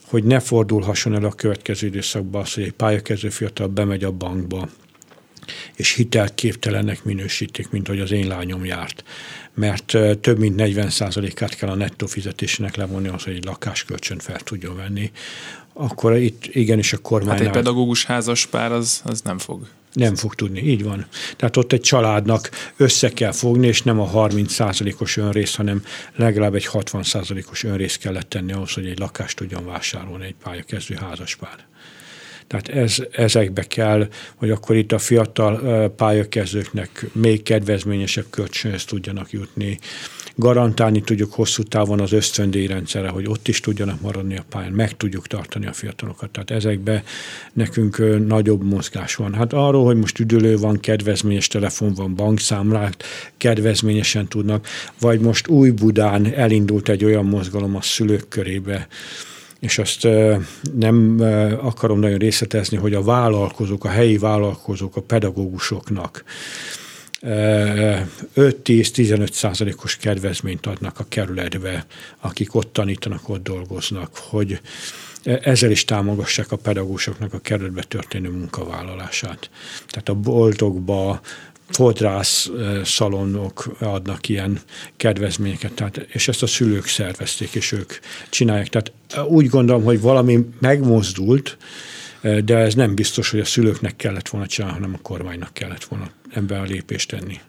hogy 0.05 0.25
ne 0.25 0.41
fordulhasson 0.41 1.15
el 1.15 1.25
a 1.25 1.33
következő 1.33 1.87
időszakban 1.87 2.43
az, 2.43 2.55
hogy 2.55 2.63
egy 2.63 2.73
pályakező 2.73 3.29
fiatal 3.29 3.67
bemegy 3.67 4.05
a 4.05 4.11
bankba, 4.11 4.69
és 5.75 5.95
hitelképtelennek 5.95 7.05
minősítik, 7.05 7.71
mint 7.71 7.89
hogy 7.89 8.01
az 8.01 8.11
én 8.11 8.27
lányom 8.27 8.65
járt. 8.65 9.05
Mert 9.55 9.97
több 10.21 10.39
mint 10.39 10.55
40%-át 10.59 11.55
kell 11.57 11.69
a 11.69 11.75
nettó 11.75 12.07
fizetésének 12.07 12.77
levonni 12.77 13.09
az, 13.09 13.23
hogy 13.23 13.35
egy 13.35 13.45
lakáskölcsön 13.45 14.19
fel 14.19 14.41
tudjon 14.41 14.77
venni. 14.77 15.11
Akkor 15.73 16.17
itt 16.17 16.45
igenis 16.47 16.93
a 16.93 16.99
kormány... 16.99 17.37
Hát 17.37 17.47
egy 17.47 17.53
pedagógus 17.53 18.05
házas 18.05 18.47
pár 18.47 18.73
az, 18.73 19.01
az 19.05 19.21
nem 19.21 19.39
fog 19.39 19.67
nem 19.95 20.15
fog 20.15 20.35
tudni, 20.35 20.61
így 20.61 20.85
van. 20.85 21.07
Tehát 21.37 21.57
ott 21.57 21.73
egy 21.73 21.81
családnak 21.81 22.51
össze 22.77 23.09
kell 23.09 23.33
fogni, 23.33 23.67
és 23.67 23.83
nem 23.83 24.01
a 24.01 24.11
30%-os 24.11 25.17
önrész, 25.17 25.55
hanem 25.55 25.83
legalább 26.15 26.55
egy 26.55 26.69
60%-os 26.73 27.65
önrész 27.65 27.97
kellett 27.97 28.29
tenni 28.29 28.53
ahhoz, 28.53 28.73
hogy 28.73 28.87
egy 28.87 28.99
lakást 28.99 29.37
tudjon 29.37 29.67
vásárolni 29.67 30.25
egy 30.25 30.35
pályakezdő 30.43 30.95
házaspár. 30.95 31.67
Tehát 32.47 32.69
ez, 32.69 32.97
ezekbe 33.11 33.63
kell, 33.63 34.09
hogy 34.35 34.51
akkor 34.51 34.77
itt 34.77 34.93
a 34.93 34.99
fiatal 34.99 35.89
pályakezdőknek 35.89 37.07
még 37.13 37.43
kedvezményesebb 37.43 38.27
kölcsönhöz 38.31 38.85
tudjanak 38.85 39.31
jutni. 39.31 39.79
Garantálni 40.37 41.01
tudjuk 41.01 41.33
hosszú 41.33 41.63
távon 41.63 42.01
az 42.01 42.13
ösztöndíjrendszerre, 42.13 43.09
hogy 43.09 43.27
ott 43.27 43.49
is 43.49 43.61
tudjanak 43.61 44.01
maradni 44.01 44.37
a 44.37 44.45
pályán, 44.49 44.73
meg 44.73 44.97
tudjuk 44.97 45.27
tartani 45.27 45.67
a 45.67 45.73
fiatalokat. 45.73 46.31
Tehát 46.31 46.51
ezekbe 46.51 47.03
nekünk 47.53 48.27
nagyobb 48.27 48.65
mozgás 48.65 49.15
van. 49.15 49.35
Hát 49.35 49.53
arról, 49.53 49.85
hogy 49.85 49.97
most 49.97 50.19
üdülő 50.19 50.57
van, 50.57 50.81
kedvezményes 50.81 51.49
telefon 51.49 51.95
van, 51.95 52.15
bankszámlát 52.15 53.05
kedvezményesen 53.37 54.29
tudnak, 54.29 54.67
vagy 55.01 55.21
most 55.21 55.49
új 55.49 55.71
Budán 55.71 56.35
elindult 56.35 56.89
egy 56.89 57.05
olyan 57.05 57.25
mozgalom 57.25 57.77
a 57.77 57.83
szülők 57.83 58.29
körébe, 58.29 58.87
és 59.65 59.79
azt 59.79 60.09
nem 60.75 61.21
akarom 61.61 61.99
nagyon 61.99 62.19
részletezni, 62.19 62.77
hogy 62.77 62.95
a 62.95 63.03
vállalkozók, 63.03 63.85
a 63.85 63.89
helyi 63.89 64.19
vállalkozók, 64.19 64.97
a 64.97 65.03
pedagógusoknak 65.03 66.25
5-10-15 67.21 69.33
százalékos 69.33 69.97
kedvezményt 69.97 70.67
adnak 70.67 70.99
a 70.99 71.07
kerületbe, 71.09 71.87
akik 72.21 72.55
ott 72.55 72.73
tanítanak, 72.73 73.29
ott 73.29 73.43
dolgoznak, 73.43 74.17
hogy 74.17 74.61
ezzel 75.25 75.71
is 75.71 75.85
támogassák 75.85 76.53
a 76.53 76.57
pedagógusoknak 76.57 77.33
a 77.33 77.39
kerületbe 77.39 77.83
történő 77.83 78.31
munkavállalását. 78.31 79.51
Tehát 79.87 80.09
a 80.09 80.15
boltokba, 80.15 81.21
fodrász 81.69 82.51
szalonok 82.85 83.77
adnak 83.81 84.29
ilyen 84.29 84.61
kedvezményeket, 84.97 85.73
tehát, 85.73 85.97
és 85.97 86.29
ezt 86.29 86.43
a 86.43 86.47
szülők 86.47 86.87
szervezték, 86.87 87.55
és 87.55 87.73
ők 87.73 87.93
csinálják. 88.31 88.69
Tehát 88.69 88.93
úgy 89.29 89.49
gondolom, 89.49 89.85
hogy 89.85 90.01
valami 90.01 90.49
megmozdult, 90.61 91.57
de 92.45 92.57
ez 92.57 92.75
nem 92.75 92.95
biztos, 92.95 93.31
hogy 93.31 93.41
a 93.41 93.45
szülőknek 93.45 93.97
kellett 93.97 94.29
volna 94.29 94.47
csinálni, 94.47 94.77
hanem 94.77 94.95
a 94.95 95.03
kormánynak 95.03 95.53
kellett 95.53 95.85
volna 95.85 96.11
ebben 96.31 96.61
a 96.61 96.65
lépést 96.65 97.09
tenni. 97.09 97.41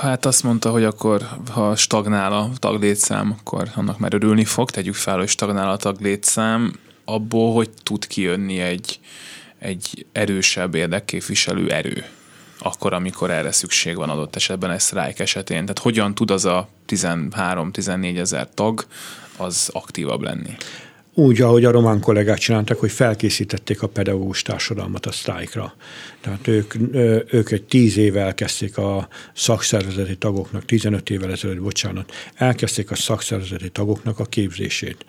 Hát 0.00 0.26
azt 0.26 0.42
mondta, 0.42 0.70
hogy 0.70 0.84
akkor, 0.84 1.28
ha 1.50 1.76
stagnál 1.76 2.32
a 2.32 2.50
taglétszám, 2.58 3.36
akkor 3.38 3.70
annak 3.74 3.98
már 3.98 4.14
örülni 4.14 4.44
fog. 4.44 4.70
Tegyük 4.70 4.94
fel, 4.94 5.18
hogy 5.18 5.28
stagnál 5.28 5.70
a 5.70 5.76
taglétszám. 5.76 6.78
Abból, 7.04 7.54
hogy 7.54 7.70
tud 7.82 8.06
kijönni 8.06 8.58
egy, 8.58 9.00
egy 9.58 10.06
erősebb 10.12 10.74
érdekképviselő 10.74 11.70
erő 11.70 12.04
akkor, 12.58 12.92
amikor 12.92 13.30
erre 13.30 13.52
szükség 13.52 13.96
van 13.96 14.10
adott 14.10 14.36
esetben 14.36 14.70
egy 14.70 14.80
sztrájk 14.80 15.18
esetén. 15.18 15.60
Tehát 15.60 15.78
hogyan 15.78 16.14
tud 16.14 16.30
az 16.30 16.44
a 16.44 16.68
13-14 16.88 18.18
ezer 18.18 18.48
tag 18.54 18.86
az 19.36 19.70
aktívabb 19.72 20.22
lenni? 20.22 20.56
Úgy, 21.14 21.40
ahogy 21.40 21.64
a 21.64 21.70
román 21.70 22.00
kollégák 22.00 22.38
csináltak, 22.38 22.78
hogy 22.78 22.90
felkészítették 22.90 23.82
a 23.82 23.88
pedagógus 23.88 24.42
társadalmat 24.42 25.06
a 25.06 25.12
sztrájkra. 25.12 25.74
Tehát 26.20 26.46
ők, 26.46 26.74
ők 27.32 27.50
egy 27.50 27.62
tíz 27.62 27.96
éve 27.96 28.20
elkezdték 28.20 28.78
a 28.78 29.08
szakszervezeti 29.34 30.16
tagoknak, 30.16 30.64
15 30.64 31.10
évvel 31.10 31.30
ezelőtt, 31.30 31.60
bocsánat, 31.60 32.12
elkezdték 32.34 32.90
a 32.90 32.94
szakszervezeti 32.94 33.70
tagoknak 33.70 34.18
a 34.18 34.24
képzését 34.24 35.04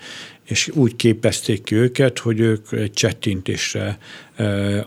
és 0.50 0.70
úgy 0.74 0.95
képezték 0.95 1.64
ki 1.64 1.76
őket, 1.76 2.20
hogy 2.20 2.39
ők 2.39 2.72
egy 2.72 2.91
csettintésre 2.91 3.97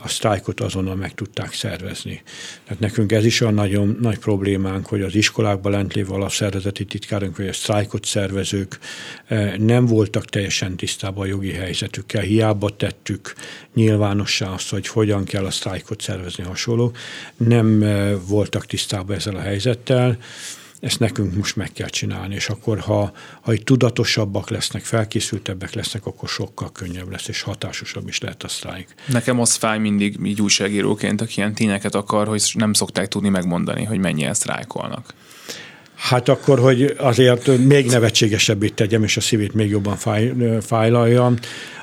a 0.03 0.09
sztrájkot 0.09 0.61
azonnal 0.61 0.95
meg 0.95 1.15
tudták 1.15 1.53
szervezni. 1.53 2.23
Tehát 2.65 2.81
nekünk 2.81 3.13
ez 3.13 3.25
is 3.25 3.41
a 3.41 3.51
nagyon 3.51 3.99
nagy 4.01 4.19
problémánk, 4.19 4.87
hogy 4.87 5.03
az 5.03 5.15
iskolákban 5.15 5.73
lent 5.73 5.95
lévő 5.95 6.13
alapszervezeti 6.13 6.85
titkárunk, 6.85 7.37
vagy 7.37 7.49
a 7.49 7.53
sztrájkot 7.53 8.05
szervezők 8.05 8.79
nem 9.59 9.87
voltak 9.87 10.25
teljesen 10.25 10.77
tisztában 10.77 11.25
a 11.25 11.29
jogi 11.29 11.53
helyzetükkel. 11.53 12.23
Hiába 12.23 12.77
tettük 12.77 13.35
nyilvánossá 13.75 14.49
azt, 14.49 14.71
hogy 14.71 14.87
hogyan 14.87 15.25
kell 15.25 15.45
a 15.45 15.51
sztrájkot 15.51 16.01
szervezni 16.01 16.45
hasonló. 16.45 16.93
Nem 17.37 17.85
voltak 18.27 18.67
tisztában 18.67 19.17
ezzel 19.17 19.37
a 19.37 19.41
helyzettel 19.41 20.19
ezt 20.83 20.99
nekünk 20.99 21.35
most 21.35 21.57
meg 21.57 21.73
kell 21.73 21.89
csinálni, 21.89 22.35
és 22.35 22.49
akkor 22.49 22.79
ha, 22.79 23.13
ha 23.41 23.53
itt 23.53 23.65
tudatosabbak 23.65 24.51
lesznek, 24.51 24.85
felkészültebbek 24.85 25.73
lesznek, 25.73 26.07
akkor 26.07 26.29
sokkal 26.29 26.73
könnyebb 26.73 27.11
lesz, 27.11 27.29
és 27.29 27.43
hatásosabb 27.43 28.09
is 28.09 28.21
lehet 28.21 28.43
a 28.43 28.49
sztrájk. 28.49 28.95
Nekem 29.07 29.41
az 29.41 29.55
fáj 29.55 29.79
mindig 29.79 30.19
így 30.25 30.43
újságíróként, 30.43 31.21
aki 31.21 31.33
ilyen 31.37 31.55
tényeket 31.55 31.95
akar, 31.95 32.27
hogy 32.27 32.51
nem 32.55 32.73
szokták 32.73 33.09
tudni 33.09 33.29
megmondani, 33.29 33.85
hogy 33.85 33.99
mennyien 33.99 34.35
sztrájkolnak. 34.35 35.15
Hát 36.03 36.29
akkor, 36.29 36.59
hogy 36.59 36.95
azért 36.99 37.59
még 37.59 37.87
nevetségesebbé 37.87 38.69
tegyem, 38.69 39.03
és 39.03 39.17
a 39.17 39.21
szívét 39.21 39.55
még 39.55 39.71
jobban 39.71 39.97
fáj, 39.97 40.33
fájlaljam. 40.61 41.37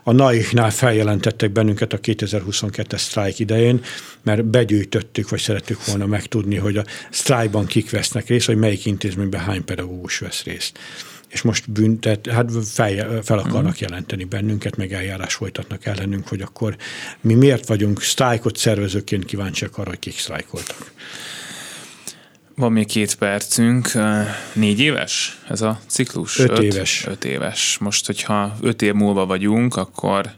A 0.03 0.11
NAIK-nál 0.11 0.72
feljelentettek 0.72 1.51
bennünket 1.51 1.93
a 1.93 1.99
2022-es 1.99 2.97
sztrájk 2.97 3.39
idején, 3.39 3.82
mert 4.24 4.45
begyűjtöttük, 4.45 5.30
vagy 5.30 5.39
szerettük 5.39 5.86
volna 5.86 6.05
megtudni, 6.05 6.55
hogy 6.55 6.78
a 6.78 6.84
sztrájkban 7.09 7.65
kik 7.65 7.89
vesznek 7.89 8.28
részt, 8.28 8.47
vagy 8.47 8.57
melyik 8.57 8.86
intézményben 8.86 9.41
hány 9.41 9.65
pedagógus 9.65 10.20
vesz 10.20 10.43
részt 10.43 10.80
és 11.30 11.41
most 11.41 11.72
büntet, 11.72 12.28
hát 12.28 12.51
fel, 12.65 13.22
fel 13.24 13.38
akarnak 13.38 13.63
uh-huh. 13.63 13.80
jelenteni 13.80 14.24
bennünket, 14.24 14.76
meg 14.76 14.93
eljárás 14.93 15.34
folytatnak 15.34 15.86
ellenünk, 15.86 16.28
hogy 16.28 16.41
akkor 16.41 16.76
mi 17.22 17.34
miért 17.34 17.67
vagyunk 17.67 18.01
sztrájkot 18.01 18.57
szervezőként 18.57 19.26
kíváncsiak 19.26 19.78
arra, 19.78 19.89
hogy 19.89 19.99
kik 19.99 20.17
sztrájkoltak. 20.20 20.91
Van 22.60 22.72
még 22.72 22.88
két 22.88 23.16
percünk. 23.16 23.91
Négy 24.53 24.80
éves 24.80 25.39
ez 25.47 25.62
a 25.62 25.80
ciklus? 25.88 26.39
Öt, 26.39 26.49
öt 26.49 26.64
éves. 26.64 27.05
Öt 27.07 27.26
éves. 27.26 27.78
Most, 27.78 28.05
hogyha 28.05 28.55
öt 28.62 28.82
év 28.82 28.93
múlva 28.93 29.26
vagyunk, 29.26 29.76
akkor, 29.76 30.32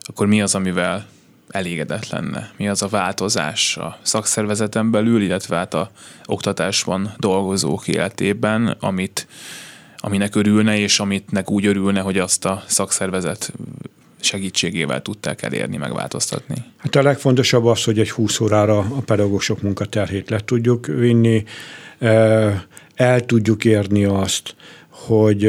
akkor 0.00 0.26
mi 0.26 0.42
az, 0.42 0.54
amivel 0.54 1.06
elégedett 1.48 2.08
lenne? 2.08 2.50
Mi 2.56 2.68
az 2.68 2.82
a 2.82 2.88
változás 2.88 3.76
a 3.76 3.98
szakszervezeten 4.02 4.90
belül, 4.90 5.22
illetve 5.22 5.56
hát 5.56 5.74
a 5.74 5.90
oktatásban 6.24 7.14
dolgozók 7.18 7.88
életében, 7.88 8.76
amit, 8.80 9.26
aminek 9.96 10.34
örülne, 10.34 10.78
és 10.78 11.00
amitnek 11.00 11.50
úgy 11.50 11.66
örülne, 11.66 12.00
hogy 12.00 12.18
azt 12.18 12.44
a 12.44 12.62
szakszervezet 12.66 13.52
segítségével 14.24 15.02
tudták 15.02 15.42
elérni, 15.42 15.76
megváltoztatni? 15.76 16.54
Hát 16.76 16.94
a 16.94 17.02
legfontosabb 17.02 17.64
az, 17.64 17.84
hogy 17.84 17.98
egy 17.98 18.10
20 18.10 18.40
órára 18.40 18.78
a 18.78 19.00
pedagógusok 19.04 19.62
munkaterhét 19.62 20.30
le 20.30 20.38
tudjuk 20.38 20.86
vinni, 20.86 21.44
el 22.94 23.24
tudjuk 23.26 23.64
érni 23.64 24.04
azt, 24.04 24.54
hogy 24.88 25.44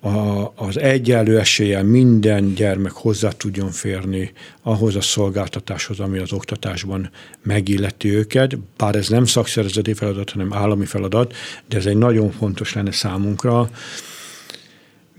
a, 0.00 0.52
az 0.56 0.78
egyenlő 0.78 1.38
eséllyel 1.38 1.84
minden 1.84 2.54
gyermek 2.54 2.92
hozzá 2.92 3.28
tudjon 3.28 3.70
férni 3.70 4.32
ahhoz 4.62 4.96
a 4.96 5.00
szolgáltatáshoz, 5.00 6.00
ami 6.00 6.18
az 6.18 6.32
oktatásban 6.32 7.10
megilleti 7.42 8.14
őket, 8.14 8.58
bár 8.76 8.94
ez 8.94 9.08
nem 9.08 9.24
szakszervezeti 9.24 9.94
feladat, 9.94 10.30
hanem 10.30 10.52
állami 10.52 10.84
feladat, 10.84 11.34
de 11.68 11.76
ez 11.76 11.86
egy 11.86 11.96
nagyon 11.96 12.30
fontos 12.30 12.74
lenne 12.74 12.92
számunkra, 12.92 13.70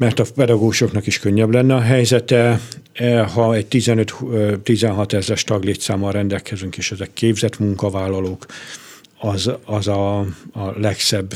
mert 0.02 0.20
a 0.20 0.26
pedagógusoknak 0.36 1.08
is 1.08 1.20
könnyebb 1.20 1.54
lenne 1.54 1.76
a 1.76 1.80
helyzete, 1.80 2.60
e, 2.94 3.24
ha 3.24 3.56
egy 3.56 3.66
15-16 3.70 5.14
ezeres 5.14 5.44
taglétszámmal 5.44 6.12
rendelkezünk, 6.12 6.78
és 6.78 6.92
ezek 6.92 7.10
képzett 7.14 7.60
munkavállalók, 7.60 8.46
az, 9.22 9.52
az 9.66 9.88
a, 9.88 10.20
a 10.52 10.72
legszebb 10.78 11.34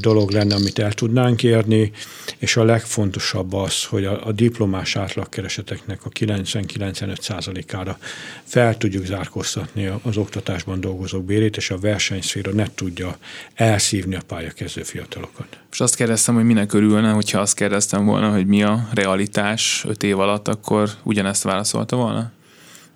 dolog 0.00 0.30
lenne, 0.30 0.54
amit 0.54 0.78
el 0.78 0.92
tudnánk 0.92 1.42
érni, 1.42 1.92
és 2.38 2.56
a 2.56 2.64
legfontosabb 2.64 3.52
az, 3.52 3.84
hogy 3.84 4.04
a, 4.04 4.26
a 4.26 4.32
diplomás 4.32 4.96
átlagkereseteknek 4.96 6.04
a 6.04 6.08
90-95%-ára 6.08 7.98
fel 8.44 8.76
tudjuk 8.76 9.04
zárkóztatni 9.04 9.90
az 10.02 10.16
oktatásban 10.16 10.80
dolgozók 10.80 11.24
bérét, 11.24 11.56
és 11.56 11.70
a 11.70 11.78
versenyszféra 11.78 12.52
ne 12.52 12.66
tudja 12.74 13.16
elszívni 13.54 14.14
a 14.14 14.22
pályakezdő 14.26 14.82
fiatalokat. 14.82 15.58
És 15.72 15.80
azt 15.80 15.96
kérdeztem, 15.96 16.34
hogy 16.34 16.44
minek 16.44 16.72
örülne, 16.72 17.10
hogyha 17.10 17.40
azt 17.40 17.54
kérdeztem 17.54 18.04
volna, 18.04 18.30
hogy 18.30 18.46
mi 18.46 18.62
a 18.62 18.88
realitás 18.92 19.84
öt 19.88 20.02
év 20.02 20.18
alatt, 20.18 20.48
akkor 20.48 20.90
ugyanezt 21.02 21.42
válaszolta 21.42 21.96
volna? 21.96 22.32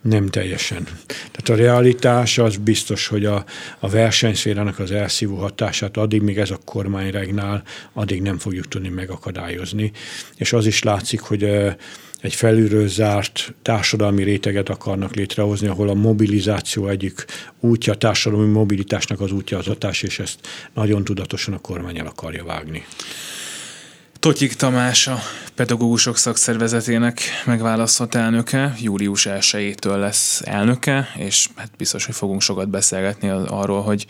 Nem 0.04 0.26
teljesen. 0.26 0.84
Tehát 1.06 1.48
a 1.48 1.54
realitás 1.54 2.38
az 2.38 2.56
biztos, 2.56 3.06
hogy 3.06 3.24
a, 3.24 3.44
a 3.78 3.88
versenyszférának 3.88 4.78
az 4.78 4.90
elszívó 4.90 5.36
hatását 5.36 5.96
addig, 5.96 6.22
míg 6.22 6.38
ez 6.38 6.50
a 6.50 6.58
kormány 6.64 7.10
regnál, 7.10 7.62
addig 7.92 8.22
nem 8.22 8.38
fogjuk 8.38 8.68
tudni 8.68 8.88
megakadályozni. 8.88 9.92
És 10.36 10.52
az 10.52 10.66
is 10.66 10.82
látszik, 10.82 11.20
hogy 11.20 11.42
egy 12.20 12.34
felülről 12.34 12.88
zárt 12.88 13.54
társadalmi 13.62 14.22
réteget 14.22 14.68
akarnak 14.68 15.14
létrehozni, 15.14 15.66
ahol 15.66 15.88
a 15.88 15.94
mobilizáció 15.94 16.88
egyik 16.88 17.24
útja, 17.60 17.92
a 17.92 17.96
társadalmi 17.96 18.52
mobilitásnak 18.52 19.20
az 19.20 19.32
útja 19.32 19.58
az 19.58 19.66
hatás, 19.66 20.02
és 20.02 20.18
ezt 20.18 20.38
nagyon 20.74 21.04
tudatosan 21.04 21.54
a 21.54 21.58
kormány 21.58 21.98
el 21.98 22.06
akarja 22.06 22.44
vágni. 22.44 22.84
Totyik 24.24 24.52
Tamás 24.52 25.06
a 25.06 25.18
pedagógusok 25.54 26.16
szakszervezetének 26.16 27.20
megválasztott 27.44 28.14
elnöke, 28.14 28.74
július 28.80 29.26
1 29.26 29.76
lesz 29.82 30.42
elnöke, 30.44 31.08
és 31.16 31.48
hát 31.56 31.70
biztos, 31.76 32.06
hogy 32.06 32.14
fogunk 32.14 32.40
sokat 32.40 32.68
beszélgetni 32.68 33.28
arról, 33.46 33.82
hogy, 33.82 34.06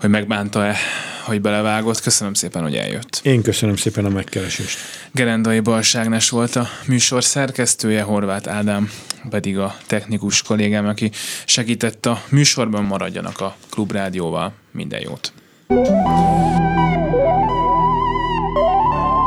hogy 0.00 0.10
megbánta-e, 0.10 0.76
hogy 1.24 1.40
belevágott. 1.40 2.00
Köszönöm 2.00 2.34
szépen, 2.34 2.62
hogy 2.62 2.74
eljött. 2.74 3.20
Én 3.22 3.42
köszönöm 3.42 3.76
szépen 3.76 4.04
a 4.04 4.08
megkeresést. 4.08 4.78
Gerendai 5.12 5.60
Balságnes 5.60 6.30
volt 6.30 6.56
a 6.56 6.68
műsor 6.86 7.24
szerkesztője, 7.24 8.02
Horváth 8.02 8.54
Ádám 8.54 8.90
pedig 9.30 9.58
a 9.58 9.76
technikus 9.86 10.42
kollégám, 10.42 10.86
aki 10.86 11.10
segített 11.44 12.06
a 12.06 12.22
műsorban, 12.28 12.84
maradjanak 12.84 13.40
a 13.40 13.56
Klubrádióval. 13.70 14.52
Minden 14.72 15.00
jót! 15.00 15.32